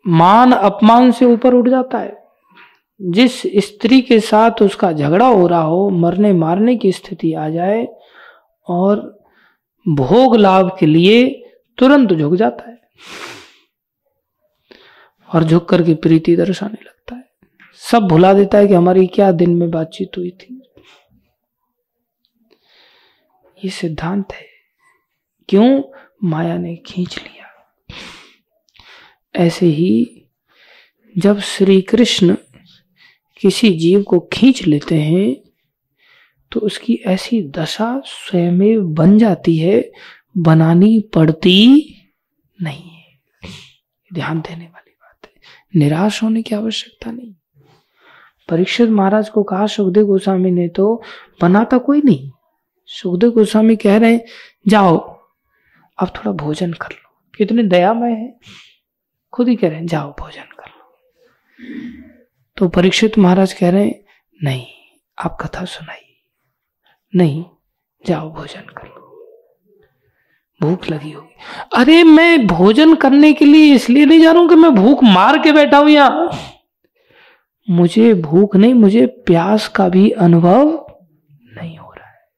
मान 0.07 0.53
अपमान 0.53 1.13
से 1.13 1.25
ऊपर 1.25 1.55
उठ 1.55 1.69
जाता 1.69 1.99
है। 1.99 2.23
जिस 3.03 3.43
स्त्री 3.43 4.01
के 4.01 4.21
साथ 4.21 4.63
उसका 4.63 4.93
झगड़ा 4.93 5.27
हो 5.27 5.47
रहा 5.47 5.63
हो, 5.63 5.91
मरने 5.91 6.33
मारने 6.33 6.77
की 6.77 6.93
स्थिति 6.93 7.35
आ 7.35 7.49
जाए 7.49 7.89
और 8.69 9.25
भोग 9.89 10.37
लाभ 10.37 10.77
के 10.81 10.87
लिए 10.87 11.45
तुरंत 11.79 12.13
झुक 12.13 12.35
जाता 12.35 12.71
है 12.71 12.81
और 15.35 15.45
झुक 15.45 15.69
करके 15.69 15.95
प्रीति 15.95 16.37
दर्शाने 16.37 16.79
लगता 16.85 17.17
है। 17.17 17.25
सब 17.75 17.99
भुला 17.99 18.33
देता 18.33 18.59
है 18.59 18.69
कि 18.69 18.75
हमारी 18.75 19.07
क्या 19.07 19.33
दिन 19.33 19.57
में 19.57 19.71
बातचीत 19.71 20.11
हुई 20.19 20.31
थी। 20.31 20.73
ये 23.65 23.71
सिद्धांत 23.71 24.33
है। 24.33 24.47
क्यों? 25.49 25.83
माया 26.25 26.59
ने 26.59 26.77
खींच 26.77 27.19
लिया। 27.19 27.47
ऐसे 29.37 29.67
ही 29.67 30.25
जब 31.19 31.41
श्री 31.41 31.81
कृष्ण 31.81 32.37
किसी 33.41 33.71
जीव 33.71 34.03
को 34.03 34.21
खींच 34.33 34.67
लेते 34.67 34.95
हैं 34.95 35.37
तो 36.53 36.61
उसकी 36.61 36.95
ऐसी 36.95 37.43
दशा 37.43 38.03
स्वयं 38.07 38.95
बन 38.95 39.19
जाती 39.19 39.57
है, 39.57 39.93
बनानी 40.39 41.01
पड़ती 41.01 41.95
नहीं 42.63 42.91
है। 42.91 43.19
ध्यान 44.15 44.41
देने 44.41 44.65
वाली 44.65 44.91
बात 44.91 45.19
है। 45.25 45.33
निराश 45.77 46.23
होने 46.23 46.43
की 46.43 46.55
आवश्यकता 46.55 47.11
नहीं। 47.11 47.35
परीक्षित 48.49 48.91
महाराज 48.91 49.29
को 49.29 49.43
कहा, 49.43 49.67
सुखदेव 49.67 50.07
गोस्वामी 50.07 50.51
ने 50.51 50.69
तो 50.69 51.03
बनाता 51.43 51.79
कोई 51.79 52.03
नहीं। 52.05 52.31
सुखदेव 52.87 53.31
गोस्वामी 53.31 53.77
कह 53.77 53.97
रहे 53.97 54.13
हैं, 54.13 54.25
जाओ, 54.69 54.99
अब 55.99 56.09
थोड़ा 56.09 56.33
भोजन 56.33 56.73
कर 56.73 56.89
लो। 56.93 57.31
कितने 57.37 57.63
दयामय 57.63 58.11
है। 58.11 58.39
खुद 59.33 59.49
ही 59.49 59.57
कह 59.57 59.69
रहे 59.69 59.79
हैं, 59.79 59.87
जाओ 59.87 60.13
भोजन 60.13 60.43
कर 60.43 60.67
लो। 60.67 60.99
तो 62.57 62.69
परीक्षित 62.69 63.19
महाराज 63.19 63.53
कह 63.53 63.71
रहे 63.71 63.85
हैं, 63.85 64.05
नहीं, 64.45 64.67
आप 65.19 65.39
कथा 65.41 65.65
सुनाइए। 65.65 66.17
नहीं, 67.17 67.45
जाओ 68.07 68.31
भोजन 68.31 68.61
कर 68.61 68.85
लो। 68.85 68.99
भूख 70.63 70.91
लगी 70.91 71.13
होगी। 71.13 71.35
अरे, 71.77 72.05
मैं 72.05 72.47
भोजन 72.47 72.95
करने 72.95 73.33
के 73.33 73.45
लिए 73.45 73.75
इसलिए 73.75 74.07
नहीं 74.07 74.21
जा 74.21 74.33
रहा 74.33 74.41
हूँ 74.41 74.49
कि 74.49 74.55
मैं 74.55 74.75
भूख 74.75 75.05
मार 75.05 75.39
के 75.39 75.53
बैठा 75.53 75.79
हूँ 75.79 75.91
यहाँ। 75.91 76.31
मुझे 77.71 78.15
भूख 78.15 78.57
नहीं, 78.57 78.75
मुझे 78.75 79.07
प्यास 79.07 79.69
का 79.69 79.89
भी 79.89 80.11
अनुभव 80.11 80.87
नहीं 81.57 81.79
हो 81.79 81.93
रहा 81.93 82.09
है। 82.09 82.29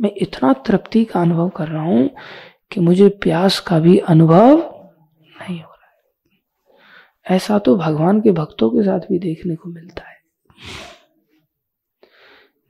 मैं 0.00 0.10
इतना 0.16 0.52
तृप्ति 0.52 1.04
का 1.04 1.22
अनुभव 1.22 1.48
कर 1.48 1.68
रहा 1.68 1.82
हूँ 1.82 2.10
कि 2.72 2.80
मुझे 2.80 3.08
प्यास 3.08 3.60
का 3.60 3.78
भी 3.78 3.98
अनुभव 3.98 4.77
ऐसा 7.30 7.58
तो 7.58 7.76
भगवान 7.76 8.20
के 8.20 8.32
भक्तों 8.32 8.70
के 8.70 8.82
साथ 8.82 9.00
भी 9.00 9.18
देखने 9.18 9.56
को 9.56 9.68
मिलता 9.68 10.08
है। 10.08 10.16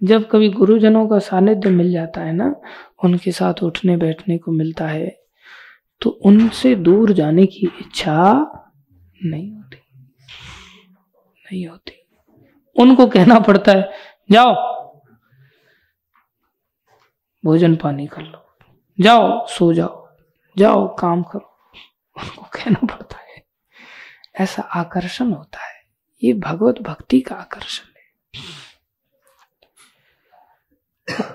जब 0.02 0.28
कभी 0.30 0.48
गुरुजनों 0.48 1.08
का 1.08 1.18
सानिध्य 1.18 1.70
मिल 1.70 1.92
जाता 1.92 2.20
है 2.20 2.32
ना, 2.32 2.54
उनके 3.04 3.32
साथ 3.32 3.62
उठने 3.62 3.96
बैठने 3.96 4.38
को 4.38 4.52
मिलता 4.52 4.86
है 4.86 5.20
तो 6.00 6.10
उनसे 6.10 6.74
दूर 6.74 7.12
जाने 7.12 7.46
की 7.46 7.66
इच्छा 7.80 8.32
नहीं 9.24 9.52
होती। 9.52 9.76
नहीं 11.44 11.66
होती। 11.66 11.92
उनको 12.76 13.06
कहना 13.06 13.38
पड़ता 13.38 13.72
है, 13.72 13.90
जाओ, 14.30 14.54
भोजन 17.44 17.76
पानी 17.76 18.06
कर 18.06 18.22
लो। 18.22 18.44
जाओ, 19.00 19.46
सो 19.46 19.72
जाओ। 19.72 20.08
जाओ, 20.58 20.96
काम 20.96 21.22
करो। 21.22 21.56
उनको 22.16 22.42
कहना 22.42 22.86
पड़ता 22.86 23.16
है। 23.16 23.27
ऐसा 24.40 24.62
आकर्षण 24.62 25.32
होता 25.32 25.64
है। 25.66 25.78
ये 26.24 26.32
भगवत 26.32 26.78
भक्ति 26.82 27.20
का 27.20 27.34
आकर्षण 27.34 27.84
है। 27.84 27.98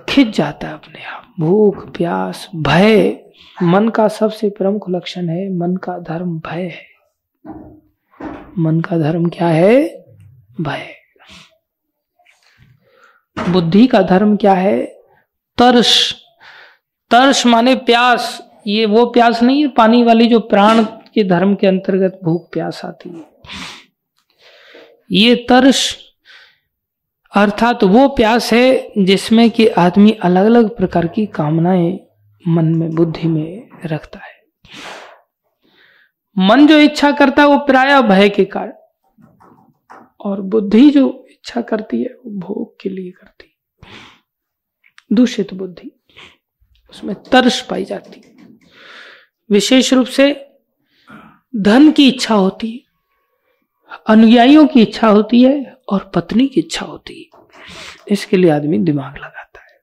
खिंच 0.10 0.36
जाता 0.36 0.68
है 0.68 0.74
अपने 0.74 1.04
आप। 1.04 1.34
भूख, 1.40 1.98
प्यास, 1.98 2.50
भय, 2.56 3.24
मन 3.64 3.90
का 3.90 4.08
सबसे 4.08 4.50
प्रमुख 4.50 4.90
लक्षण 4.90 5.30
है, 5.30 5.58
मन 5.58 5.76
का 5.76 5.98
धर्म 5.98 6.40
भय 6.40 6.62
है। 6.62 6.88
मन 8.58 8.82
का 8.82 8.98
धर्म 8.98 9.30
क्या 9.30 9.48
है? 9.48 10.06
भय। 10.62 10.96
बुद्धि 13.50 13.88
का 13.88 14.02
धर्म 14.02 14.38
क्या 14.38 14.54
है? 14.54 14.86
तर्श। 15.58 16.16
तर्श 17.12 17.46
माने 17.46 17.76
प्यास। 17.76 18.50
ये 18.68 18.86
वो 18.86 19.06
प्यास 19.06 19.44
नहीं 19.44 19.62
है, 19.62 19.68
पानी 19.68 20.04
वाली 20.04 20.28
जो 20.28 20.40
प्राण 20.40 20.86
के 21.16 21.24
धर्म 21.24 21.56
के 21.56 21.68
अंतर्गत 21.68 22.20
भूख 22.24 22.52
प्यास 22.54 22.82
आती 22.86 23.10
है। 23.10 23.26
ये 25.12 25.36
तर्श, 25.50 25.98
अर्थात 27.32 27.80
तो 27.82 27.88
वो 27.88 28.08
प्यास 28.08 28.52
है 28.54 28.92
जिसमें 28.98 29.50
कि 29.52 29.68
आदमी 29.68 30.12
अलग 30.12 30.46
अलग 30.46 30.76
प्रकार 30.78 31.08
की 31.08 31.26
कामनाएँ 31.26 32.00
मन 32.48 32.66
में, 32.66 32.90
बुद्धि 32.90 33.28
में 33.28 33.70
रखता 33.86 34.20
है। 34.20 34.42
मन 36.38 36.68
जो 36.68 36.78
इच्छा 36.80 37.12
करता 37.12 37.42
है 37.42 37.48
वो 37.48 37.58
प्राय 37.58 38.02
भय 38.02 38.30
के 38.30 38.46
कारण, 38.46 38.74
और 40.20 40.42
बुद्धि 40.42 40.90
जो 40.90 41.26
इच्छा 41.32 41.62
करती 41.62 42.02
है 42.04 42.10
वो 42.10 42.32
भोग 42.40 42.82
के 42.82 42.90
लिए 42.90 43.12
करती 43.12 43.46
है। 43.46 43.90
दूषित 45.12 45.54
बुद्धि, 45.54 45.92
उसमें 46.90 47.16
तर्श 47.24 47.62
पाई 47.62 47.86
जाती 47.86 48.22
है। 48.26 48.36
विशेष 49.50 49.94
रूप 49.94 50.08
से 50.08 50.32
धन 51.56 51.92
की 51.92 52.08
इच्छा 52.08 52.36
होती 52.36 52.72
है, 52.72 52.80
अनुयायियों 54.08 54.68
की 54.68 54.82
इच्छा 54.82 55.08
होती 55.08 55.44
है 55.44 55.78
और 55.90 56.12
पत्नी 56.16 56.48
की 56.48 56.60
इच्छा 56.60 56.86
होती 56.86 57.22
है। 57.22 57.42
इसके 58.12 58.38
लिए 58.38 58.50
आदमी 58.50 58.78
दिमाग 58.78 59.18
लगाता 59.18 59.60
है। 59.60 59.80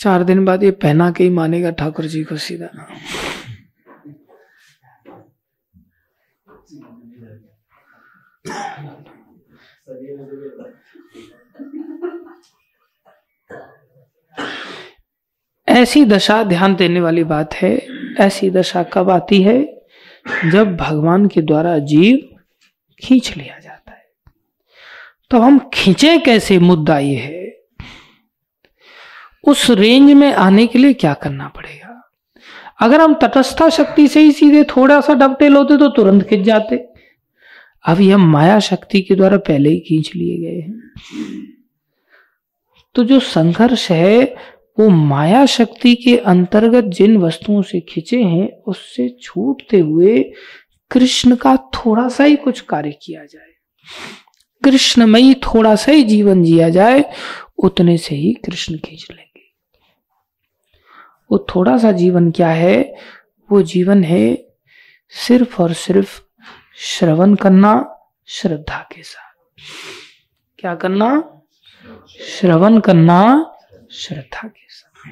चार 0.00 0.24
दिन 0.24 0.44
बाद 0.44 0.62
ये 0.62 0.70
पहना 0.70 1.10
के 1.10 1.24
ही 1.24 1.30
मानेगा 1.30 1.70
ठाकुर 1.70 2.04
जी 2.04 2.24
को 2.24 2.36
सीधा। 2.36 2.86
ऐसी 15.68 16.04
दशा 16.04 16.42
ध्यान 16.44 16.74
देने 16.74 17.00
वाली 17.00 17.24
बात 17.24 17.54
है। 17.54 17.86
ऐसी 18.20 18.50
दशा 18.50 18.82
कब 18.82 19.10
आती 19.10 19.42
है? 19.42 19.82
जब 20.52 20.76
भगवान 20.76 21.26
के 21.26 21.42
द्वारा 21.42 21.78
जीव 21.78 22.36
खींच 23.00 23.36
लिया 23.36 23.58
जाता 23.58 23.92
है। 23.92 24.04
तो 25.30 25.38
हम 25.38 25.70
खींचे 25.74 26.18
कैसे? 26.18 26.58
मुद्दा 26.58 26.98
ये 26.98 27.16
है। 27.16 27.44
उस 29.44 29.70
रेंज 29.70 30.12
में 30.12 30.32
आने 30.32 30.66
के 30.66 30.78
लिए 30.78 30.92
क्या 30.92 31.14
करना 31.14 31.48
पड़ेगा? 31.48 32.10
अगर 32.80 33.00
हम 33.00 33.14
तटस्था 33.14 33.68
शक्ति 33.68 34.08
से 34.08 34.20
ही 34.20 34.32
सीधे 34.32 34.64
थोड़ा 34.64 35.00
सा 35.00 35.14
डबटेल 35.14 35.56
होते 35.56 35.76
तो 35.76 35.88
तुरंत 35.88 36.28
खिंच 36.28 36.46
जाते। 36.46 36.88
अभी 37.86 38.10
हम 38.10 38.30
माया 38.30 38.60
शक्ति 38.60 39.02
के 39.02 39.14
द्वारा 39.14 39.36
पहले 39.36 39.70
ही 39.70 39.80
खींच 39.80 40.10
लिए 40.14 40.38
गए 40.38 40.60
हैं। 40.60 40.90
तो 42.94 43.04
जो 43.04 43.20
संघर्ष 43.20 43.90
है, 43.90 44.36
वो 44.78 44.88
माया 44.88 45.46
शक्ति 45.46 45.94
के 45.94 46.16
अंतर्गत 46.16 46.84
जिन 46.84 47.16
वस्तुओं 47.16 47.62
से 47.62 47.80
खिंचे 47.80 48.22
हैं, 48.22 48.62
उससे 48.62 49.16
छूटते 49.22 49.78
हुए 49.80 50.32
कृष्ण 50.90 51.36
का 51.36 51.56
थोड़ा 51.56 52.08
सा 52.08 52.24
ही 52.24 52.36
कुछ 52.36 52.60
कार्य 52.60 52.92
किया 53.02 53.24
जाए। 53.24 53.54
कृष्णमयी 54.64 55.34
थोड़ा 55.34 55.76
सा 55.76 55.92
ही 55.92 56.02
जीवन 56.02 56.44
जिया 56.44 56.68
जाए, 56.68 57.12
उतने 57.58 57.98
से 57.98 58.14
ही 58.14 58.32
कृष्ण 58.32 58.78
खींच 58.78 59.08
लेंगे। 59.10 59.42
वो 61.32 61.46
थोड़ा 61.54 61.78
सा 61.78 61.92
जीवन 61.92 62.30
क्या 62.30 62.50
है? 62.50 62.94
वो 63.52 63.62
जीवन 63.62 64.04
है 64.04 64.46
सिर्फ़ 65.08 65.62
और 65.62 65.72
सिर्फ़ 65.72 66.22
श्रवण 66.76 67.34
करना, 67.34 67.98
श्रद्धा 68.26 68.88
के 68.96 69.02
साथ। 69.02 69.60
क्या 70.58 70.74
करना? 70.74 71.33
श्रवण 72.20 72.80
करना 72.80 73.20
श्रद्धा 73.90 74.48
के 74.48 74.66
साथ। 74.68 75.10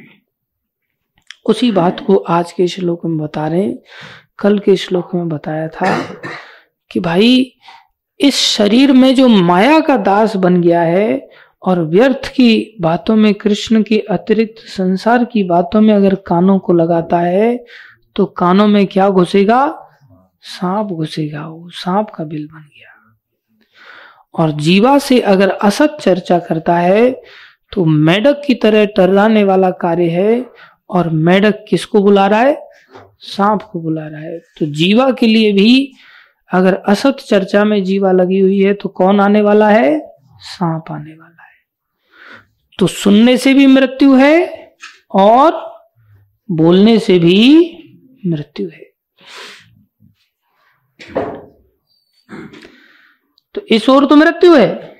उसी 1.46 1.70
बात 1.72 2.00
को 2.00 2.16
आज 2.16 2.52
के 2.52 2.66
श्लोक 2.68 3.04
में 3.04 3.18
बता 3.18 3.46
रहे 3.48 3.72
कल 4.38 4.58
के 4.58 4.76
श्लोक 4.76 5.14
में 5.14 5.28
बताया 5.28 5.68
था 5.68 5.98
कि 6.90 7.00
भाई, 7.00 7.52
इस 8.20 8.34
शरीर 8.34 8.92
में 8.92 9.14
जो 9.14 9.28
माया 9.28 9.80
का 9.80 9.96
दास 9.96 10.36
बन 10.36 10.60
गया 10.62 10.82
है 10.82 11.28
और 11.62 11.80
व्यर्थ 11.80 12.26
की 12.26 12.76
बातों 12.80 13.16
में, 13.16 13.34
कृष्ण 13.34 13.82
की 13.82 13.98
अतिरिक्त 13.98 14.60
संसार 14.60 15.24
की 15.24 15.42
बातों 15.44 15.80
में 15.80 15.94
अगर 15.94 16.14
कानों 16.14 16.58
को 16.58 16.72
लगाता 16.72 17.18
है 17.18 17.64
तो 18.16 18.26
कानों 18.26 18.66
में 18.66 18.86
क्या 18.86 19.08
घुसेगा? 19.10 19.78
सांप 20.42 20.86
घुसेगा, 20.86 21.46
वो 21.46 21.70
सांप 21.70 22.10
का 22.10 22.24
बिल 22.24 22.46
बन 22.46 22.60
गया। 22.60 22.91
और 24.34 24.50
जीवा 24.50 24.98
से 24.98 25.20
अगर 25.20 25.50
असत 25.50 25.96
चर्चा 26.00 26.38
करता 26.38 26.76
है 26.76 27.10
तो 27.72 27.84
मेढक 27.84 28.42
की 28.46 28.54
तरह 28.54 28.84
टर्राने 28.86 29.44
वाला 29.44 29.70
कार्य 29.70 30.08
है। 30.10 30.44
और 30.90 31.08
मेढक 31.08 31.64
किसको 31.68 32.02
बुला 32.02 32.26
रहा 32.26 32.40
है? 32.40 32.56
सांप 33.18 33.62
को 33.62 33.80
बुला 33.80 34.06
रहा 34.06 34.20
है। 34.20 34.38
तो 34.38 34.66
जीवा 34.66 35.10
के 35.10 35.26
लिए 35.26 35.52
भी 35.52 35.92
अगर 36.52 36.74
असत 36.74 37.16
चर्चा 37.28 37.64
में 37.64 37.82
जीवा 37.84 38.12
लगी 38.12 38.40
हुई 38.40 38.58
है 38.58 38.74
तो 38.74 38.88
कौन 38.88 39.20
आने 39.20 39.40
वाला 39.40 39.68
है? 39.70 39.98
सांप 40.40 40.90
आने 40.90 41.12
वाला 41.12 41.42
है। 41.42 41.52
तो 42.78 42.86
सुनने 42.86 43.36
से 43.36 43.54
भी 43.54 43.66
मृत्यु 43.66 44.14
है 44.14 44.74
और 45.14 45.52
बोलने 46.50 46.98
से 46.98 47.18
भी 47.18 47.38
मृत्यु 48.26 48.68
है। 48.68 48.90
तो 53.54 53.60
इस 53.70 53.88
ओर 53.88 54.06
तो 54.06 54.16
मृत्यु 54.16 54.54
है 54.54 54.92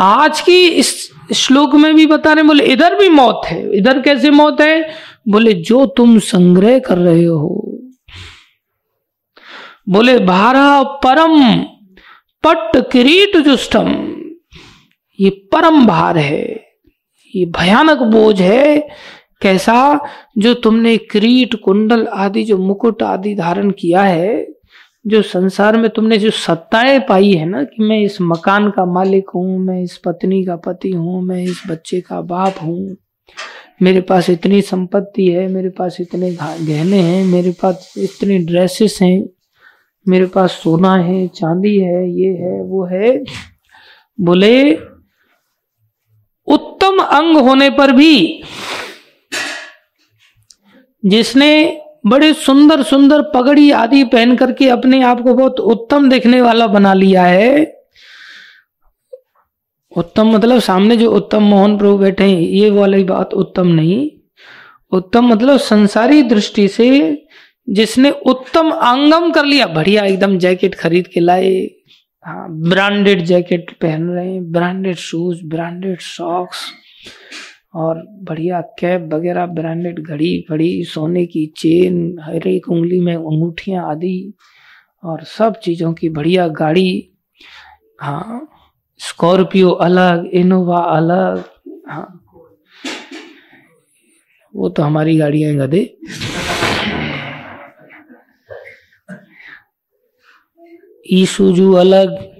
आज 0.00 0.40
की 0.40 0.68
इस 0.68 1.10
श्लोक 1.34 1.74
में 1.74 1.94
भी 1.94 2.06
बता 2.06 2.32
रहे 2.32 2.44
बोले, 2.44 2.64
इधर 2.64 2.94
भी 2.94 3.08
मौत 3.08 3.42
है। 3.46 3.76
इधर 3.76 4.02
कैसे 4.02 4.30
मौत 4.30 4.60
है? 4.60 4.90
बोले, 5.28 5.52
जो 5.52 5.86
तुम 5.86 6.18
संग्रह 6.18 6.78
कर 6.78 6.98
रहे 6.98 7.24
हो। 7.24 7.78
बोले, 9.88 10.18
भारा 10.18 10.82
परम 10.82 11.62
पट 12.46 12.90
किरीट 12.92 13.36
जुष्टम। 13.36 14.14
ये 15.20 15.30
परम 15.30 15.86
भार 15.86 16.18
है। 16.18 16.64
ये 17.36 17.46
भयानक 17.46 17.98
बोझ 17.98 18.42
है। 18.42 18.88
कैसा? 19.42 20.00
जो 20.38 20.54
तुमने 20.54 20.96
क्रीट, 20.96 21.54
कुंडल 21.54 22.06
आदि, 22.06 22.44
जो 22.44 22.58
मुकुट 22.58 23.02
आदि 23.02 23.34
धारण 23.34 23.70
किया 23.70 24.02
है 24.02 24.47
जो 25.06 25.22
संसार 25.22 25.76
में 25.76 25.90
तुमने 25.90 26.18
जो 26.18 26.30
सत्ताएँ 26.30 26.98
पाई 27.00 27.32
है 27.32 27.44
ना 27.44 27.62
कि 27.62 27.82
मैं 27.82 28.00
इस 28.00 28.18
मकान 28.20 28.70
का 28.70 28.84
मालिक 28.84 29.30
हूँ, 29.34 29.58
मैं 29.58 29.82
इस 29.82 29.96
पत्नी 29.96 30.44
का 30.44 30.56
पति 30.56 30.90
हूँ, 30.90 31.22
मैं 31.22 31.42
इस 31.42 31.62
बच्चे 31.68 32.00
का 32.00 32.20
बाप 32.20 32.54
हूँ। 32.62 32.96
मेरे 33.82 34.00
पास 34.00 34.30
इतनी 34.30 34.62
संपत्ति 34.62 35.26
है, 35.26 35.48
मेरे 35.48 35.68
पास 35.68 35.96
इतने 36.00 36.30
गहने 36.32 36.98
हैं, 36.98 37.24
मेरे 37.24 37.50
पास 37.52 37.94
इतनी 37.98 38.38
ड्रेसेस 38.38 38.98
हैं, 39.02 39.28
मेरे 40.08 40.26
पास 40.26 40.50
सोना 40.50 40.96
है, 40.96 41.28
चांदी 41.28 41.78
है, 41.78 42.10
ये 42.10 42.28
है, 42.28 42.62
वो 42.62 42.84
है। 42.84 43.24
बोले, 44.20 44.74
उत्तम 46.46 46.98
अंग 46.98 47.36
होने 47.36 47.70
पर 47.70 47.92
भी 47.92 48.42
जिसने 51.04 51.80
बड़े 52.04 52.32
सुंदर 52.32 52.82
सुंदर 52.82 53.22
पगड़ी 53.34 53.70
आदि 53.70 54.02
पहन 54.04 54.36
करके 54.36 54.68
अपने 54.68 55.02
आप 55.02 55.20
को 55.20 55.34
बहुत 55.34 55.60
उत्तम 55.60 56.08
देखने 56.10 56.40
वाला 56.42 56.66
बना 56.66 56.94
लिया 56.94 57.24
है। 57.24 57.66
उत्तम 59.92 60.30
मतलब 60.30 60.58
सामने 60.60 60.96
जो 60.96 61.10
उत्तम 61.12 61.42
मोहन 61.42 61.76
प्रभु 61.78 61.98
बैठे 61.98 62.24
हैं, 62.24 62.40
ये 62.40 62.70
वाली 62.70 63.04
बात 63.04 63.34
उत्तम 63.34 63.68
नहीं। 63.68 64.10
उत्तम 64.92 65.26
मतलब 65.26 65.56
संसारी 65.58 66.22
दृष्टि 66.22 66.68
से 66.68 66.88
जिसने 67.68 68.10
उत्तम 68.10 68.70
अंगम 68.70 69.30
कर 69.30 69.44
लिया, 69.44 69.66
बढ़िया 69.66 70.04
एकदम 70.04 70.38
जैकेट 70.38 70.74
खरीद 70.74 71.06
के 71.06 71.20
लाए। 71.20 71.54
हाँ 72.24 72.46
ब्रांडेड 72.50 73.22
जैकेट 73.22 73.70
पहन 73.80 74.08
रहे 74.08 74.32
हैं, 74.32 74.50
ब्रांडेड 74.52 74.96
शूज़, 74.96 75.44
ब्रांडेड 75.44 76.00
सॉक्स। 76.00 76.64
और 77.74 78.02
बढ़िया 78.22 78.60
कैप 78.60 79.08
वगैरह, 79.12 79.46
ब्रांडेड 79.46 80.00
घड़ी, 80.00 80.46
बड़ी 80.50 80.84
सोने 80.84 81.26
की 81.26 81.46
चेन, 81.56 82.18
हर 82.20 82.46
एक 82.48 82.68
उंगली 82.68 83.00
में 83.00 83.14
अंगूठियाँ 83.14 83.90
आदि 83.90 84.32
और 85.04 85.24
सब 85.24 85.58
चीज़ों 85.58 85.92
की 85.92 86.08
बढ़िया 86.08 86.48
गाड़ी। 86.48 87.10
हाँ 88.00 88.48
स्कॉर्पियो 88.98 89.70
अलग, 89.70 90.26
इनोवा 90.26 90.78
अलग 90.78 91.44
हाँ। 91.88 92.24
वो 94.54 94.68
तो 94.68 94.82
हमारी 94.82 95.16
गाड़ियाँ 95.18 95.54
गधे। 95.54 95.82
ईसुजू 101.12 101.72
अलग 101.72 102.37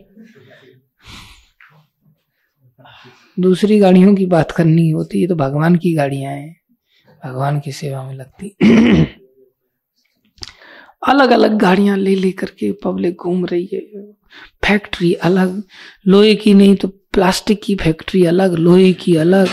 दूसरी 3.40 3.78
गाड़ियों 3.78 4.14
की 4.14 4.26
बात 4.26 4.50
करनी 4.50 4.90
होती 4.90 5.20
है 5.20 5.26
तो 5.28 5.34
भगवान 5.34 5.76
की 5.76 5.94
गाड़ियाँ 5.94 6.32
हैं, 6.32 6.56
भगवान 7.24 7.60
की 7.60 7.72
सेवा 7.72 8.02
में 8.02 8.14
लगती। 8.14 8.56
अलग 11.08 11.30
अलग 11.30 11.58
गाड़ियाँ 11.58 11.96
ले 11.96 12.14
ले 12.14 12.30
करके 12.32 12.72
पब्लिक 12.72 13.16
घूम 13.16 13.44
रही 13.46 13.68
है। 13.72 13.80
फैक्ट्री 14.64 15.12
अलग, 15.14 15.62
लोहे 16.06 16.34
की 16.34 16.54
नहीं 16.54 16.74
तो 16.76 16.88
प्लास्टिक 16.88 17.60
की 17.62 17.74
फैक्ट्री 17.74 18.24
अलग, 18.24 18.54
लोहे 18.54 18.92
की 18.92 19.16
अलग। 19.16 19.48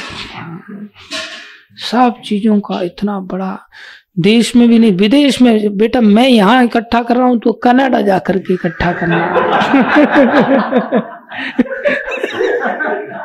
सब 1.91 2.21
चीज़ों 2.25 2.59
का 2.59 2.81
इतना 2.81 3.19
बड़ा, 3.19 3.59
देश 4.19 4.55
में 4.55 4.67
भी 4.69 4.79
नहीं, 4.79 4.91
विदेश 4.91 5.41
में, 5.41 5.77
बेटा 5.77 6.01
मैं 6.01 6.27
यहाँ 6.27 6.63
इकट्ठा 6.63 7.03
कर 7.03 7.15
रहा 7.17 7.27
हूँ 7.27 7.39
तो 7.39 7.53
कनाडा 7.53 8.01
जाकर 8.01 8.37
के 8.39 8.53
इकट्ठा 8.53 8.91
करना। 8.91 9.17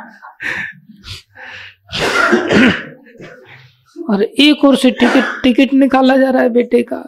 और 4.11 4.23
एक 4.23 4.65
और 4.65 4.77
से 4.77 4.91
टिकट 4.91 5.43
टिकट 5.43 5.73
निकाला 5.75 6.17
जा 6.17 6.31
रहा 6.31 6.43
है 6.43 6.49
बेटे 6.49 6.83
का। 6.83 7.03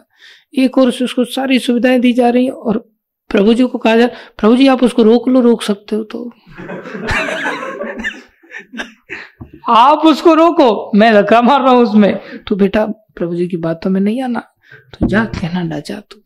एक 0.57 0.77
और 0.77 0.91
से 0.91 1.03
उसको 1.03 1.25
सारी 1.25 1.59
सुविधाएँ 1.59 1.99
दी 1.99 2.13
जा 2.13 2.29
रही 2.29 2.45
है 2.45 2.51
और 2.51 2.77
प्रभु 3.29 3.53
जी 3.53 3.63
को 3.63 3.77
कहा 3.77 3.95
जा 3.95 4.05
रहा 4.05 4.31
प्रभु 4.37 4.55
जी 4.55 4.67
आप 4.67 4.83
उसको 4.83 5.03
रोक 5.03 5.27
लो, 5.27 5.41
रोक 5.41 5.61
सकते 5.63 5.95
हो 5.95 6.03
तो। 6.03 6.31
आप 9.69 10.05
उसको 10.05 10.33
रोको, 10.33 10.91
मैं 10.95 11.13
धक्का 11.13 11.41
मार 11.41 11.61
रहा 11.61 11.71
हूँ 11.71 11.83
उसमें। 11.83 12.43
तो 12.47 12.55
बेटा, 12.55 12.85
प्रभु 12.85 13.35
जी 13.35 13.47
की 13.47 13.57
बातों 13.57 13.89
में 13.89 14.01
नहीं 14.01 14.21
आना 14.21 14.39
तो 14.93 15.07
जा 15.07 15.23
कहना 15.25 15.79
जा 15.79 15.99
तू 15.99 16.19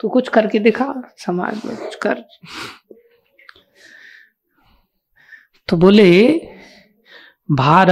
तो 0.00 0.08
कुछ 0.08 0.28
करके 0.28 0.58
दिखा, 0.58 0.94
समाज 1.18 1.60
में 1.66 1.76
कुछ 1.76 1.94
कर। 1.94 2.24
तो 5.68 5.76
बोले 5.76 6.10
भार 7.48 7.88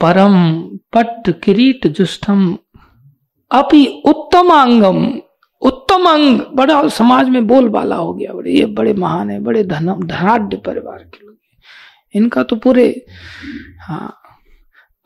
परम 0.00 0.34
पट 0.94 1.30
किरीट 1.44 1.86
जुष्टम 1.88 2.46
अपि 3.50 3.84
उत्तम 4.06 4.50
अंगम 4.52 4.98
उत्तम 5.62 6.08
अंग 6.08 6.40
बड़ा 6.56 6.86
समाज 6.88 7.28
में 7.28 7.46
बोलबाला 7.46 7.96
हो 7.96 8.12
गया, 8.14 8.32
बड़े, 8.32 8.52
ये 8.52 8.66
बड़े 8.66 8.92
महान 8.94 9.30
है, 9.30 9.40
बड़े 9.40 9.64
धन, 9.64 9.92
धनाढ़ 10.02 10.54
परिवार 10.56 10.98
के 11.04 11.26
लोग 11.26 11.36
इनका 12.14 12.42
तो 12.42 12.56
पूरे 12.56 12.88
हाँ 13.82 14.22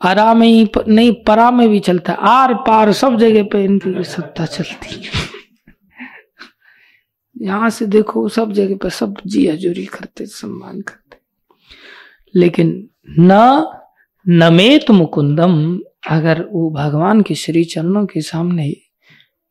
आरा 0.01 0.33
में 0.33 0.47
ही 0.47 0.69
नहीं 0.87 1.11
परा 1.23 1.49
में 1.51 1.67
भी 1.69 1.79
चलता 1.79 2.13
आर 2.13 2.53
पार 2.67 2.91
सब 2.93 3.17
जगह 3.17 3.43
पे 3.51 3.63
इनकी 3.63 4.03
सत्ता 4.03 4.45
चलती 4.45 4.95
है। 4.95 5.29
यहाँ 7.35 7.69
से 7.69 7.85
देखो, 7.85 8.27
सब 8.29 8.51
जगह 8.53 8.75
पे 8.81 8.89
सब 8.89 9.17
जी 9.25 9.47
हजूरी 9.47 9.85
करते, 9.85 10.25
सम्मान 10.25 10.81
करते। 10.81 11.17
लेकिन 12.35 12.89
न 13.09 13.65
नमेत 14.27 14.91
मुकुंदम, 14.91 15.79
अगर 16.09 16.47
वो 16.51 16.71
भगवान 16.71 17.21
के 17.21 17.35
श्री 17.35 17.63
चरणों 17.63 18.05
के 18.05 18.21
सामने 18.21 18.77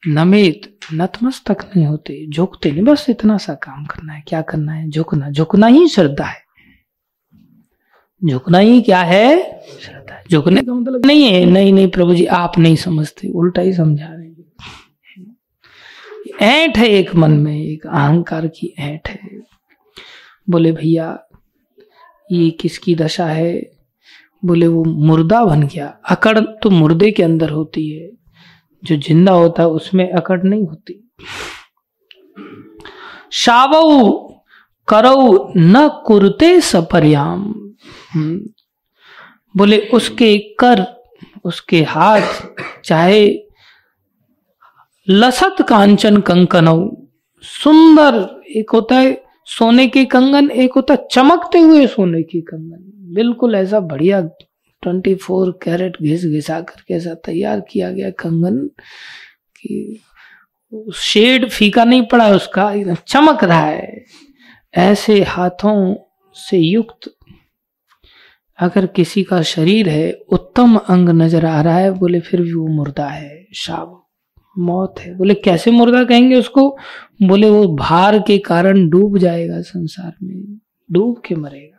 नमेत, 0.09 0.79
नतमस्तक 0.95 1.57
नहीं 1.77 1.87
होते, 1.87 2.27
झुकते 2.29 2.71
नहीं, 2.71 2.83
बस 2.83 3.07
इतना 3.09 3.37
सा 3.37 3.55
काम 3.55 3.85
करना 3.85 4.13
है। 4.13 4.25
क्या 4.29 4.43
करना 4.43 4.73
है? 4.73 4.91
झुकना 4.91 5.31
झुकना 5.31 5.67
ही 5.67 5.89
श्रद्धा 5.89 6.25
है। 6.25 6.41
झुकना 8.25 8.59
ही 8.59 8.83
क्या 8.83 9.03
है? 9.03 9.61
श्रद्धा 9.81 10.23
झुकने 10.31 10.63
का 10.63 10.75
मतलब 10.75 11.07
नहीं 11.07 11.25
है, 11.25 11.45
नहीं 11.45 11.73
नहीं, 11.73 11.89
प्रभु 11.89 12.15
जी, 12.15 12.27
आप 12.27 12.59
नहीं 12.59 12.77
समझते, 12.77 13.29
उल्टा 13.29 13.63
ही 13.63 13.73
समझा 13.73 14.07
रहे 14.07 14.31
ऐठ 16.43 16.79
है 16.79 16.89
एक 16.89 17.15
मन 17.15 17.31
में, 17.31 17.61
एक 17.61 17.87
अहंकार 17.87 18.47
की 18.47 18.75
ऐठ 18.79 19.09
है। 19.09 19.41
बोले, 20.51 20.73
भैया 20.73 21.25
ये 22.31 22.51
किसकी 22.51 22.95
दशा 22.95 23.27
है? 23.27 23.71
बोले, 24.45 24.67
वो 24.67 24.85
मुर्दा 24.85 25.45
बन 25.45 25.63
गया। 25.63 25.99
अकड़ 26.09 26.39
तो 26.39 26.71
मुर्दे 26.71 27.11
के 27.11 27.23
अंदर 27.23 27.51
होती 27.51 27.91
है। 27.91 28.11
जो 28.85 28.97
ज़िंदा 28.97 29.33
होता 29.33 29.63
है, 29.63 29.69
उसमें 29.69 30.13
अकड़ 30.13 30.43
नहीं 30.43 30.67
होती। 30.67 31.13
शावऊ 33.33 34.11
करऊ 34.89 35.53
न 35.57 36.03
कुरते 36.07 36.61
सपर्याम। 36.61 37.73
हम्म। 38.13 38.41
बोले, 39.57 39.79
उसके 39.79 40.39
कर, 40.39 41.05
उसके 41.45 41.83
हाथ, 41.83 42.23
चाहे 42.85 43.35
लसत 45.09 45.57
कांचन 45.69 46.21
कंकन। 46.21 46.97
सुंदर 47.43 48.41
एक 48.47 48.71
होता 48.71 48.97
है 48.97 49.30
सोने 49.51 49.87
के 49.89 50.05
कंगन 50.05 50.51
एक 50.53 50.73
होता, 50.73 50.95
चमकते 51.13 51.59
हुए 51.61 51.87
सोने 51.87 52.23
की 52.23 52.41
कंगन। 52.41 53.13
बिल्कुल 53.15 53.55
ऐसा 53.55 53.81
बढ़िया 53.83 54.21
ट्वेंटी 54.83 55.15
फोर 55.15 55.51
कैरेट 55.63 55.97
घिस 56.03 56.25
घिसा 56.27 56.61
करके 56.61 56.95
ऐसा 56.95 57.15
तैयार 57.25 57.61
किया 57.71 57.91
गया 57.91 58.11
कंगन 58.19 58.59
कि 59.57 60.01
शेड 60.95 61.49
फीका 61.49 61.85
नहीं 61.85 62.03
पड़ा 62.07 62.29
उसका 62.31 62.95
चमक 62.95 63.45
रहा 63.45 63.65
है। 63.65 64.05
ऐसे 64.75 65.21
हाथों 65.23 65.95
से 66.37 66.59
युक्त 66.59 67.11
अगर 68.59 68.87
किसी 68.87 69.23
का 69.23 69.41
शरीर 69.43 69.89
है, 69.89 70.13
उत्तम 70.29 70.77
अंग 70.77 71.09
नज़र 71.11 71.47
आ 71.47 71.61
रहा 71.63 71.77
है, 71.77 71.91
बोले 71.91 72.21
फिर 72.21 72.41
भी 72.43 72.53
वो 72.53 72.67
मुर्दा 72.69 73.07
है 73.07 73.47
शाब 73.57 74.00
मौत 74.59 74.95
है। 74.99 75.17
बोले, 75.17 75.35
कैसे 75.35 75.71
मुर्दा 75.71 76.05
कहेंगे 76.05 76.37
उसको? 76.37 76.79
बोले, 77.23 77.51
वो 77.51 77.77
भार 77.77 78.19
के 78.19 78.39
कारण 78.39 78.89
डूब 78.89 79.19
जाएगा 79.19 79.61
संसार 79.61 80.13
में। 80.23 80.61
डूब 80.93 81.23
के 81.25 81.35
मरेगा। 81.35 81.77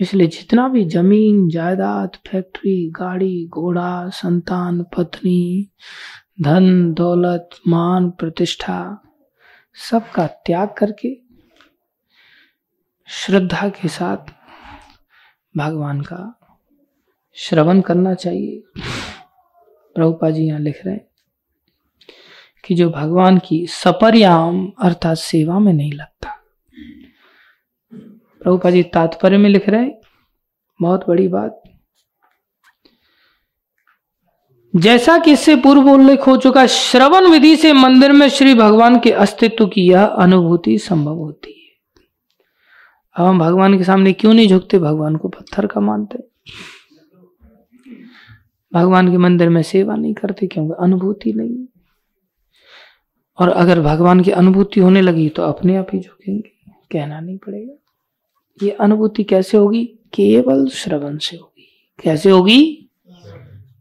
इसलिए 0.00 0.26
जितना 0.26 0.68
भी 0.68 0.84
ज़मीन, 0.84 1.48
जायदाद, 1.48 2.10
फैक्ट्री, 2.30 2.90
गाड़ी, 2.90 3.46
घोड़ा, 3.46 4.08
संतान, 4.08 4.82
पत्नी, 4.82 5.70
धन, 6.42 6.92
दौलत, 6.92 7.50
मान, 7.68 8.10
प्रतिष्ठा, 8.10 9.02
सबका 9.90 10.26
त्याग 10.26 10.74
करके 10.78 11.20
श्रद्धा 13.06 13.68
के 13.68 13.88
साथ 13.88 14.32
भगवान 15.56 16.00
का 16.00 16.38
श्रवण 17.34 17.80
करना 17.80 18.14
चाहिए। 18.14 18.62
प्रभुपा 19.98 20.30
जी 20.30 20.42
यहाँ 20.42 20.60
लिख 20.60 20.80
रहे 20.86 20.94
हैं 20.94 21.06
कि 22.64 22.74
जो 22.74 22.90
भगवान 22.90 23.38
की 23.38 23.66
सपरियाम 23.66 24.72
अर्थात 24.78 25.16
सेवा 25.16 25.58
में 25.58 25.72
नहीं 25.72 25.92
लगता। 25.92 26.30
प्रभुपा 28.40 28.70
जी 28.70 28.82
तात्पर्य 28.82 29.36
में 29.36 29.48
लिख 29.50 29.68
रहे 29.68 29.80
हैं, 29.80 30.00
बहुत 30.80 31.08
बड़ी 31.08 31.28
बात। 31.28 31.62
जैसा 34.76 35.18
कि 35.18 35.32
इससे 35.32 35.56
पूर्व 35.56 35.90
उल्लेख 35.90 36.26
हो 36.26 36.36
चुका, 36.36 36.66
श्रवण 36.66 37.30
विधि 37.30 37.56
से 37.56 37.72
मंदिर 37.72 38.12
में 38.12 38.28
श्री 38.28 38.54
भगवान 38.54 39.00
के 39.00 39.10
अस्तित्व 39.10 39.66
की 39.66 39.88
यह 39.90 40.04
अनुभूति 40.04 40.78
संभव 40.78 41.14
होती 41.14 41.52
है। 41.52 41.76
अब 43.16 43.26
हम 43.26 43.38
भगवान 43.38 43.78
के 43.78 43.84
सामने 43.84 44.12
क्यों 44.12 44.34
नहीं 44.34 44.48
झुकते? 44.48 44.78
भगवान 44.78 45.16
को 45.16 45.28
पत्थर 45.28 45.66
का 45.66 45.80
मानते 45.80 46.18
भगवान 48.72 49.10
के 49.10 49.16
मंदिर 49.16 49.48
में 49.48 49.62
सेवा 49.62 49.96
नहीं 49.96 50.14
करते 50.14 50.46
क्योंकि 50.46 50.74
अनुभूति 50.80 51.32
नहीं 51.32 51.66
और 53.38 53.48
अगर 53.48 53.80
भगवान 53.80 54.20
की 54.20 54.30
अनुभूति 54.30 54.80
होने 54.80 55.00
लगी 55.00 55.28
तो 55.28 55.42
अपने 55.42 55.76
आप 55.76 55.86
ही 55.92 56.00
झुकेंगे, 56.00 56.72
कहना 56.92 57.20
नहीं 57.20 57.38
पड़ेगा। 57.38 57.74
ये 58.62 58.70
अनुभूति 58.70 59.24
कैसे 59.24 59.56
होगी? 59.56 59.84
केवल 60.14 60.68
श्रवण 60.68 61.18
से 61.18 61.36
होगी। 61.36 61.68
कैसे 62.02 62.30
होगी? 62.30 62.90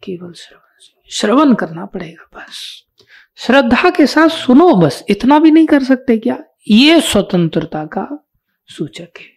केवल 0.03 0.33
श्रवण 0.33 0.77
से 0.79 1.01
श्रवण 1.09 1.53
करना 1.53 1.85
पड़ेगा 1.85 2.29
बस। 2.35 2.83
श्रद्धा 3.35 3.89
के 3.89 4.05
साथ 4.07 4.29
सुनो 4.29 4.75
बस, 4.75 5.05
इतना 5.09 5.39
भी 5.39 5.51
नहीं 5.51 5.65
कर 5.65 5.83
सकते 5.83 6.17
क्या? 6.17 6.43
ये 6.67 7.01
स्वतंत्रता 7.01 7.85
का 7.85 8.25
सूचक 8.67 9.09
है। 9.19 9.36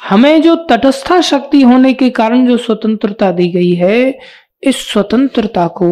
हमें 0.00 0.42
जो 0.42 0.54
तटस्था 0.70 1.20
शक्ति 1.22 1.60
होने 1.62 1.92
के 1.94 2.08
कारण 2.10 2.46
जो 2.46 2.56
स्वतंत्रता 2.58 3.30
दी 3.32 3.48
गई 3.52 3.72
है, 3.74 4.18
इस 4.62 4.86
स्वतंत्रता 4.88 5.66
को 5.78 5.88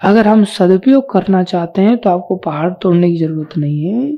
अगर 0.00 0.28
हम 0.28 0.44
सदुपयोग 0.46 1.10
करना 1.12 1.42
चाहते 1.44 1.82
हैं 1.82 1.96
तो 1.98 2.10
आपको 2.10 2.36
पहाड़ 2.36 2.72
तोड़ने 2.72 3.10
की 3.10 3.16
ज़रूरत 3.18 3.56
नहीं 3.58 3.84
है। 3.84 4.16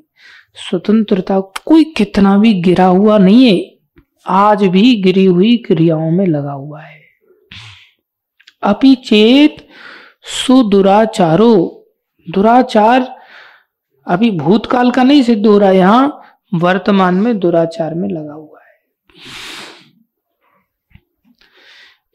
स्वतंत्रता 0.60 1.38
कोई 1.66 1.84
कितना 1.96 2.36
भी 2.38 2.52
गिरा 2.62 2.86
हुआ 2.86 3.18
नहीं 3.18 3.44
है, 3.44 3.78
आज 4.26 4.64
भी 4.64 4.94
गिरी 5.02 5.24
हुई 5.24 5.56
क्रियाओं 5.66 6.10
में 6.10 6.26
लगा 6.26 6.52
हुआ 6.52 6.80
है। 6.82 7.00
अपि 8.62 8.94
चेत 9.06 9.66
सुदुराचारो। 10.36 11.54
दुराचार 12.26 13.08
अभी 14.06 14.30
भूतकाल 14.32 14.90
का 14.90 15.02
नहीं 15.02 15.22
सिद्ध 15.22 15.46
हो 15.46 15.58
रहा 15.58 15.68
है, 15.68 15.76
यहाँ 15.76 16.22
वर्तमान 16.54 17.14
में 17.14 17.38
दुराचार 17.38 17.94
में 17.94 18.08
लगा 18.08 18.32
हुआ 18.32 18.60
है। 18.60 18.66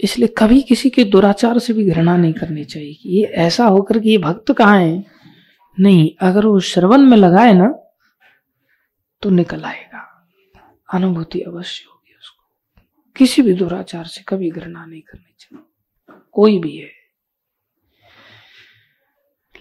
इसलिए 0.02 0.28
कभी 0.38 0.62
किसी 0.62 0.90
के 0.90 1.03
दुराचार 1.03 1.60
से 1.60 1.74
भी 1.74 1.90
घृणा 1.90 2.18
नहीं 2.18 2.34
करनी 2.34 2.66
चाहिए 2.66 2.94
कि 2.94 3.10
ये 3.10 3.24
ऐसा 3.24 3.66
होकर 3.66 3.99
कि 3.99 4.10
ये 4.10 4.18
भक्त 4.18 4.53
कहाँ 4.53 4.82
है? 4.82 5.06
नहीं, 5.80 6.12
अगर 6.20 6.45
वो 6.45 6.60
श्रवण 6.60 6.98
में 6.98 7.18
लगाए 7.18 7.53
ना 7.53 7.80
तो 9.22 9.30
निकल 9.30 9.64
आएगा। 9.64 10.28
अनुभूति 10.94 11.40
अवश्य 11.40 11.86
होगी 11.90 12.16
उसको। 12.20 12.49
किसी 13.16 13.41
भी 13.41 13.53
दुराचार 13.53 14.06
से 14.06 14.24
कभी 14.28 14.49
घृणा 14.49 14.86
नहीं 14.86 15.02
करनी 15.02 15.36
चाहिए। 15.40 15.66
कोई 16.32 16.60
भी 16.60 16.78
है। 16.78 16.90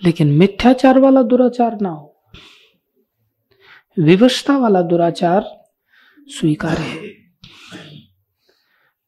लेकिन 0.05 0.32
मिथ्याचार 0.32 0.98
वाला 0.98 1.22
दुराचार 1.22 1.80
ना 1.80 1.88
हो। 1.88 2.09
विवशता 4.01 4.59
वाला 4.59 4.82
दुराचार 4.82 5.64
स्वीकार 6.28 6.78
है। 6.78 7.20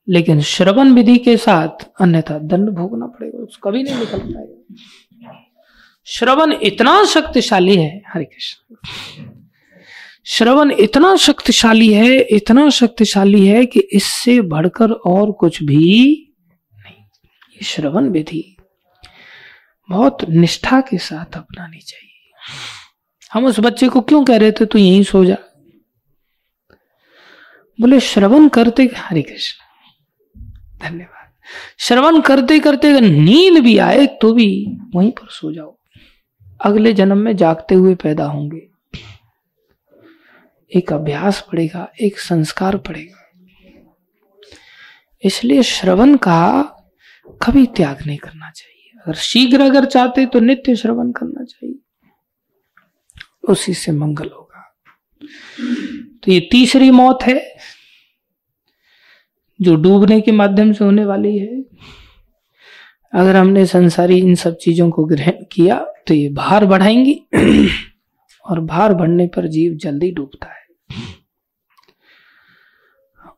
लेकिन 0.08 0.40
श्रवण 0.40 0.92
विधि 0.92 1.18
के 1.18 1.36
साथ 1.36 1.90
अन्यथा 2.00 2.38
दंड 2.38 2.68
भोगना 2.68 3.06
पड़ेगा 3.06 3.38
उसको 3.38 3.70
कभी 3.70 3.82
नहीं 3.82 3.98
निकल 3.98 4.18
पाएगा। 4.18 5.44
श्रवण 6.04 6.52
इतना 6.62 7.04
शक्तिशाली 7.04 7.76
है, 7.76 8.02
हरे 8.08 8.24
कृष्ण। 8.24 8.76
श्रवण 10.24 10.70
इतना 10.70 11.16
शक्तिशाली 11.16 11.92
है, 11.92 12.18
इतना 12.18 12.70
शक्तिशाली 12.70 13.46
है 13.46 13.66
कि 13.66 13.80
इससे 13.80 14.40
बढ़कर 14.40 14.90
और 14.90 15.32
कुछ 15.32 15.62
भी 15.62 15.76
नहीं। 16.74 17.04
ये 17.50 17.64
श्रवण 17.64 18.08
विधि 18.08 18.56
बहुत 19.90 20.18
निष्ठा 20.28 20.80
के 20.80 20.98
साथ 20.98 21.36
अपनानी 21.36 21.78
चाहिए। 21.78 22.08
हम 23.32 23.44
उस 23.44 23.60
बच्चे 23.60 23.88
को 23.88 24.00
क्यों 24.00 24.24
कह 24.24 24.36
रहे 24.36 24.52
थे, 24.52 24.66
तू 24.66 24.78
यहीं 24.78 25.02
सो 25.02 25.24
जा? 25.24 25.36
बोले, 27.78 28.00
श्रवण 28.00 28.48
करते 28.48 28.90
हरे 28.96 29.22
कृष्ण, 29.22 30.40
धन्यवाद। 30.78 31.30
श्रवण 31.78 32.20
करते 32.20 32.58
करते 32.58 33.00
नींद 33.00 33.58
भी 33.58 33.76
आए 33.78 34.06
तो 34.06 34.32
भी 34.32 34.48
वहीं 34.94 35.10
पर 35.10 35.28
सो 35.30 35.52
जाओ। 35.52 35.76
अगले 36.60 36.92
जन्म 36.92 37.18
में 37.18 37.36
जागते 37.36 37.74
हुए 37.74 37.94
पैदा 37.94 38.24
होंगे। 38.24 38.60
एक 40.70 40.92
अभ्यास 40.92 41.40
पड़ेगा, 41.52 41.88
एक 42.00 42.18
संस्कार 42.18 42.76
पड़ेगा। 42.78 43.18
इसलिए 45.24 45.62
श्रवण 45.62 46.16
का 46.16 46.62
कभी 47.42 47.66
त्याग 47.66 48.06
नहीं 48.06 48.18
करना 48.18 48.50
चाहिए। 48.50 48.98
अगर 49.00 49.14
शीघ्र 49.14 49.60
अगर 49.60 49.84
चाहते 49.84 50.26
तो 50.26 50.40
नित्य 50.40 50.76
श्रवण 50.76 51.10
करना 51.12 51.44
चाहिए। 51.44 51.78
उसी 53.44 53.74
से 53.74 53.92
मंगल 53.92 54.28
होगा। 54.28 54.62
तो 56.22 56.32
ये 56.32 56.40
तीसरी 56.50 56.90
मौत 56.90 57.22
है, 57.22 57.40
जो 59.60 59.74
डूबने 59.76 60.20
के 60.20 60.32
माध्यम 60.32 60.72
से 60.72 60.84
होने 60.84 61.04
वाली 61.04 61.36
है। 61.38 61.62
अगर 63.12 63.36
हमने 63.36 63.64
संसारी 63.66 64.18
इन 64.18 64.34
सब 64.34 64.56
चीज़ों 64.56 64.90
को 64.90 65.04
ग्रहण 65.04 65.44
किया 65.52 65.78
तो 66.06 66.14
ये 66.14 66.28
भार 66.28 66.66
बढ़ाएँगी, 66.66 67.20
और 68.44 68.60
भार 68.60 68.94
बढ़ने 68.94 69.26
पर 69.26 69.46
जीव 69.46 69.74
जल्दी 69.74 70.10
डूबता 70.10 70.46
है। 70.46 70.60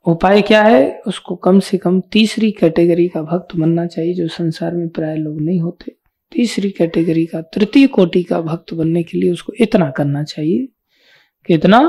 उपाय 0.06 0.42
क्या 0.42 0.62
है? 0.62 1.00
उसको 1.06 1.34
कम 1.36 1.58
से 1.60 1.78
कम 1.78 2.00
तीसरी 2.12 2.50
कैटेगरी 2.52 3.06
का 3.08 3.22
भक्त 3.22 3.54
बनना 3.56 3.86
चाहिए, 3.86 4.14
जो 4.14 4.28
संसार 4.28 4.74
में 4.74 4.88
प्राय 4.88 5.16
लोग 5.16 5.40
नहीं 5.40 5.60
होते। 5.60 5.94
तीसरी 6.34 6.70
कैटेगरी 6.70 7.26
का, 7.26 7.40
तृतीय 7.40 7.86
कोटि 7.86 8.22
का 8.22 8.40
भक्त 8.40 8.72
बनने 8.74 9.02
के 9.02 9.18
लिए 9.18 9.32
उसको 9.32 9.52
इतना 9.60 9.90
करना 9.90 10.22
चाहिए 10.24 10.66
कि 11.46 11.54
इतना 11.54 11.80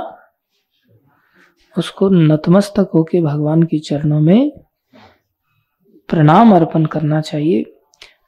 उसको 1.78 2.10
नतमस्तक 2.10 2.92
होके 2.94 3.22
भगवान 3.22 3.64
के 3.64 3.80
चरणों 3.80 4.20
में 4.22 4.52
प्रणाम 6.10 6.56
अर्पण 6.56 6.86
करना 6.86 7.22
चाहिए 7.22 7.64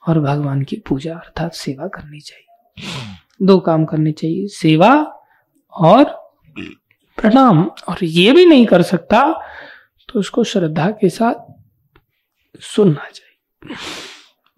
और 0.07 0.19
भगवान 0.19 0.63
की 0.63 0.75
पूजा 0.87 1.15
अर्थात 1.15 1.53
सेवा 1.53 1.87
करनी 1.87 2.19
चाहिए। 2.19 3.45
दो 3.45 3.59
काम 3.59 3.85
करने 3.85 4.11
चाहिए, 4.11 4.47
सेवा 4.47 4.93
और 5.73 6.03
प्रणाम। 7.17 7.63
और 7.89 8.03
ये 8.03 8.31
भी 8.31 8.45
नहीं 8.45 8.65
कर 8.65 8.81
सकता 8.81 9.21
तो 10.09 10.19
उसको 10.19 10.43
श्रद्धा 10.43 10.89
के 10.91 11.09
साथ 11.09 11.53
सुनना 12.61 13.09
चाहिए। 13.09 13.75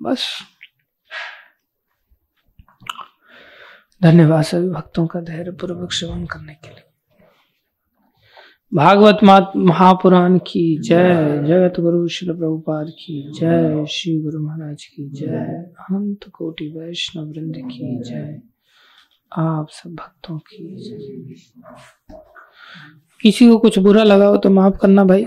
बस। 0.02 0.28
धन्यवाद 4.04 4.44
सभी 4.44 4.70
भक्तों 4.70 5.06
का 5.08 5.20
धैर्य 5.20 5.52
पूर्वक 5.52 5.92
श्रवण 5.92 6.26
करने 6.26 6.54
के 6.54 6.70
लिए। 6.70 6.84
भागवत 8.74 9.18
महापुराण 9.58 10.38
की 10.38 10.82
जय, 10.82 11.44
जगत 11.48 11.80
गुरु 11.80 12.08
श्री 12.08 12.28
प्रभुपाद 12.28 12.88
की 12.90 13.32
जय, 13.40 13.86
श्री 13.90 14.22
गुरु 14.22 14.40
महाराज 14.40 14.84
की 14.86 15.10
जय, 15.10 15.72
अनंत 15.80 16.30
कोटि 16.34 16.68
वैष्णव 16.78 17.26
वृंद 17.26 17.56
की 17.58 18.00
जय। 18.04 18.42
आप 19.38 19.68
सब 19.70 19.90
भक्तों 19.90 20.38
की 20.40 20.76
जय। 20.80 22.16
किसी 23.22 23.48
को 23.50 23.58
कुछ 23.58 23.80
बुरा 23.80 24.04
लगा 24.04 24.26
हो 24.26 24.38
तो 24.38 24.50
माफ़ 24.50 24.78
करना 24.78 25.04
भाई। 25.04 25.26